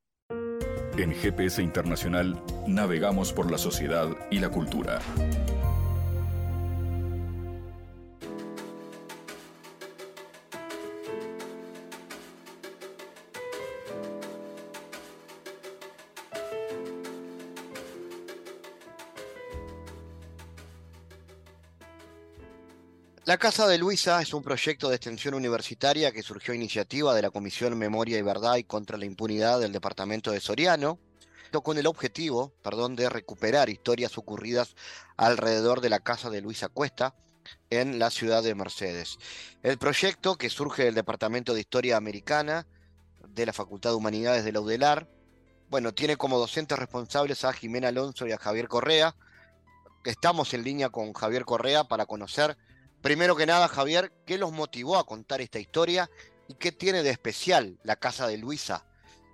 En 0.96 1.12
GPS 1.12 1.62
Internacional 1.62 2.42
navegamos 2.66 3.32
por 3.32 3.50
la 3.50 3.58
sociedad 3.58 4.08
y 4.30 4.38
la 4.38 4.48
cultura. 4.48 5.00
La 23.34 23.38
Casa 23.38 23.66
de 23.66 23.78
Luisa 23.78 24.22
es 24.22 24.32
un 24.32 24.44
proyecto 24.44 24.88
de 24.88 24.94
extensión 24.94 25.34
universitaria 25.34 26.12
que 26.12 26.22
surgió 26.22 26.52
a 26.52 26.56
iniciativa 26.56 27.12
de 27.16 27.22
la 27.22 27.30
Comisión 27.30 27.76
Memoria 27.76 28.16
y 28.16 28.22
Verdad 28.22 28.58
y 28.58 28.62
contra 28.62 28.96
la 28.96 29.06
Impunidad 29.06 29.58
del 29.58 29.72
Departamento 29.72 30.30
de 30.30 30.38
Soriano, 30.38 31.00
con 31.64 31.76
el 31.76 31.88
objetivo, 31.88 32.54
perdón, 32.62 32.94
de 32.94 33.08
recuperar 33.08 33.70
historias 33.70 34.16
ocurridas 34.18 34.76
alrededor 35.16 35.80
de 35.80 35.90
la 35.90 35.98
Casa 35.98 36.30
de 36.30 36.42
Luisa 36.42 36.68
Cuesta 36.68 37.16
en 37.70 37.98
la 37.98 38.10
ciudad 38.10 38.40
de 38.44 38.54
Mercedes. 38.54 39.18
El 39.64 39.78
proyecto, 39.78 40.36
que 40.36 40.48
surge 40.48 40.84
del 40.84 40.94
Departamento 40.94 41.54
de 41.54 41.60
Historia 41.60 41.96
Americana 41.96 42.68
de 43.26 43.46
la 43.46 43.52
Facultad 43.52 43.90
de 43.90 43.96
Humanidades 43.96 44.44
de 44.44 44.52
la 44.52 44.60
UDELAR, 44.60 45.08
bueno, 45.70 45.92
tiene 45.92 46.16
como 46.16 46.38
docentes 46.38 46.78
responsables 46.78 47.44
a 47.44 47.52
Jimena 47.52 47.88
Alonso 47.88 48.28
y 48.28 48.30
a 48.32 48.38
Javier 48.38 48.68
Correa. 48.68 49.16
Estamos 50.04 50.54
en 50.54 50.62
línea 50.62 50.90
con 50.90 51.12
Javier 51.12 51.44
Correa 51.44 51.82
para 51.82 52.06
conocer 52.06 52.56
Primero 53.04 53.36
que 53.36 53.44
nada, 53.44 53.68
Javier, 53.68 54.12
¿qué 54.24 54.38
los 54.38 54.50
motivó 54.50 54.96
a 54.96 55.04
contar 55.04 55.42
esta 55.42 55.60
historia 55.60 56.08
y 56.48 56.54
qué 56.54 56.72
tiene 56.72 57.02
de 57.02 57.10
especial 57.10 57.76
la 57.84 57.96
casa 57.96 58.26
de 58.26 58.38
Luisa 58.38 58.86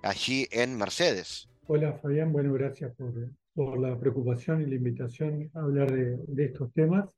allí 0.02 0.48
en 0.50 0.76
Mercedes? 0.76 1.48
Hola 1.68 1.92
Fabián, 1.92 2.32
bueno, 2.32 2.52
gracias 2.52 2.92
por, 3.54 3.78
la 3.78 3.96
preocupación 3.96 4.62
y 4.62 4.66
la 4.66 4.74
invitación 4.74 5.48
a 5.54 5.60
hablar 5.60 5.92
de, 5.92 6.44
estos 6.44 6.72
temas. 6.72 7.16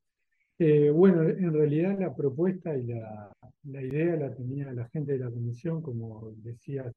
Eh, 0.59 0.91
bueno, 0.91 1.23
en 1.23 1.55
realidad 1.55 1.99
la 1.99 2.15
propuesta 2.15 2.77
y 2.77 2.83
la, 2.83 3.33
idea 3.65 4.15
la 4.17 4.35
tenía 4.35 4.71
la 4.75 4.87
gente 4.91 5.13
de 5.13 5.21
la 5.21 5.31
comisión, 5.31 5.81
como 5.81 6.35
decías 6.37 6.93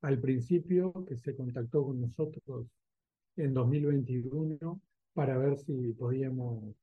al 0.00 0.20
principio, 0.20 0.92
que 1.08 1.16
se 1.16 1.34
contactó 1.34 1.86
con 1.86 2.00
nosotros 2.00 2.68
en 3.34 3.52
2021 3.52 4.80
para 5.12 5.36
ver 5.38 5.58
si 5.58 5.92
podíamos 5.94 6.76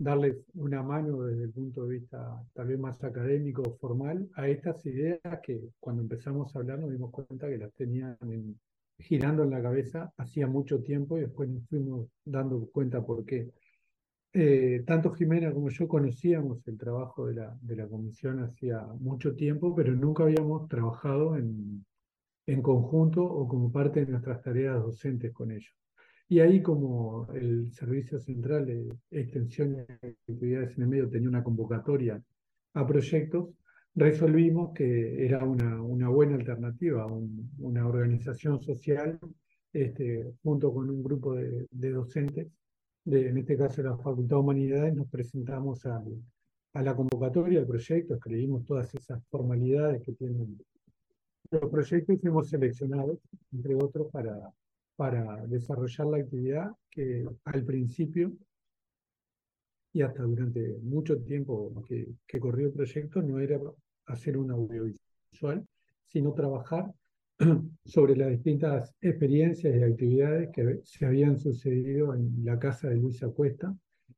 darles 0.00 0.36
una 0.54 0.82
mano 0.82 1.24
desde 1.24 1.44
el 1.44 1.50
punto 1.50 1.84
de 1.84 1.98
vista 1.98 2.42
tal 2.54 2.68
vez 2.68 2.78
más 2.78 3.04
académico 3.04 3.76
formal 3.78 4.28
a 4.34 4.48
estas 4.48 4.84
ideas 4.86 5.20
que 5.42 5.60
cuando 5.78 6.00
empezamos 6.00 6.56
a 6.56 6.58
hablar 6.58 6.78
nos 6.78 6.90
dimos 6.90 7.10
cuenta 7.10 7.48
que 7.48 7.58
las 7.58 7.72
tenían 7.74 8.16
girando 8.98 9.42
en 9.42 9.50
la 9.50 9.62
cabeza 9.62 10.10
hacía 10.16 10.46
mucho 10.46 10.82
tiempo 10.82 11.18
y 11.18 11.22
después 11.22 11.50
nos 11.50 11.66
fuimos 11.68 12.08
dando 12.24 12.66
cuenta 12.70 13.04
por 13.04 13.26
qué. 13.26 13.50
Eh, 14.32 14.84
tanto 14.86 15.12
Jimena 15.12 15.52
como 15.52 15.68
yo 15.68 15.86
conocíamos 15.86 16.66
el 16.66 16.78
trabajo 16.78 17.26
de 17.26 17.34
la, 17.34 17.58
de 17.60 17.76
la 17.76 17.86
comisión 17.86 18.42
hacía 18.42 18.80
mucho 19.00 19.34
tiempo, 19.34 19.74
pero 19.74 19.92
nunca 19.94 20.22
habíamos 20.22 20.66
trabajado 20.68 21.36
en, 21.36 21.84
en 22.46 22.62
conjunto 22.62 23.22
o 23.22 23.46
como 23.46 23.70
parte 23.70 24.04
de 24.04 24.12
nuestras 24.12 24.40
tareas 24.42 24.80
docentes 24.80 25.32
con 25.32 25.50
ellos. 25.50 25.74
Y 26.30 26.38
ahí 26.38 26.62
como 26.62 27.26
el 27.34 27.72
Servicio 27.72 28.20
Central 28.20 28.64
de 28.64 28.96
Extensión 29.10 29.72
de 29.74 29.82
Actividades 30.28 30.76
en 30.76 30.84
el 30.84 30.88
Medio 30.88 31.10
tenía 31.10 31.28
una 31.28 31.42
convocatoria 31.42 32.22
a 32.74 32.86
proyectos, 32.86 33.48
resolvimos 33.96 34.72
que 34.72 35.26
era 35.26 35.44
una, 35.44 35.82
una 35.82 36.08
buena 36.08 36.36
alternativa, 36.36 37.04
una 37.58 37.84
organización 37.84 38.62
social 38.62 39.18
este, 39.72 40.32
junto 40.44 40.72
con 40.72 40.88
un 40.88 41.02
grupo 41.02 41.34
de, 41.34 41.66
docentes, 41.90 42.46
de, 43.04 43.28
en 43.28 43.38
este 43.38 43.56
caso 43.56 43.82
la 43.82 43.96
Facultad 43.96 44.36
de 44.36 44.40
Humanidades, 44.40 44.94
nos 44.94 45.08
presentamos 45.08 45.84
a, 45.86 46.00
a 46.74 46.82
la 46.82 46.94
convocatoria 46.94 47.58
del 47.58 47.66
proyecto, 47.66 48.14
escribimos 48.14 48.64
todas 48.64 48.94
esas 48.94 49.20
formalidades 49.30 50.00
que 50.04 50.12
tienen 50.12 50.56
los 51.50 51.68
proyectos 51.68 52.14
y 52.14 52.18
fuimos 52.20 52.48
seleccionados, 52.48 53.18
entre 53.50 53.74
otros, 53.74 54.12
para, 54.12 54.52
para 55.00 55.46
desarrollar 55.46 56.08
la 56.08 56.18
actividad 56.18 56.72
que 56.90 57.26
al 57.44 57.64
principio 57.64 58.36
y 59.94 60.02
hasta 60.02 60.22
durante 60.24 60.76
mucho 60.82 61.22
tiempo 61.22 61.82
que, 61.88 62.38
corrió 62.38 62.66
el 62.66 62.74
proyecto 62.74 63.22
no 63.22 63.40
era 63.40 63.58
hacer 64.08 64.36
un 64.36 64.50
audiovisual, 64.50 65.66
sino 66.06 66.34
trabajar 66.34 66.92
sobre 67.86 68.14
las 68.14 68.28
distintas 68.28 68.94
experiencias 69.00 69.74
y 69.74 69.82
actividades 69.82 70.50
que 70.52 70.80
se 70.84 71.06
habían 71.06 71.38
sucedido 71.38 72.14
en 72.14 72.44
la 72.44 72.58
casa 72.58 72.90
de 72.90 72.96
Luisa 72.96 73.30
Cuesta, 73.30 73.74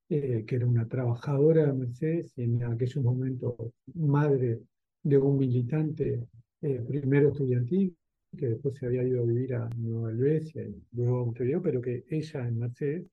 eh, 0.09 0.43
que 0.45 0.57
era 0.57 0.67
una 0.67 0.89
trabajadora 0.89 1.65
de 1.65 1.75
Mercedes 1.75 2.33
y 2.35 2.43
en 2.43 2.65
aquellos 2.65 3.05
momentos 3.05 3.55
madre 3.95 4.59
de 5.05 5.17
un 5.17 5.39
militante, 5.39 6.27
eh, 6.61 6.85
primero 6.89 7.29
estudiantil, 7.29 7.97
que 8.37 8.49
después 8.49 8.77
se 8.77 8.87
había 8.87 9.03
ido 9.03 9.23
a 9.23 9.27
vivir 9.27 9.55
a 9.55 9.69
Nueva 9.77 10.11
Helvecia 10.11 10.63
y 10.63 10.83
luego 10.93 11.21
a 11.21 11.25
Montevideo, 11.27 11.63
pero 11.63 11.81
que 11.81 12.05
ella 12.09 12.47
en 12.47 12.59
Mercedes 12.59 13.07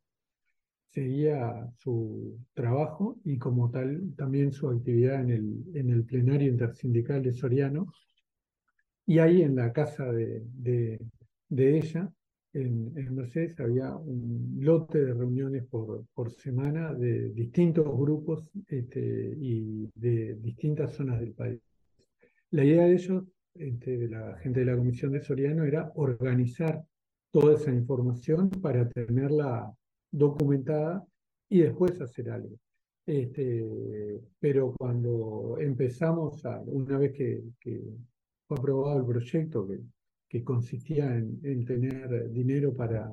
seguía 0.92 1.70
su 1.78 2.40
trabajo 2.54 3.20
y 3.24 3.38
como 3.38 3.70
tal 3.70 4.14
también 4.16 4.52
su 4.52 4.70
actividad 4.70 5.22
en 5.22 5.30
el, 5.30 5.64
en 5.76 5.90
el 5.90 6.04
plenario 6.04 6.50
intersindical 6.50 7.22
de 7.22 7.34
Soriano. 7.34 7.94
Y 9.06 9.20
ahí 9.20 9.42
en 9.42 9.56
la 9.56 9.72
casa 9.74 10.12
de, 10.12 10.44
de, 10.54 11.78
ella, 11.78 12.12
en, 12.54 12.94
en, 12.96 13.16
Mercedes, 13.16 13.60
había 13.60 13.96
un 13.96 14.58
lote 14.60 15.04
de 15.04 15.14
reuniones 15.14 15.66
por, 15.66 16.06
por 16.14 16.32
semana 16.32 16.94
de 16.94 17.30
distintos 17.30 17.86
grupos 17.86 18.50
este, 18.68 19.36
y 19.40 19.90
de 19.96 20.36
distintas 20.36 20.94
zonas 20.94 21.20
del 21.20 21.34
país. 21.34 21.60
La 22.52 22.64
idea 22.64 22.86
de 22.86 22.94
ellos 22.94 23.24
este, 23.60 23.98
de 23.98 24.08
la 24.08 24.38
gente 24.38 24.62
de 24.62 24.68
la 24.68 24.78
Comisión 24.78 25.12
de 25.12 25.22
Soriano 25.22 25.66
era 25.66 25.92
organizar 25.96 26.82
toda 27.30 27.56
esa 27.56 27.74
información 27.74 28.50
para 28.50 28.88
tenerla 28.90 29.72
documentada 30.10 31.06
y 31.50 31.60
después 31.60 32.00
hacer 32.00 32.30
algo. 32.30 32.56
Este, 33.06 33.66
pero 34.40 34.74
cuando 34.78 35.58
empezamos, 35.60 36.46
a, 36.46 36.62
una 36.62 36.98
vez 36.98 37.12
que, 37.12 37.44
fue 38.48 38.58
aprobado 38.58 39.00
el 39.00 39.06
proyecto, 39.06 39.68
que, 39.68 39.82
que 40.30 40.44
consistía 40.44 41.16
en, 41.18 41.66
tener 41.66 42.32
dinero 42.32 42.74
para, 42.74 43.12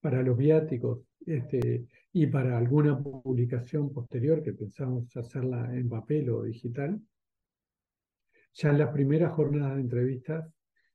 para 0.00 0.22
los 0.22 0.36
viáticos 0.36 1.00
este, 1.24 1.86
y 2.12 2.26
para 2.26 2.58
alguna 2.58 3.02
publicación 3.02 3.92
posterior, 3.92 4.42
que 4.42 4.52
pensamos 4.52 5.16
hacerla 5.16 5.74
en 5.74 5.88
papel 5.88 6.28
o 6.30 6.42
digital, 6.42 7.00
ya 8.56 8.70
en 8.70 8.78
las 8.78 8.90
primeras 8.90 9.32
jornadas 9.32 9.76
de 9.76 9.82
entrevistas, 9.82 10.50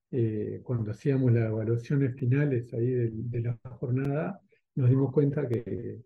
eh, 0.09 0.61
cuando 0.63 0.91
hacíamos 0.91 1.31
las 1.31 1.49
evaluaciones 1.49 2.15
finales 2.15 2.73
ahí 2.73 2.87
de, 2.87 3.41
la 3.41 3.57
jornada, 3.63 4.41
nos 4.75 4.89
dimos 4.89 5.13
cuenta 5.13 5.47
que 5.47 6.01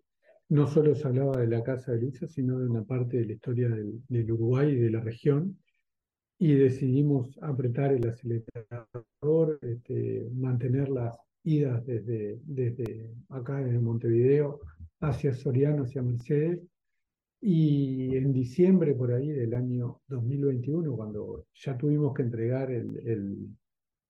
no 0.50 0.66
solo 0.66 0.94
se 0.94 1.08
hablaba 1.08 1.38
de 1.38 1.48
la 1.48 1.62
Casa 1.62 1.92
de 1.92 2.02
Luisa, 2.02 2.28
sino 2.28 2.58
de 2.58 2.68
una 2.68 2.84
parte 2.84 3.16
de 3.16 3.26
la 3.26 3.32
historia 3.32 3.68
del, 3.70 4.32
Uruguay 4.32 4.70
y 4.72 4.76
de 4.76 4.90
la 4.90 5.00
región, 5.00 5.58
y 6.38 6.54
decidimos 6.54 7.38
apretar 7.40 7.92
el 7.92 8.06
acelerador, 8.06 9.58
este, 9.62 10.28
mantener 10.34 10.90
las 10.90 11.16
idas 11.42 11.84
desde, 11.86 12.38
desde 12.44 13.10
acá, 13.30 13.64
desde 13.64 13.78
Montevideo, 13.78 14.60
hacia 15.00 15.32
Soriano, 15.32 15.84
hacia 15.84 16.02
Mercedes, 16.02 16.60
y 17.48 18.16
en 18.16 18.32
diciembre 18.32 18.92
por 18.92 19.12
ahí 19.12 19.28
del 19.28 19.54
año 19.54 20.00
2021, 20.08 20.96
cuando 20.96 21.46
ya 21.54 21.78
tuvimos 21.78 22.12
que 22.12 22.22
entregar 22.22 22.68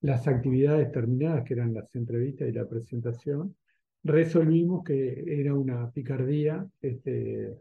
las 0.01 0.27
actividades 0.27 0.91
terminadas, 0.91 1.45
que 1.45 1.53
eran 1.53 1.75
las 1.75 1.95
entrevistas 1.95 2.49
y 2.49 2.53
la 2.53 2.67
presentación, 2.67 3.55
resolvimos 4.03 4.83
que 4.85 5.23
era 5.39 5.53
una 5.55 5.91
picardía 5.91 6.67
este, 6.81 7.55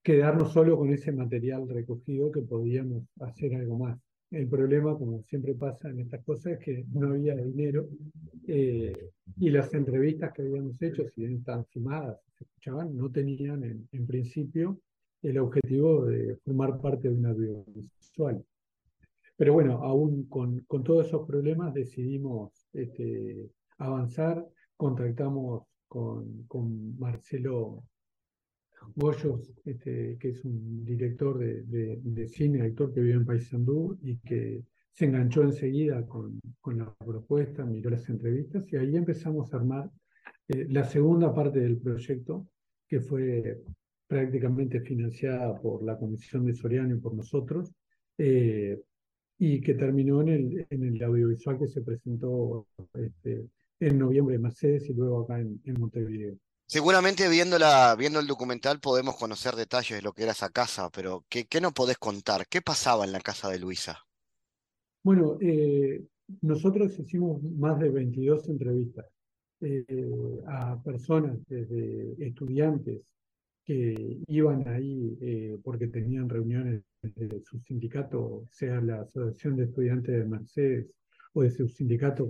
quedarnos 0.00 0.52
solo 0.52 0.78
con 0.78 0.92
ese 0.92 1.10
material 1.10 1.68
recogido 1.68 2.30
que 2.30 2.42
podíamos 2.42 3.02
hacer 3.18 3.56
algo 3.56 3.76
más. 3.76 3.98
El 4.30 4.48
problema, 4.48 4.96
como 4.98 5.22
siempre 5.22 5.54
pasa 5.54 5.88
en 5.90 6.00
estas 6.00 6.24
cosas, 6.24 6.54
es 6.54 6.58
que 6.58 6.84
no 6.92 7.10
había 7.10 7.36
dinero 7.36 7.88
eh, 8.46 9.10
y 9.38 9.50
las 9.50 9.72
entrevistas 9.74 10.32
que 10.32 10.42
habíamos 10.42 10.80
hecho, 10.82 11.08
si 11.08 11.22
bien 11.22 11.38
estaban 11.38 11.64
filmadas, 11.66 12.18
se 12.36 12.44
escuchaban, 12.44 12.96
no 12.96 13.10
tenían 13.10 13.62
en, 13.62 14.06
principio 14.06 14.80
el 15.22 15.38
objetivo 15.38 16.06
de 16.06 16.36
formar 16.44 16.80
parte 16.80 17.08
de 17.08 17.14
una 17.14 17.30
audiovisual. 17.30 18.44
Pero 19.36 19.52
bueno, 19.52 19.82
aún 19.82 20.24
con, 20.24 20.60
con 20.60 20.84
todos 20.84 21.06
esos 21.06 21.26
problemas 21.26 21.74
decidimos 21.74 22.68
este, 22.72 23.50
avanzar, 23.78 24.46
contactamos 24.76 25.64
con, 25.88 26.44
con 26.46 26.98
Marcelo 26.98 27.84
Goyos, 28.94 29.52
este, 29.64 30.16
que 30.18 30.28
es 30.30 30.44
un 30.44 30.84
director 30.84 31.38
de, 31.38 32.28
cine, 32.28 32.62
actor 32.62 32.92
que 32.92 33.00
vive 33.00 33.14
en 33.14 33.24
Paysandú 33.24 33.98
y 34.02 34.18
que 34.18 34.64
se 34.92 35.06
enganchó 35.06 35.42
enseguida 35.42 36.06
con, 36.06 36.40
la 36.76 36.94
propuesta, 36.94 37.64
miró 37.64 37.90
las 37.90 38.08
entrevistas 38.08 38.72
y 38.72 38.76
ahí 38.76 38.96
empezamos 38.96 39.52
a 39.52 39.56
armar 39.56 39.90
eh, 40.48 40.66
la 40.70 40.84
segunda 40.84 41.34
parte 41.34 41.60
del 41.60 41.78
proyecto, 41.78 42.46
que 42.88 43.00
fue 43.00 43.62
prácticamente 44.06 44.80
financiada 44.80 45.60
por 45.60 45.82
la 45.82 45.98
Comisión 45.98 46.44
de 46.46 46.54
Soriano 46.54 46.94
y 46.94 47.00
por 47.00 47.14
nosotros, 47.14 47.72
eh, 48.18 48.80
y 49.38 49.60
que 49.60 49.74
terminó 49.74 50.22
en 50.22 50.66
el, 50.70 51.02
audiovisual 51.02 51.58
que 51.58 51.68
se 51.68 51.82
presentó 51.82 52.68
este, 52.94 53.48
en 53.80 53.98
noviembre 53.98 54.36
en 54.36 54.42
Mercedes 54.42 54.88
y 54.88 54.94
luego 54.94 55.22
acá 55.22 55.40
en 55.40 55.80
Montevideo. 55.80 56.38
Seguramente 56.66 57.28
viéndola, 57.28 57.94
viendo 57.96 58.20
el 58.20 58.26
documental 58.26 58.80
podemos 58.80 59.16
conocer 59.16 59.54
detalles 59.54 59.98
de 59.98 60.02
lo 60.02 60.12
que 60.12 60.22
era 60.22 60.32
esa 60.32 60.50
casa, 60.50 60.90
pero 60.90 61.24
¿qué, 61.28 61.46
qué 61.46 61.60
nos 61.60 61.72
podés 61.72 61.98
contar? 61.98 62.46
¿Qué 62.48 62.62
pasaba 62.62 63.04
en 63.04 63.12
la 63.12 63.20
casa 63.20 63.50
de 63.50 63.58
Luisa? 63.58 63.98
Bueno, 65.02 65.36
eh, 65.40 66.02
nosotros 66.40 66.98
hicimos 66.98 67.42
más 67.42 67.78
de 67.78 67.90
22 67.90 68.48
entrevistas 68.48 69.04
eh, 69.60 69.84
a 70.46 70.82
personas, 70.82 71.36
desde 71.46 72.14
estudiantes 72.26 73.02
que 73.64 74.18
iban 74.26 74.66
ahí 74.68 75.16
eh, 75.20 75.58
porque 75.62 75.88
tenían 75.88 76.28
reuniones 76.28 76.82
de 77.02 77.42
su 77.42 77.58
sindicato, 77.60 78.46
sea 78.50 78.80
la 78.80 79.02
Asociación 79.02 79.56
de 79.56 79.64
Estudiantes 79.64 80.18
de 80.18 80.24
Mercedes 80.24 80.86
o 81.34 81.42
de 81.42 81.50
su 81.50 81.68
sindicato 81.68 82.26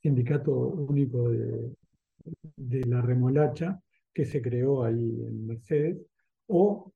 Sindicato 0.00 0.52
Único 0.52 1.30
de, 1.30 1.70
de 2.56 2.80
la 2.86 3.00
Remolacha, 3.00 3.80
que 4.12 4.24
se 4.24 4.42
creó 4.42 4.84
ahí 4.84 4.94
en 5.26 5.46
Mercedes, 5.46 5.98
o 6.46 6.92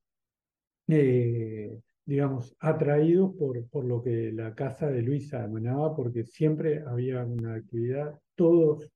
eh, 0.88 1.80
digamos, 2.04 2.54
atraídos 2.60 3.34
por, 3.36 3.66
por 3.68 3.84
lo 3.84 4.02
que 4.02 4.30
la 4.32 4.54
casa 4.54 4.88
de 4.90 5.02
Luisa 5.02 5.44
emanaba, 5.44 5.96
porque 5.96 6.24
siempre 6.24 6.82
había 6.86 7.24
una 7.24 7.54
actividad, 7.54 8.18
todos 8.36 8.88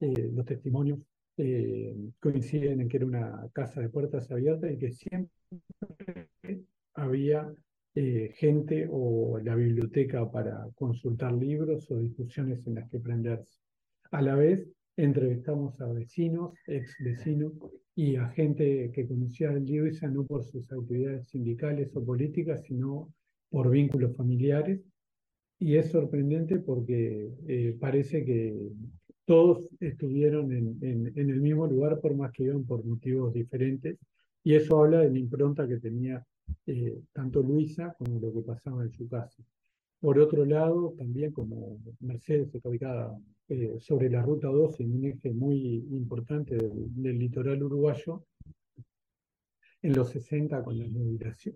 eh, 0.00 0.30
los 0.32 0.44
testimonios 0.44 1.00
eh, 1.38 1.96
coinciden 2.20 2.82
en 2.82 2.88
que 2.88 2.98
era 2.98 3.06
una 3.06 3.48
casa 3.52 3.80
de 3.80 3.88
puertas 3.88 4.30
abiertas 4.30 4.70
y 4.72 4.78
que 4.78 4.92
siempre 4.92 5.30
había 6.94 7.52
gente 8.34 8.88
o 8.90 9.38
la 9.42 9.54
biblioteca 9.56 10.30
para 10.30 10.68
consultar 10.74 11.32
libros 11.32 11.90
o 11.90 11.98
discusiones 11.98 12.66
en 12.66 12.74
las 12.76 12.88
que 12.88 13.00
prenderse. 13.00 13.58
A 14.10 14.22
la 14.22 14.34
vez, 14.36 14.68
entrevistamos 15.04 15.80
a 15.80 15.86
vecinos, 15.86 16.52
ex 16.66 16.96
vecinos 17.00 17.52
y 17.94 18.16
a 18.16 18.28
gente 18.28 18.90
que 18.92 19.06
conocía 19.06 19.50
a 19.50 19.54
Luisa 19.54 20.08
no 20.08 20.24
por 20.24 20.44
sus 20.44 20.70
actividades 20.70 21.28
sindicales 21.28 21.94
o 21.96 22.04
políticas, 22.04 22.62
sino 22.64 23.12
por 23.50 23.70
vínculos 23.70 24.16
familiares. 24.16 24.80
Y 25.58 25.76
es 25.76 25.90
sorprendente 25.90 26.58
porque 26.58 27.30
eh, 27.46 27.76
parece 27.78 28.24
que 28.24 28.70
todos 29.26 29.68
estuvieron 29.80 30.52
en, 30.52 30.78
en, 30.80 31.12
en, 31.14 31.30
el 31.30 31.40
mismo 31.40 31.66
lugar 31.66 32.00
por 32.00 32.14
más 32.14 32.32
que 32.32 32.44
iban 32.44 32.64
por 32.64 32.84
motivos 32.84 33.32
diferentes. 33.32 33.98
Y 34.42 34.54
eso 34.54 34.80
habla 34.82 35.00
de 35.00 35.10
la 35.10 35.18
impronta 35.18 35.68
que 35.68 35.78
tenía 35.78 36.24
eh, 36.66 36.98
tanto 37.12 37.42
Luisa 37.42 37.94
como 37.98 38.18
lo 38.18 38.32
que 38.32 38.40
pasaba 38.40 38.82
en 38.82 38.92
su 38.92 39.08
casa. 39.08 39.42
Por 40.00 40.18
otro 40.18 40.44
lado, 40.46 40.94
también 40.96 41.32
como 41.32 41.78
Mercedes 42.00 42.48
ubicada 42.64 43.14
eh, 43.50 43.78
sobre 43.80 44.08
la 44.08 44.22
Ruta 44.22 44.48
2 44.48 44.80
en 44.80 44.92
un 44.94 45.04
eje 45.06 45.32
muy 45.32 45.86
importante 45.90 46.56
del, 46.56 46.70
del, 46.94 47.18
litoral 47.18 47.62
uruguayo, 47.62 48.24
en 49.82 49.92
los 49.94 50.10
60 50.10 50.62
con 50.62 50.78
las 50.78 50.88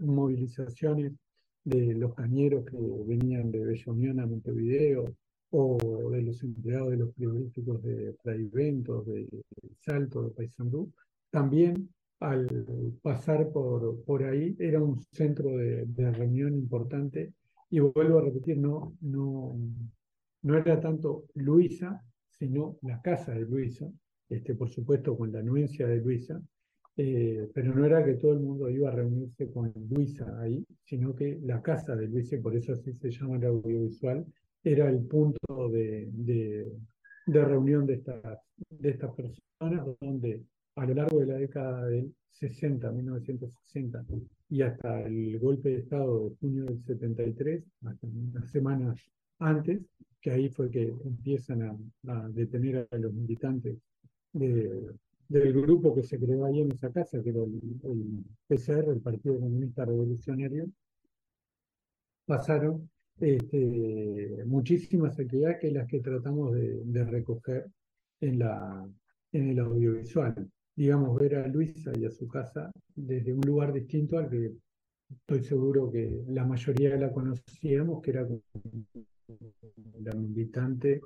movilizaciones 0.01 1.13
de 1.65 1.95
los 1.95 2.15
cañeros 2.15 2.65
que 2.65 2.77
venían 3.07 3.51
de 3.51 3.65
Bella 3.65 3.93
Unión 3.93 4.21
a 4.21 4.27
Montevideo, 4.27 5.15
o 5.57 6.11
de 6.11 6.23
los 6.23 6.43
empleados 6.43 6.91
de 6.91 6.97
los 6.97 7.15
frigoríficos 7.15 7.81
de 7.85 8.13
Fraiventos, 8.23 9.07
de 9.07 9.29
Salto, 9.79 10.23
de 10.23 10.31
Paysandú, 10.31 10.93
también 11.31 11.91
al 12.19 12.49
pasar 13.03 13.53
por, 13.53 14.03
por 14.03 14.25
ahí 14.25 14.57
era 14.59 14.83
un 14.83 15.01
centro 15.13 15.57
de, 15.57 15.87
de 15.87 16.11
reunión 16.11 16.55
importante. 16.55 17.33
Y 17.71 17.79
vuelvo 17.79 18.19
a 18.19 18.23
repetir, 18.23 18.59
no, 18.59 18.97
no, 19.01 19.57
no 20.45 20.59
era 20.59 20.81
tanto 20.81 21.25
Luisa, 21.35 22.03
sino 22.31 22.79
la 22.83 23.01
casa 23.01 23.33
de 23.33 23.41
Luisa, 23.41 23.91
este, 24.29 24.55
por 24.55 24.71
supuesto 24.71 25.17
con 25.17 25.33
la 25.33 25.41
anuencia 25.41 25.87
de 25.87 25.97
Luisa, 25.97 26.41
eh, 26.97 27.51
pero 27.53 27.75
no 27.75 27.85
era 27.85 28.05
que 28.05 28.15
todo 28.15 28.35
el 28.35 28.41
mundo 28.41 28.69
iba 28.71 28.89
a 28.91 28.95
reunirse 28.95 29.51
con 29.51 29.73
Luisa 29.91 30.41
ahí, 30.41 30.65
sino 30.85 31.15
que 31.15 31.41
la 31.43 31.63
casa 31.63 31.97
de 31.97 32.09
Luisa, 32.09 32.37
por 32.43 32.55
eso 32.55 32.73
así 32.73 32.93
se 32.93 33.11
llama 33.11 33.37
el 33.37 33.47
audiovisual, 33.47 34.25
era 34.63 34.89
el 34.89 35.01
punto 35.07 35.69
de, 35.71 36.09
de, 36.13 36.73
de 37.27 37.45
reunión 37.45 37.87
de 37.87 37.95
estas, 37.95 38.39
de 38.69 38.91
estas 38.91 39.13
personas, 39.15 39.87
donde 40.01 40.45
a 40.77 40.87
lo 40.87 40.95
largo 40.95 41.21
de 41.21 41.27
la 41.27 41.39
década 41.39 41.87
del 41.87 42.15
60, 42.33 42.91
1960, 42.93 44.05
y 44.51 44.63
hasta 44.63 45.03
el 45.03 45.39
golpe 45.39 45.71
de 45.71 45.79
Estado 45.79 46.29
de 46.29 46.37
junio 46.37 46.65
del 46.67 46.83
73, 46.85 47.65
hasta 47.85 48.07
unas 48.07 48.51
semanas 48.51 49.01
antes, 49.39 49.83
que 50.21 50.31
ahí 50.31 50.49
fue 50.49 50.71
que 50.71 50.83
empiezan 51.05 51.63
a, 51.63 52.29
detener 52.31 52.89
a 52.91 52.97
los 52.97 53.13
militantes 53.13 53.77
de, 54.33 54.95
del 55.29 55.53
grupo 55.53 55.95
que 55.95 56.03
se 56.03 56.19
creó 56.19 56.47
ahí 56.47 56.61
en 56.61 56.73
esa 56.73 56.91
casa, 56.91 57.23
que 57.23 57.31
era 57.31 57.43
el, 57.43 57.61
el 57.83 58.25
PCR, 58.47 58.91
el 58.91 59.01
Partido 59.01 59.39
Comunista 59.39 59.85
Revolucionario, 59.85 60.67
pasaron 62.27 62.89
este, 63.21 64.45
muchísimas 64.47 65.19
actividades 65.19 65.59
que 65.61 65.71
las 65.71 65.87
que 65.87 66.01
tratamos 66.01 66.55
de, 66.55 66.83
de 66.85 67.05
recoger 67.05 67.71
en, 68.21 68.39
la, 68.39 68.89
en 69.33 69.51
el 69.51 69.59
audiovisual. 69.59 70.51
Digamos, 70.77 71.19
ver 71.19 71.37
a 71.37 71.49
Luisa 71.49 71.93
y 71.97 72.05
a 72.05 72.11
su 72.11 72.27
casa 72.27 72.71
desde 72.95 73.33
un 73.33 73.43
lugar 73.43 73.73
distinto 73.73 74.19
al 74.19 74.29
que 74.29 74.53
estoy 75.11 75.45
seguro 75.45 75.91
que 75.91 76.25
la 76.29 76.45
mayoría 76.45 76.97
la 76.97 77.13
conocíamos, 77.13 78.03
que 78.03 78.11
era 78.11 78.27
la 80.01 80.15
militante 80.15 81.01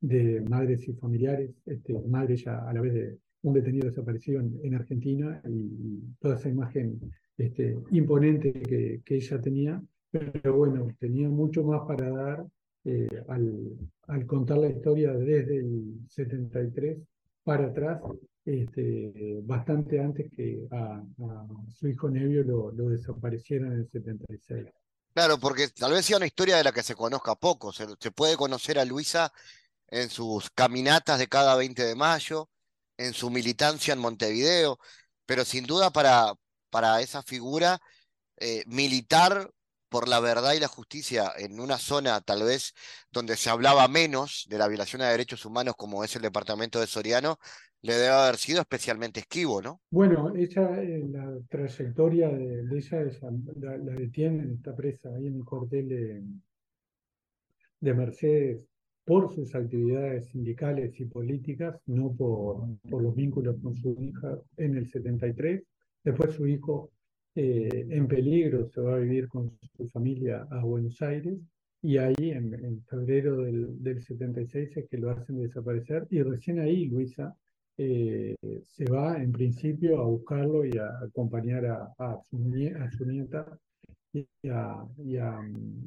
de 0.00 0.40
madres 0.42 0.86
y 0.88 0.92
familiares, 0.94 1.50
este, 1.66 1.94
madre 2.08 2.36
ya 2.36 2.68
a 2.68 2.72
la 2.72 2.80
vez 2.80 2.94
de 2.94 3.18
un 3.42 3.54
detenido 3.54 3.88
desaparecido 3.88 4.40
en, 4.40 4.58
en 4.62 4.74
Argentina 4.74 5.40
y, 5.48 6.00
toda 6.20 6.36
esa 6.36 6.48
imagen 6.48 7.00
este, 7.36 7.76
imponente 7.90 8.52
que, 8.52 9.02
que, 9.04 9.16
ella 9.16 9.40
tenía, 9.40 9.82
pero 10.10 10.56
bueno, 10.56 10.88
tenía 10.98 11.28
mucho 11.28 11.64
más 11.64 11.82
para 11.86 12.10
dar 12.10 12.46
eh, 12.84 13.08
al, 13.28 13.78
al 14.08 14.26
contar 14.26 14.58
la 14.58 14.68
historia 14.68 15.12
desde 15.14 15.58
el 15.58 16.00
73 16.08 16.98
para 17.42 17.66
atrás 17.66 18.00
este, 18.44 19.40
bastante 19.42 20.00
antes 20.00 20.30
que 20.30 20.66
a, 20.70 21.02
su 21.70 21.88
hijo 21.88 22.10
Nevio 22.10 22.42
lo, 22.44 22.72
lo, 22.72 22.90
desaparecieron 22.90 23.72
en 23.72 23.78
el 23.80 23.88
76. 23.88 24.66
Claro, 25.14 25.38
porque 25.38 25.68
tal 25.68 25.92
vez 25.92 26.04
sea 26.06 26.16
una 26.16 26.26
historia 26.26 26.56
de 26.56 26.64
la 26.64 26.72
que 26.72 26.82
se 26.82 26.96
conozca 26.96 27.36
poco. 27.36 27.72
Se, 27.72 27.86
puede 28.10 28.36
conocer 28.36 28.78
a 28.80 28.84
Luisa 28.84 29.32
en 29.88 30.10
sus 30.10 30.50
caminatas 30.50 31.18
de 31.20 31.28
cada 31.28 31.54
20 31.56 31.84
de 31.84 31.94
mayo, 31.94 32.50
en 32.96 33.14
su 33.14 33.30
militancia 33.30 33.92
en 33.94 34.00
Montevideo, 34.00 34.78
pero 35.26 35.44
sin 35.44 35.66
duda 35.66 35.90
para, 35.92 36.34
para 36.70 37.00
esa 37.00 37.22
figura 37.22 37.80
eh, 38.38 38.64
militar 38.66 39.50
por 39.88 40.08
la 40.08 40.20
verdad 40.20 40.54
y 40.54 40.60
la 40.60 40.68
justicia 40.68 41.32
en 41.36 41.60
una 41.60 41.78
zona 41.78 42.20
tal 42.20 42.42
vez 42.42 42.74
donde 43.12 43.36
se 43.36 43.50
hablaba 43.50 43.86
menos 43.88 44.44
de 44.48 44.58
la 44.58 44.68
violación 44.68 45.02
de 45.02 45.08
derechos 45.08 45.44
humanos 45.44 45.74
como 45.76 46.02
es 46.04 46.16
el 46.16 46.22
departamento 46.22 46.80
de 46.80 46.88
Soriano, 46.88 47.38
le 47.84 47.92
debe 47.92 48.08
haber 48.08 48.36
sido 48.36 48.62
especialmente 48.62 49.20
esquivo, 49.20 49.60
¿no? 49.60 49.82
Bueno, 49.90 50.34
ella, 50.34 50.82
eh, 50.82 51.06
la 51.06 51.38
trayectoria 51.50 52.30
de, 52.30 52.62
de 52.64 52.78
ella 52.78 53.02
es, 53.02 53.20
la, 53.22 53.76
la, 53.76 53.92
detienen, 53.92 54.52
está 54.52 54.74
presa 54.74 55.14
ahí 55.14 55.26
en 55.26 55.36
el 55.36 55.44
cuartel 55.44 55.88
de, 55.90 56.22
de, 57.80 57.94
Mercedes 57.94 58.64
por 59.04 59.34
sus 59.34 59.54
actividades 59.54 60.28
sindicales 60.28 60.98
y 60.98 61.04
políticas, 61.04 61.78
no 61.84 62.10
por, 62.16 62.66
por 62.88 63.02
los 63.02 63.14
vínculos 63.14 63.56
con 63.62 63.76
su 63.76 63.94
hija 64.00 64.38
en 64.56 64.78
el 64.78 64.88
73. 64.88 65.62
Después 66.02 66.34
su 66.34 66.46
hijo 66.46 66.90
eh, 67.34 67.86
en 67.90 68.08
peligro 68.08 68.66
se 68.66 68.80
va 68.80 68.94
a 68.94 68.98
vivir 68.98 69.28
con 69.28 69.58
su 69.76 69.86
familia 69.90 70.46
a 70.50 70.64
Buenos 70.64 71.02
Aires 71.02 71.38
y 71.82 71.98
ahí 71.98 72.30
en, 72.30 72.54
en 72.54 72.82
febrero 72.84 73.42
del, 73.42 73.82
del 73.82 74.02
76 74.02 74.74
es 74.74 74.88
que 74.88 74.96
lo 74.96 75.10
hacen 75.10 75.42
desaparecer 75.42 76.06
y 76.08 76.22
recién 76.22 76.60
ahí 76.60 76.86
Luisa 76.86 77.36
eh, 77.76 78.36
se 78.62 78.84
va 78.84 79.16
en 79.20 79.32
principio 79.32 80.00
a 80.00 80.04
buscarlo 80.04 80.64
y 80.64 80.76
a 80.78 80.98
acompañar 81.00 81.66
a, 81.66 82.20
su, 82.22 82.38
nieta 82.38 83.58
y 84.12 84.48
a, 84.48 84.86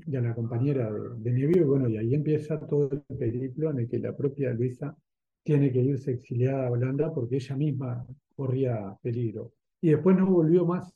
la 0.07 0.35
compañera 0.35 0.91
de, 0.91 0.99
de 1.17 1.31
Nevio. 1.31 1.61
Y 1.61 1.65
bueno, 1.65 1.89
y 1.89 1.97
ahí 1.97 2.13
empieza 2.13 2.59
todo 2.59 2.89
el 2.91 3.17
periplo 3.17 3.71
en 3.71 3.79
el 3.79 3.89
que 3.89 3.99
la 3.99 4.15
propia 4.15 4.53
Luisa 4.53 4.95
tiene 5.43 5.71
que 5.71 5.81
irse 5.81 6.11
exiliada 6.11 6.67
a 6.67 6.71
Holanda 6.71 7.13
porque 7.13 7.37
ella 7.37 7.55
misma 7.55 8.05
corría 8.35 8.97
peligro. 9.01 9.53
Y 9.81 9.91
después 9.91 10.17
no 10.17 10.25
volvió 10.29 10.65
más 10.65 10.93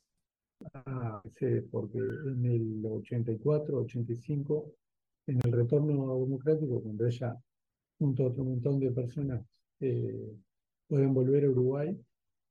a 0.73 1.21
porque 1.71 1.97
en 1.97 2.45
el 2.45 2.85
84, 2.85 3.77
85, 3.77 4.65
en 5.27 5.39
el 5.43 5.51
retorno 5.51 6.19
democrático, 6.19 6.81
cuando 6.81 7.07
ella, 7.07 7.35
junto 7.97 8.23
a 8.23 8.27
otro 8.27 8.43
montón 8.43 8.79
de 8.79 8.91
personas, 8.91 9.41
eh, 9.79 10.35
pueden 10.91 11.13
volver 11.13 11.45
a 11.45 11.49
Uruguay, 11.49 11.97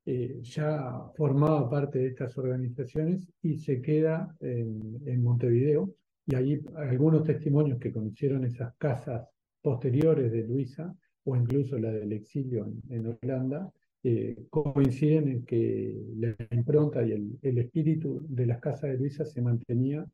eh, 0.06 0.38
ya 0.40 1.10
formaba 1.14 1.68
parte 1.68 1.98
de 1.98 2.06
estas 2.06 2.38
organizaciones 2.38 3.30
y 3.42 3.58
se 3.58 3.82
queda 3.82 4.34
en, 4.40 4.98
en, 5.04 5.22
Montevideo. 5.22 5.94
Y 6.26 6.34
ahí 6.36 6.60
algunos 6.76 7.22
testimonios 7.24 7.78
que 7.78 7.92
conocieron 7.92 8.44
esas 8.44 8.74
casas 8.78 9.28
posteriores 9.60 10.32
de 10.32 10.44
Luisa, 10.44 10.96
o 11.24 11.36
incluso 11.36 11.78
la 11.78 11.92
del 11.92 12.14
exilio 12.14 12.64
en, 12.64 12.96
en 12.96 13.18
Holanda, 13.22 13.70
eh, 14.02 14.46
coinciden 14.48 15.28
en 15.28 15.44
que 15.44 16.02
la 16.16 16.34
impronta 16.52 17.02
y 17.02 17.12
el, 17.12 17.58
espíritu 17.58 18.24
de 18.26 18.46
las 18.46 18.58
casas 18.58 18.92
de 18.92 18.96
Luisa 18.96 19.26
se 19.26 19.42
mantenía 19.42 20.06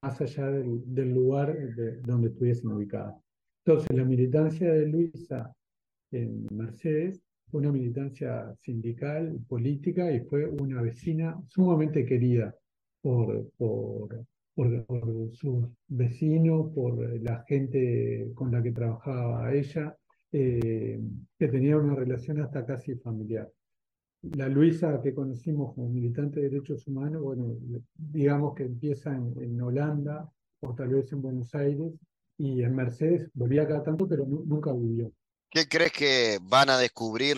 más 0.00 0.20
allá 0.20 0.48
del, 0.48 1.12
lugar 1.12 1.56
donde 2.04 2.28
estuviesen 2.28 2.70
ubicadas. 2.70 3.16
Entonces, 3.64 3.96
la 3.96 4.04
militancia 4.04 4.72
de 4.72 4.86
Luisa 4.86 5.52
en 6.12 6.46
Mercedes 6.52 7.20
una 7.52 7.70
militancia 7.70 8.54
sindical, 8.60 9.38
política 9.48 10.10
y 10.10 10.20
fue 10.20 10.46
una 10.46 10.82
vecina 10.82 11.40
sumamente 11.48 12.04
querida 12.04 12.54
por, 13.00 13.50
por, 13.56 14.26
sus 15.32 15.66
vecinos, 15.88 16.72
por 16.74 17.20
la 17.22 17.42
gente 17.48 18.30
con 18.34 18.50
la 18.52 18.62
que 18.62 18.72
trabajaba 18.72 19.52
ella, 19.52 19.96
eh, 20.30 21.00
que 21.38 21.48
tenía 21.48 21.76
una 21.78 21.94
relación 21.94 22.40
hasta 22.40 22.64
casi 22.64 22.94
familiar. 22.96 23.50
La 24.22 24.48
Luisa 24.48 25.00
que 25.02 25.14
conocimos 25.14 25.74
como 25.74 25.88
militante 25.88 26.40
de 26.40 26.48
derechos 26.48 26.86
humanos, 26.86 27.36
digamos 27.96 28.54
que 28.54 28.64
empieza 28.64 29.14
en, 29.14 29.60
Holanda 29.60 30.30
o 30.60 30.74
tal 30.74 30.90
vez 30.90 31.12
en 31.12 31.22
Buenos 31.22 31.54
Aires 31.54 31.92
y 32.38 32.62
en 32.62 32.74
Mercedes, 32.74 33.30
volvía 33.34 33.66
cada 33.66 33.82
tanto, 33.82 34.06
pero 34.06 34.24
nunca 34.24 34.72
vivió. 34.72 35.12
¿Qué 35.52 35.68
crees 35.68 35.92
que 35.92 36.38
van 36.42 36.70
a 36.70 36.78
descubrir 36.78 37.36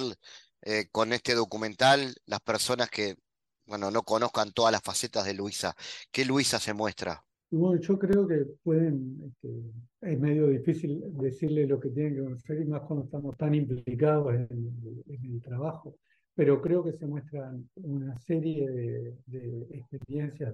eh, 0.62 0.86
con 0.92 1.12
este 1.12 1.34
documental 1.34 2.14
las 2.26 2.40
personas 2.40 2.88
que 2.88 3.16
bueno, 3.66 3.90
no 3.90 4.02
conozcan 4.02 4.52
todas 4.52 4.72
las 4.72 4.82
facetas 4.82 5.24
de 5.24 5.34
Luisa. 5.34 5.74
¿Qué 6.12 6.24
Luisa 6.24 6.58
se 6.58 6.74
muestra? 6.74 7.24
Bueno, 7.50 7.80
yo 7.80 7.98
creo 7.98 8.26
que 8.26 8.46
pueden, 8.62 9.22
este, 9.26 9.48
es 10.00 10.20
medio 10.20 10.48
difícil 10.48 11.02
decirle 11.12 11.66
lo 11.66 11.78
que 11.78 11.90
tienen 11.90 12.14
que 12.14 12.22
conocer 12.22 12.60
y 12.60 12.64
más 12.64 12.82
cuando 12.82 13.04
estamos 13.04 13.36
tan 13.36 13.54
implicados 13.54 14.34
en, 14.34 15.02
el 15.06 15.40
trabajo, 15.40 15.96
pero 16.34 16.60
creo 16.60 16.82
que 16.82 16.92
se 16.92 17.06
muestran 17.06 17.68
una 17.76 18.18
serie 18.18 18.68
de, 18.68 19.66
experiencias 19.70 20.52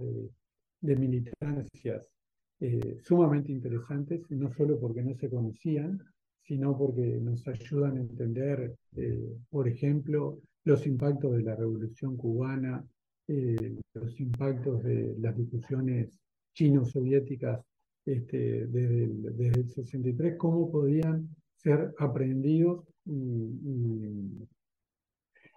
de, 0.80 0.96
militancias 0.96 2.04
eh, 2.60 2.98
sumamente 3.02 3.50
interesantes, 3.52 4.22
no 4.30 4.52
solo 4.52 4.78
porque 4.78 5.02
no 5.02 5.14
se 5.14 5.30
conocían, 5.30 6.02
sino 6.50 6.76
porque 6.76 7.20
nos 7.20 7.46
ayudan 7.46 7.96
a 7.96 8.00
entender, 8.00 8.74
eh, 8.96 9.36
por 9.50 9.68
ejemplo, 9.68 10.40
los 10.64 10.84
impactos 10.84 11.36
de 11.36 11.44
la 11.44 11.54
Revolución 11.54 12.16
cubana 12.16 12.84
eh, 13.28 13.76
los 13.94 14.18
impactos 14.18 14.82
de 14.82 15.14
las 15.20 15.36
discusiones 15.36 16.18
chino-soviéticas 16.52 17.60
este, 18.04 18.66
desde, 18.66 19.60
el, 19.60 19.68
63, 19.68 20.34
cómo 20.36 20.72
podían 20.72 21.28
ser 21.54 21.94
aprendidos 21.98 22.84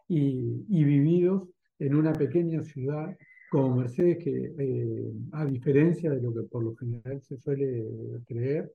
y, 0.08 0.84
vividos 0.84 1.50
en 1.80 1.96
una 1.96 2.14
pequeña 2.14 2.62
ciudad 2.62 3.18
como 3.50 3.78
Mercedes, 3.78 4.24
que 4.24 4.54
eh, 4.60 5.12
a 5.32 5.44
diferencia 5.48 6.12
de 6.12 6.22
lo 6.22 6.32
que 6.32 6.44
por 6.44 6.64
lo 6.64 6.76
general 6.76 7.20
se 7.24 7.36
suele 7.38 7.84
creer, 8.28 8.72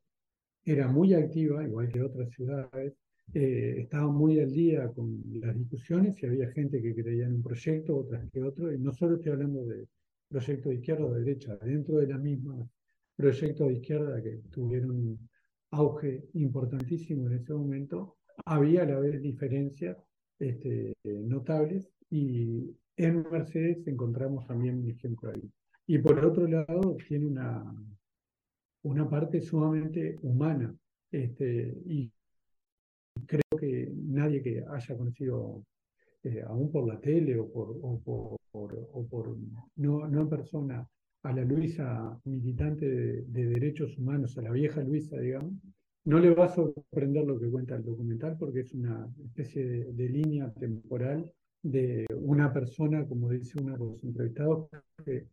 era 0.72 0.88
muy 0.88 1.14
activa, 1.14 1.64
igual 1.64 1.88
que 1.88 2.02
otras 2.02 2.30
ciudades, 2.30 2.94
eh, 3.34 3.76
estaban 3.80 4.14
muy 4.14 4.40
al 4.40 4.50
día 4.50 4.88
con 4.88 5.22
las 5.40 5.56
discusiones 5.56 6.22
y 6.22 6.26
había 6.26 6.50
gente 6.52 6.80
que 6.82 6.94
creía 6.94 7.26
en 7.26 7.34
un 7.34 7.42
proyecto, 7.42 7.96
otras 7.96 8.30
que 8.30 8.42
otro, 8.42 8.72
y 8.72 8.78
no 8.78 8.92
solo 8.92 9.16
estoy 9.16 9.32
hablando 9.32 9.64
de 9.64 9.86
proyectos 10.28 10.70
de 10.70 10.74
izquierda 10.76 11.04
o 11.04 11.14
de 11.14 11.20
derecha, 11.24 11.58
dentro 11.62 11.96
de 11.96 12.06
la 12.06 12.18
misma 12.18 12.68
proyectos 13.16 13.68
de 13.68 13.74
izquierda 13.74 14.22
que 14.22 14.40
tuvieron 14.50 14.90
un 14.90 15.28
auge 15.72 16.24
importantísimo 16.34 17.26
en 17.26 17.34
ese 17.34 17.52
momento, 17.52 18.16
había 18.44 18.82
a 18.82 18.86
la 18.86 19.00
vez 19.00 19.20
diferencias 19.20 19.96
este, 20.38 20.94
notables 21.04 21.90
y 22.10 22.76
en 22.96 23.26
Mercedes 23.30 23.86
encontramos 23.86 24.46
también 24.46 24.78
un 24.78 24.90
ejemplo 24.90 25.30
ahí. 25.30 25.50
Y 25.86 25.98
por 25.98 26.24
otro 26.24 26.46
lado, 26.46 26.96
tiene 27.08 27.26
una, 27.26 27.64
una 28.82 29.08
parte 29.08 29.40
sumamente 29.40 30.18
humana 30.22 30.74
este, 31.10 31.74
y 31.86 32.10
creo 33.26 33.58
que 33.58 33.90
nadie 33.94 34.42
que 34.42 34.64
haya 34.68 34.96
conocido, 34.96 35.64
eh, 36.22 36.42
aún 36.46 36.70
por 36.70 36.86
la 36.86 37.00
tele 37.00 37.38
o 37.38 38.00
por, 38.04 39.36
no, 39.76 40.08
no, 40.08 40.20
en 40.20 40.28
persona, 40.28 40.86
a 41.22 41.32
la 41.32 41.44
Luisa 41.44 42.18
militante 42.24 42.86
de, 42.86 43.46
derechos 43.46 43.98
humanos, 43.98 44.36
a 44.38 44.42
la 44.42 44.52
vieja 44.52 44.82
Luisa, 44.82 45.18
digamos, 45.18 45.54
no 46.04 46.18
le 46.20 46.34
va 46.34 46.46
a 46.46 46.54
sorprender 46.54 47.26
lo 47.26 47.38
que 47.38 47.50
cuenta 47.50 47.76
el 47.76 47.84
documental 47.84 48.36
porque 48.38 48.60
es 48.60 48.72
una 48.72 49.08
especie 49.24 49.64
de, 49.92 50.08
línea 50.08 50.52
temporal 50.54 51.30
de 51.62 52.06
una 52.14 52.52
persona, 52.52 53.06
como 53.06 53.30
dice 53.30 53.60
uno 53.60 53.72
de 53.72 53.78
los 53.78 54.04
entrevistados, 54.04 54.68
que 55.04 55.26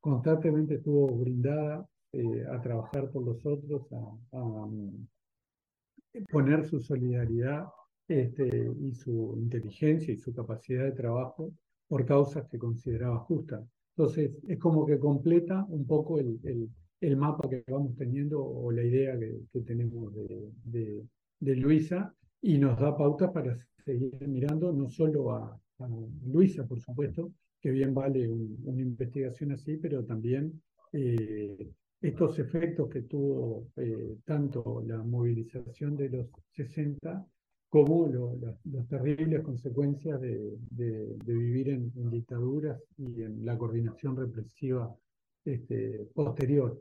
constantemente 0.00 0.76
estuvo 0.76 1.08
brindada 1.08 1.86
eh, 2.14 2.46
a 2.50 2.60
trabajar 2.60 3.10
por 3.10 3.24
los 3.24 3.44
otros, 3.44 3.86
a, 3.92 4.68
poner 6.30 6.64
su 6.64 6.78
solidaridad 6.80 7.66
este, 8.06 8.70
y 8.80 8.94
su 8.94 9.34
inteligencia 9.36 10.14
y 10.14 10.16
su 10.16 10.32
capacidad 10.32 10.84
de 10.84 10.92
trabajo 10.92 11.52
por 11.88 12.06
causas 12.06 12.46
que 12.48 12.58
consideraba 12.58 13.18
justas. 13.18 13.64
Entonces, 13.96 14.32
es 14.48 14.58
como 14.58 14.86
que 14.86 14.98
completa 14.98 15.64
un 15.68 15.86
poco 15.86 16.18
el, 16.18 16.38
el, 17.00 17.16
mapa 17.16 17.48
que 17.48 17.64
vamos 17.68 17.94
teniendo 17.96 18.44
o 18.44 18.70
la 18.72 18.82
idea 18.82 19.18
que, 19.18 19.60
tenemos 19.60 20.12
de, 20.14 21.04
de, 21.40 21.56
Luisa 21.56 22.14
y 22.40 22.58
nos 22.58 22.78
da 22.80 22.96
pautas 22.96 23.30
para 23.30 23.54
seguir 23.84 24.26
mirando 24.26 24.72
no 24.72 24.88
solo 24.88 25.32
a, 25.32 25.60
Luisa, 26.26 26.66
por 26.66 26.80
supuesto, 26.80 27.32
que 27.60 27.70
bien 27.70 27.92
vale 27.94 28.28
una 28.28 28.80
investigación 28.80 29.52
así, 29.52 29.76
pero 29.76 30.04
también 30.04 30.62
eh, 30.92 31.70
estos 32.04 32.38
efectos 32.38 32.90
que 32.90 33.02
tuvo 33.02 33.68
eh, 33.76 34.18
tanto 34.26 34.82
la 34.86 34.98
movilización 34.98 35.96
de 35.96 36.10
los 36.10 36.26
60 36.54 37.26
como 37.70 38.06
las 38.36 38.88
terribles 38.88 39.42
consecuencias 39.42 40.20
de, 40.20 40.58
vivir 41.24 41.70
en, 41.70 42.10
dictaduras 42.10 42.80
y 42.98 43.22
en 43.22 43.44
la 43.44 43.58
coordinación 43.58 44.16
represiva 44.16 44.94
este, 45.44 46.06
posterior. 46.14 46.80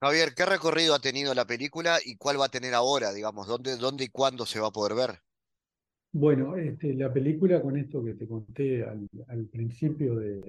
Javier, 0.00 0.34
¿qué 0.36 0.44
recorrido 0.44 0.94
ha 0.94 1.00
tenido 1.00 1.34
la 1.34 1.46
película 1.46 1.98
y 2.04 2.16
cuál 2.16 2.40
va 2.40 2.44
a 2.44 2.50
tener 2.50 2.74
ahora, 2.74 3.12
digamos? 3.12 3.48
¿Dónde, 3.48 3.76
dónde 3.76 4.04
y 4.04 4.08
cuándo 4.08 4.46
se 4.46 4.60
va 4.60 4.68
a 4.68 4.72
poder 4.72 4.94
ver? 4.94 5.20
Bueno, 6.12 6.56
este, 6.56 6.94
la 6.94 7.12
película 7.12 7.60
con 7.60 7.76
esto 7.76 8.02
que 8.02 8.14
te 8.14 8.26
conté 8.26 8.82
al, 8.82 9.46
principio 9.52 10.16
de, 10.16 10.40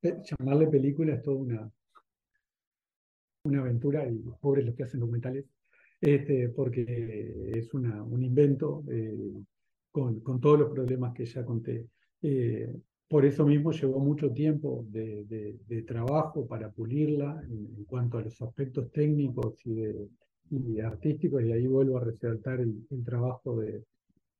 que 0.00 0.16
llamarle 0.22 0.68
película 0.68 1.14
es 1.14 1.22
toda 1.22 1.36
una, 1.38 1.70
una 3.44 3.60
aventura 3.60 4.08
y 4.08 4.18
pobres 4.40 4.66
los 4.66 4.76
que 4.76 4.84
hacen 4.84 5.00
documentales, 5.00 5.44
este, 6.00 6.48
porque 6.50 7.50
es 7.52 7.74
una, 7.74 8.02
un 8.04 8.22
invento 8.22 8.84
eh, 8.90 9.32
con, 9.90 10.20
con, 10.20 10.40
todos 10.40 10.60
los 10.60 10.70
problemas 10.70 11.12
que 11.14 11.26
ya 11.26 11.44
conté. 11.44 11.88
Eh, 12.22 12.72
por 13.08 13.24
eso 13.26 13.44
mismo 13.44 13.72
llevó 13.72 13.98
mucho 13.98 14.32
tiempo 14.32 14.86
de, 14.88 15.24
de, 15.66 15.82
trabajo 15.82 16.46
para 16.46 16.70
pulirla 16.70 17.42
en, 17.50 17.84
cuanto 17.86 18.18
a 18.18 18.22
los 18.22 18.40
aspectos 18.40 18.90
técnicos 18.92 19.56
y, 19.66 20.80
artísticos, 20.80 21.42
y 21.42 21.52
ahí 21.52 21.66
vuelvo 21.66 21.98
a 21.98 22.04
resaltar 22.04 22.60
el 22.60 23.04
trabajo 23.04 23.60
de, 23.60 23.84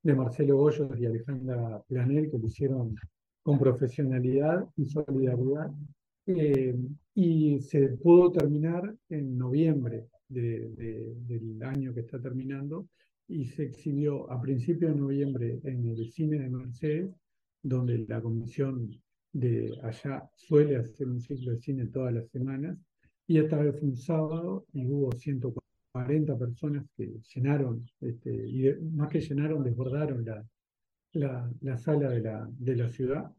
de 0.03 0.15
Marcelo 0.15 0.59
Hoyos 0.59 0.99
y 0.99 1.07
Alejandra 1.07 1.83
Planel, 1.89 2.31
que 2.31 2.39
lo 2.39 2.47
hicieron 2.47 2.97
con 3.43 3.59
profesionalidad 3.59 4.69
y 4.77 4.87
solidaridad. 4.87 5.71
Eh, 6.27 6.77
y 7.15 7.61
se 7.61 7.89
pudo 7.89 8.31
terminar 8.31 8.95
en 9.09 9.37
noviembre 9.37 10.07
del 10.29 11.63
año 11.63 11.93
que 11.93 12.01
está 12.01 12.21
terminando 12.21 12.87
y 13.29 13.45
se 13.45 13.65
exhibió 13.65 14.31
a 14.31 14.41
principios 14.41 14.95
de 14.95 15.01
noviembre 15.01 15.61
en 15.65 15.89
el 15.89 16.11
cine 16.11 16.39
de 16.39 16.49
Mercedes, 16.49 17.11
donde 17.63 17.99
la 18.09 18.21
comisión 18.21 18.91
de 19.33 19.79
allá 19.83 20.29
suele 20.37 20.77
hacer 20.77 21.09
un 21.09 21.21
ciclo 21.21 21.53
de 21.53 21.61
cine 21.61 21.87
todas 21.87 22.15
las 22.15 22.29
semanas, 22.31 22.79
y 23.27 23.39
esta 23.39 23.57
vez 23.57 23.79
fue 23.79 23.89
un 23.89 23.97
sábado 23.97 24.67
y 24.73 24.87
hubo 24.87 25.13
140 25.13 25.62
40 25.93 26.39
personas 26.39 26.87
que 26.97 27.21
llenaron, 27.35 27.87
este, 28.01 28.31
y 28.31 28.73
más 28.93 29.11
que 29.11 29.21
llenaron, 29.21 29.63
desbordaron 29.63 30.25
la, 30.25 31.51
la, 31.61 31.79
sala 31.79 32.09
de 32.11 32.21
la, 32.21 32.49
de 32.51 32.77
la 32.77 32.89
ciudad. 32.89 33.31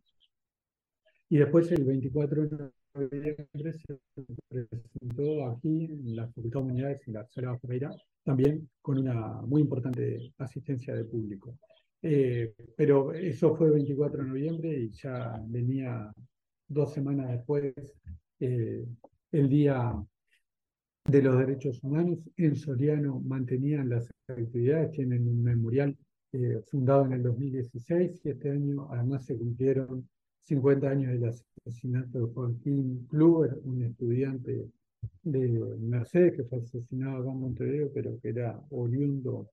Y 1.30 1.38
después 1.38 1.72
el 1.72 1.84
24 1.84 2.48
de 2.48 2.72
noviembre 2.94 3.74
se 3.74 4.00
presentó 4.48 5.48
aquí 5.48 5.86
en 5.86 6.16
la 6.16 6.28
Facultad 6.28 6.60
de 6.60 6.64
Humanidades, 6.66 7.08
en 7.08 7.14
la 7.14 7.28
sala 7.28 7.58
Ferreira, 7.58 7.92
también 8.24 8.70
con 8.82 9.00
una 9.00 9.42
muy 9.42 9.62
importante 9.62 10.32
asistencia 10.38 10.94
de 10.94 11.06
público. 11.06 11.58
Eh, 12.04 12.54
pero 12.76 13.14
eso 13.14 13.56
fue 13.56 13.68
el 13.68 13.74
24 13.74 14.22
de 14.22 14.30
noviembre 14.30 14.78
y 14.78 14.92
ya 14.92 15.42
venía 15.48 16.12
dos 16.68 16.94
semanas 16.94 17.32
después 17.32 17.74
eh, 18.40 18.86
el 19.32 19.50
día 19.50 19.94
de 21.06 21.22
los 21.22 21.38
derechos 21.38 21.84
humanos. 21.84 22.30
En 22.38 22.56
Soriano 22.56 23.20
mantenían 23.20 23.90
las 23.90 24.10
actividades, 24.28 24.92
tienen 24.92 25.28
un 25.28 25.44
memorial 25.44 25.98
eh, 26.32 26.62
fundado 26.68 27.06
en 27.06 27.14
el 27.14 27.24
2016 27.24 28.22
y 28.24 28.30
este 28.30 28.52
año 28.52 28.88
además 28.92 29.26
se 29.26 29.38
cumplieron 29.38 30.08
50 30.44 30.90
años 30.90 31.12
del 31.12 31.30
asesinato 31.30 32.20
de 32.20 32.34
Joaquín 32.34 33.08
Kluber, 33.10 33.60
un 33.64 33.84
estudiante 33.84 34.68
de 35.24 35.50
Mercedes 35.80 36.36
que 36.36 36.44
fue 36.44 36.60
asesinado 36.60 37.22
acá 37.22 37.32
en 37.32 37.40
Montevideo, 37.40 37.92
pero 37.94 38.20
que 38.20 38.30
era 38.30 38.60
oriundo 38.70 39.50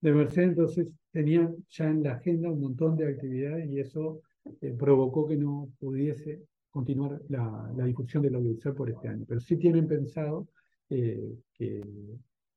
de 0.00 0.12
Mercedes, 0.12 0.50
entonces 0.50 0.88
tenían 1.12 1.56
ya 1.70 1.88
en 1.88 2.02
la 2.02 2.14
agenda 2.14 2.50
un 2.50 2.60
montón 2.60 2.96
de 2.96 3.08
actividades 3.08 3.70
y 3.70 3.80
eso 3.80 4.20
eh, 4.60 4.74
provocó 4.78 5.26
que 5.26 5.36
no 5.36 5.70
pudiese 5.78 6.42
continuar 6.70 7.20
la, 7.28 7.72
la, 7.76 7.84
difusión 7.84 8.22
del 8.22 8.34
audiovisual 8.34 8.74
por 8.74 8.90
este 8.90 9.08
año. 9.08 9.24
Pero 9.26 9.40
sí 9.40 9.56
tienen 9.56 9.86
pensado 9.86 10.48
eh, 10.94 11.36
que 11.54 11.82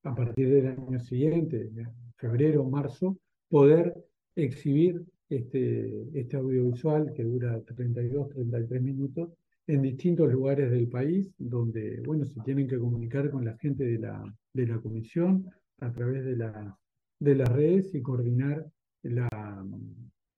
a 0.04 0.14
partir 0.14 0.50
del 0.50 0.68
año 0.68 1.00
siguiente, 1.00 1.72
febrero 2.18 2.62
o 2.62 2.70
marzo, 2.70 3.18
poder 3.50 3.96
exhibir 4.36 5.04
este, 5.28 6.08
este 6.14 6.38
audiovisual 6.38 7.14
que 7.16 7.24
dura 7.24 7.60
32, 7.62 8.30
33 8.30 8.82
minutos 8.82 9.30
en 9.66 9.82
distintos 9.82 10.32
lugares 10.32 10.70
del 10.70 10.88
país 10.88 11.28
donde, 11.38 12.00
bueno, 12.06 12.26
se 12.26 12.40
tienen 12.42 12.68
que 12.68 12.78
comunicar 12.78 13.32
con 13.32 13.44
la 13.44 13.58
gente 13.58 13.84
de 13.84 13.98
la, 13.98 14.36
de 14.54 14.68
la 14.68 14.80
comisión 14.80 15.50
a 15.80 15.92
través 15.92 16.24
de, 16.24 16.38
la, 16.38 16.78
de 17.20 17.36
las 17.36 17.50
redes 17.50 17.94
y 17.96 18.02
coordinar 18.02 18.66
la, 19.02 19.28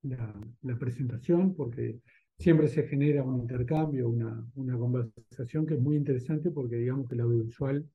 la, 0.04 0.34
la, 0.62 0.80
presentación, 0.80 1.54
porque 1.54 2.00
siempre 2.40 2.70
se 2.70 2.84
genera 2.88 3.24
un 3.24 3.42
intercambio, 3.42 4.10
una, 4.10 4.44
una 4.56 4.78
conversación 4.78 5.66
que 5.66 5.74
es 5.76 5.82
muy 5.82 5.98
interesante 5.98 6.50
porque 6.50 6.78
digamos 6.78 7.08
que 7.08 7.16
el 7.16 7.22
audiovisual 7.22 7.86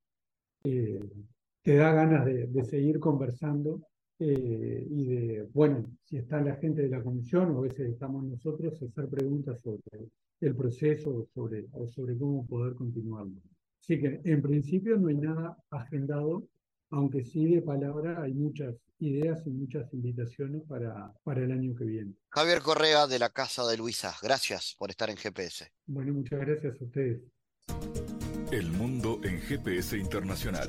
eh, 0.65 1.01
te 1.63 1.77
da 1.77 1.93
ganas 1.93 2.27
de, 2.27 2.65
seguir 2.65 3.01
conversando 3.01 3.81
eh, 4.19 4.87
y 4.89 5.05
de, 5.07 5.49
bueno, 5.55 5.97
si 6.05 6.19
está 6.19 6.41
la 6.43 6.57
gente 6.57 6.83
de 6.83 6.91
la 6.91 7.03
comisión 7.03 7.51
o 7.51 7.59
a 7.59 7.63
veces 7.63 7.91
estamos 7.91 8.23
nosotros, 8.23 8.81
hacer 8.83 9.09
preguntas 9.09 9.61
sobre 9.61 9.81
el 10.41 10.55
proceso 10.55 11.27
sobre, 11.35 11.67
o 11.73 11.89
sobre 11.89 12.17
cómo 12.19 12.47
poder 12.47 12.75
continuarlo. 12.75 13.41
Así 13.81 13.99
que 13.99 14.21
en 14.25 14.43
principio 14.43 14.99
no 14.99 15.09
hay 15.09 15.17
nada 15.17 15.57
agendado, 15.71 16.47
aunque 16.95 17.25
sí 17.25 17.47
de 17.47 17.61
palabra 17.61 18.23
hay 18.23 18.33
muchas 18.35 18.77
ideas 19.01 19.45
y 19.47 19.51
muchas 19.51 19.93
invitaciones 19.93 20.63
para, 20.69 21.13
para 21.25 21.43
el 21.43 21.51
año 21.51 21.75
que 21.75 21.85
viene. 21.85 22.15
Javier 22.31 22.61
Correa 22.61 23.07
de 23.07 23.19
la 23.19 23.31
Casa 23.31 23.67
de 23.67 23.77
Luisa, 23.77 24.15
gracias 24.23 24.77
por 24.79 24.91
estar 24.91 25.11
en 25.11 25.17
GPS. 25.17 25.73
Bueno, 25.87 26.15
muchas 26.15 26.41
gracias 26.41 26.81
a 26.81 26.85
ustedes. 26.85 27.21
El 28.53 28.71
mundo 28.71 29.21
en 29.25 29.41
GPS 29.41 29.99
Internacional. 29.99 30.69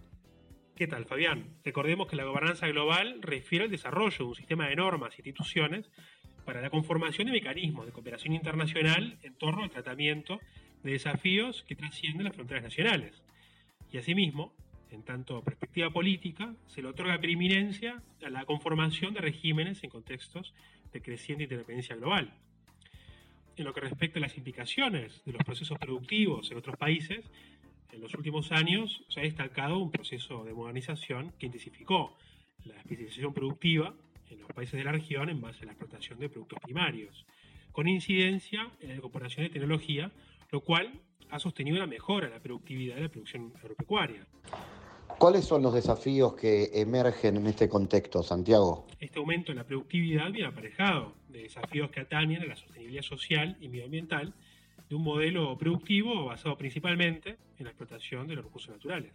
¿Qué 0.75 0.87
tal, 0.87 1.05
Fabián? 1.05 1.57
Recordemos 1.63 2.07
que 2.07 2.15
la 2.15 2.23
gobernanza 2.23 2.67
global 2.67 3.21
refiere 3.21 3.65
al 3.65 3.71
desarrollo 3.71 4.17
de 4.17 4.23
un 4.23 4.35
sistema 4.35 4.67
de 4.67 4.75
normas 4.75 5.13
e 5.13 5.21
instituciones 5.21 5.91
para 6.45 6.61
la 6.61 6.69
conformación 6.69 7.27
de 7.27 7.33
mecanismos 7.33 7.85
de 7.85 7.91
cooperación 7.91 8.33
internacional 8.33 9.19
en 9.21 9.35
torno 9.35 9.63
al 9.63 9.69
tratamiento 9.69 10.39
de 10.81 10.93
desafíos 10.93 11.63
que 11.67 11.75
trascienden 11.75 12.23
las 12.23 12.35
fronteras 12.35 12.63
nacionales. 12.63 13.21
Y 13.91 13.97
asimismo, 13.97 14.53
en 14.89 15.03
tanto 15.03 15.43
perspectiva 15.43 15.91
política, 15.91 16.55
se 16.67 16.81
le 16.81 16.87
otorga 16.87 17.19
preeminencia 17.19 18.01
a 18.25 18.29
la 18.29 18.45
conformación 18.45 19.13
de 19.13 19.21
regímenes 19.21 19.83
en 19.83 19.89
contextos 19.89 20.53
de 20.93 21.01
creciente 21.01 21.43
independencia 21.43 21.95
global. 21.95 22.33
En 23.55 23.65
lo 23.65 23.73
que 23.73 23.81
respecta 23.81 24.17
a 24.17 24.21
las 24.21 24.37
implicaciones 24.37 25.21
de 25.25 25.33
los 25.33 25.43
procesos 25.43 25.77
productivos 25.77 26.49
en 26.49 26.57
otros 26.57 26.77
países, 26.77 27.29
en 27.91 28.01
los 28.01 28.13
últimos 28.15 28.51
años 28.51 29.03
se 29.09 29.19
ha 29.19 29.23
destacado 29.23 29.77
un 29.77 29.91
proceso 29.91 30.43
de 30.43 30.53
modernización 30.53 31.33
que 31.37 31.47
intensificó 31.47 32.15
la 32.65 32.75
especialización 32.77 33.33
productiva 33.33 33.93
en 34.29 34.39
los 34.39 34.51
países 34.51 34.77
de 34.77 34.83
la 34.83 34.91
región 34.91 35.29
en 35.29 35.41
base 35.41 35.63
a 35.63 35.65
la 35.65 35.71
explotación 35.71 36.19
de 36.19 36.29
productos 36.29 36.59
primarios, 36.63 37.25
con 37.71 37.87
incidencia 37.87 38.69
en 38.79 38.89
la 38.89 38.95
incorporación 38.95 39.45
de 39.45 39.49
tecnología, 39.49 40.11
lo 40.51 40.61
cual 40.61 40.91
ha 41.29 41.39
sostenido 41.39 41.77
la 41.77 41.87
mejora 41.87 42.27
en 42.27 42.33
la 42.33 42.39
productividad 42.39 42.95
de 42.95 43.01
la 43.03 43.09
producción 43.09 43.53
agropecuaria. 43.57 44.25
¿Cuáles 45.17 45.45
son 45.45 45.61
los 45.61 45.73
desafíos 45.73 46.33
que 46.33 46.69
emergen 46.73 47.37
en 47.37 47.47
este 47.47 47.69
contexto, 47.69 48.23
Santiago? 48.23 48.87
Este 48.99 49.19
aumento 49.19 49.51
en 49.51 49.57
la 49.57 49.65
productividad 49.65 50.31
viene 50.31 50.47
aparejado 50.47 51.13
de 51.29 51.43
desafíos 51.43 51.91
que 51.91 51.99
atañen 51.99 52.41
a 52.41 52.45
la 52.45 52.55
sostenibilidad 52.55 53.03
social 53.03 53.57
y 53.61 53.67
medioambiental 53.67 54.33
de 54.91 54.95
un 54.97 55.03
modelo 55.03 55.57
productivo 55.57 56.25
basado 56.25 56.57
principalmente 56.57 57.37
en 57.57 57.63
la 57.63 57.69
explotación 57.69 58.27
de 58.27 58.35
los 58.35 58.43
recursos 58.43 58.71
naturales. 58.71 59.13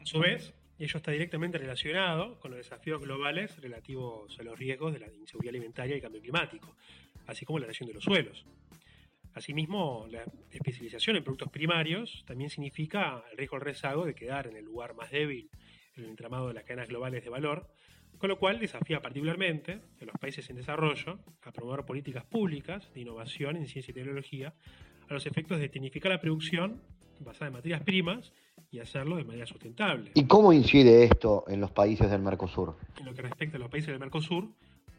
A 0.00 0.06
su 0.06 0.18
vez, 0.20 0.54
ello 0.78 0.96
está 0.96 1.10
directamente 1.10 1.58
relacionado 1.58 2.40
con 2.40 2.50
los 2.50 2.56
desafíos 2.56 2.98
globales 2.98 3.60
relativos 3.60 4.40
a 4.40 4.42
los 4.42 4.58
riesgos 4.58 4.94
de 4.94 5.00
la 5.00 5.12
inseguridad 5.12 5.50
alimentaria 5.50 5.92
y 5.92 5.96
el 5.96 6.02
cambio 6.02 6.22
climático, 6.22 6.74
así 7.26 7.44
como 7.44 7.58
la 7.58 7.66
erosión 7.66 7.88
de 7.88 7.92
los 7.92 8.04
suelos. 8.04 8.46
Asimismo, 9.34 10.06
la 10.10 10.24
especialización 10.50 11.16
en 11.16 11.24
productos 11.24 11.50
primarios 11.50 12.24
también 12.26 12.48
significa 12.48 13.22
el 13.30 13.36
riesgo 13.36 13.56
al 13.56 13.62
rezago 13.62 14.06
de 14.06 14.14
quedar 14.14 14.46
en 14.46 14.56
el 14.56 14.64
lugar 14.64 14.94
más 14.94 15.10
débil 15.10 15.50
en 15.96 16.04
el 16.04 16.10
entramado 16.10 16.48
de 16.48 16.54
las 16.54 16.64
cadenas 16.64 16.88
globales 16.88 17.22
de 17.22 17.28
valor, 17.28 17.68
con 18.18 18.28
lo 18.28 18.38
cual 18.38 18.58
desafía 18.58 19.00
particularmente 19.00 19.80
a 20.00 20.04
los 20.04 20.14
países 20.20 20.48
en 20.50 20.56
desarrollo 20.56 21.18
a 21.42 21.52
promover 21.52 21.84
políticas 21.84 22.24
públicas 22.24 22.92
de 22.92 23.00
innovación 23.00 23.56
en 23.56 23.66
ciencia 23.66 23.92
y 23.92 23.94
tecnología 23.94 24.54
a 25.08 25.14
los 25.14 25.26
efectos 25.26 25.58
de 25.58 25.68
tecnificar 25.68 26.12
la 26.12 26.20
producción 26.20 26.82
basada 27.20 27.48
en 27.48 27.54
materias 27.54 27.82
primas 27.82 28.32
y 28.70 28.80
hacerlo 28.80 29.16
de 29.16 29.24
manera 29.24 29.46
sustentable. 29.46 30.10
¿Y 30.14 30.26
cómo 30.26 30.52
incide 30.52 31.04
esto 31.04 31.44
en 31.48 31.60
los 31.60 31.70
países 31.70 32.10
del 32.10 32.20
Mercosur? 32.20 32.76
En 32.98 33.06
lo 33.06 33.14
que 33.14 33.22
respecta 33.22 33.56
a 33.56 33.60
los 33.60 33.70
países 33.70 33.88
del 33.88 33.98
Mercosur, 33.98 34.48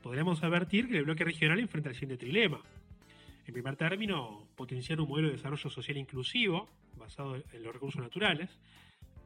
podríamos 0.02 0.44
advertir 0.44 0.90
que 0.90 0.98
el 0.98 1.06
bloque 1.06 1.24
regional 1.24 1.60
enfrenta 1.60 1.90
el 1.90 1.96
siguiente 1.96 2.18
trilema. 2.18 2.62
En 3.46 3.54
primer 3.54 3.76
término, 3.76 4.48
potenciar 4.56 5.00
un 5.02 5.10
modelo 5.10 5.28
de 5.28 5.36
desarrollo 5.36 5.70
social 5.70 5.98
inclusivo, 5.98 6.68
basado 6.98 7.36
en 7.36 7.64
los 7.64 7.74
recursos 7.74 8.02
naturales, 8.02 8.50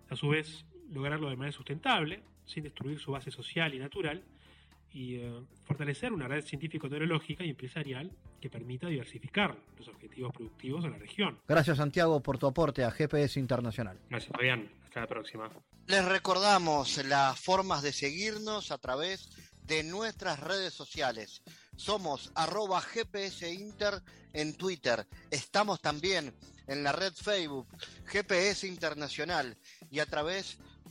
a 0.10 0.16
su 0.16 0.30
vez 0.30 0.66
lograrlo 0.92 1.30
de 1.30 1.36
manera 1.36 1.56
sustentable, 1.56 2.22
sin 2.46 2.64
destruir 2.64 3.00
su 3.00 3.12
base 3.12 3.32
social 3.32 3.74
y 3.74 3.80
natural, 3.80 4.24
y 4.94 5.16
eh, 5.16 5.42
fortalecer 5.66 6.14
una 6.14 6.28
red 6.28 6.44
científico-tecnológica 6.46 7.44
y 7.44 7.50
empresarial 7.50 8.12
que 8.40 8.50
permita 8.50 8.88
diversificar 8.88 9.58
los 9.78 9.88
objetivos 9.88 10.32
productivos 10.34 10.84
de 10.84 10.92
la 10.92 10.98
región. 10.98 11.40
Gracias 11.48 11.78
Santiago 11.78 12.22
por 12.22 12.38
tu 12.38 12.46
aporte 12.46 12.84
a 12.84 12.92
GPS 12.92 13.40
Internacional. 13.40 14.00
Gracias 14.10 14.32
Fabián, 14.32 14.70
hasta 14.84 15.02
la 15.02 15.08
próxima. 15.08 15.50
Les 15.88 16.06
recordamos 16.06 17.04
las 17.06 17.40
formas 17.40 17.82
de 17.82 17.92
seguirnos 17.92 18.72
a 18.72 18.78
través 18.78 19.30
de 19.66 19.84
nuestras 19.84 20.40
redes 20.40 20.74
sociales. 20.74 21.42
Somos 21.76 22.32
arroba 22.36 22.80
GPS 22.82 23.52
Inter 23.52 23.96
en 24.34 24.56
Twitter. 24.56 25.08
Estamos 25.32 25.82
también 25.82 26.34
en 26.68 26.84
la 26.84 26.92
red 26.92 27.14
Facebook 27.14 27.68
GPS 28.06 28.68
Internacional 28.68 29.58
y 29.90 30.00
a 30.00 30.06
través 30.06 30.60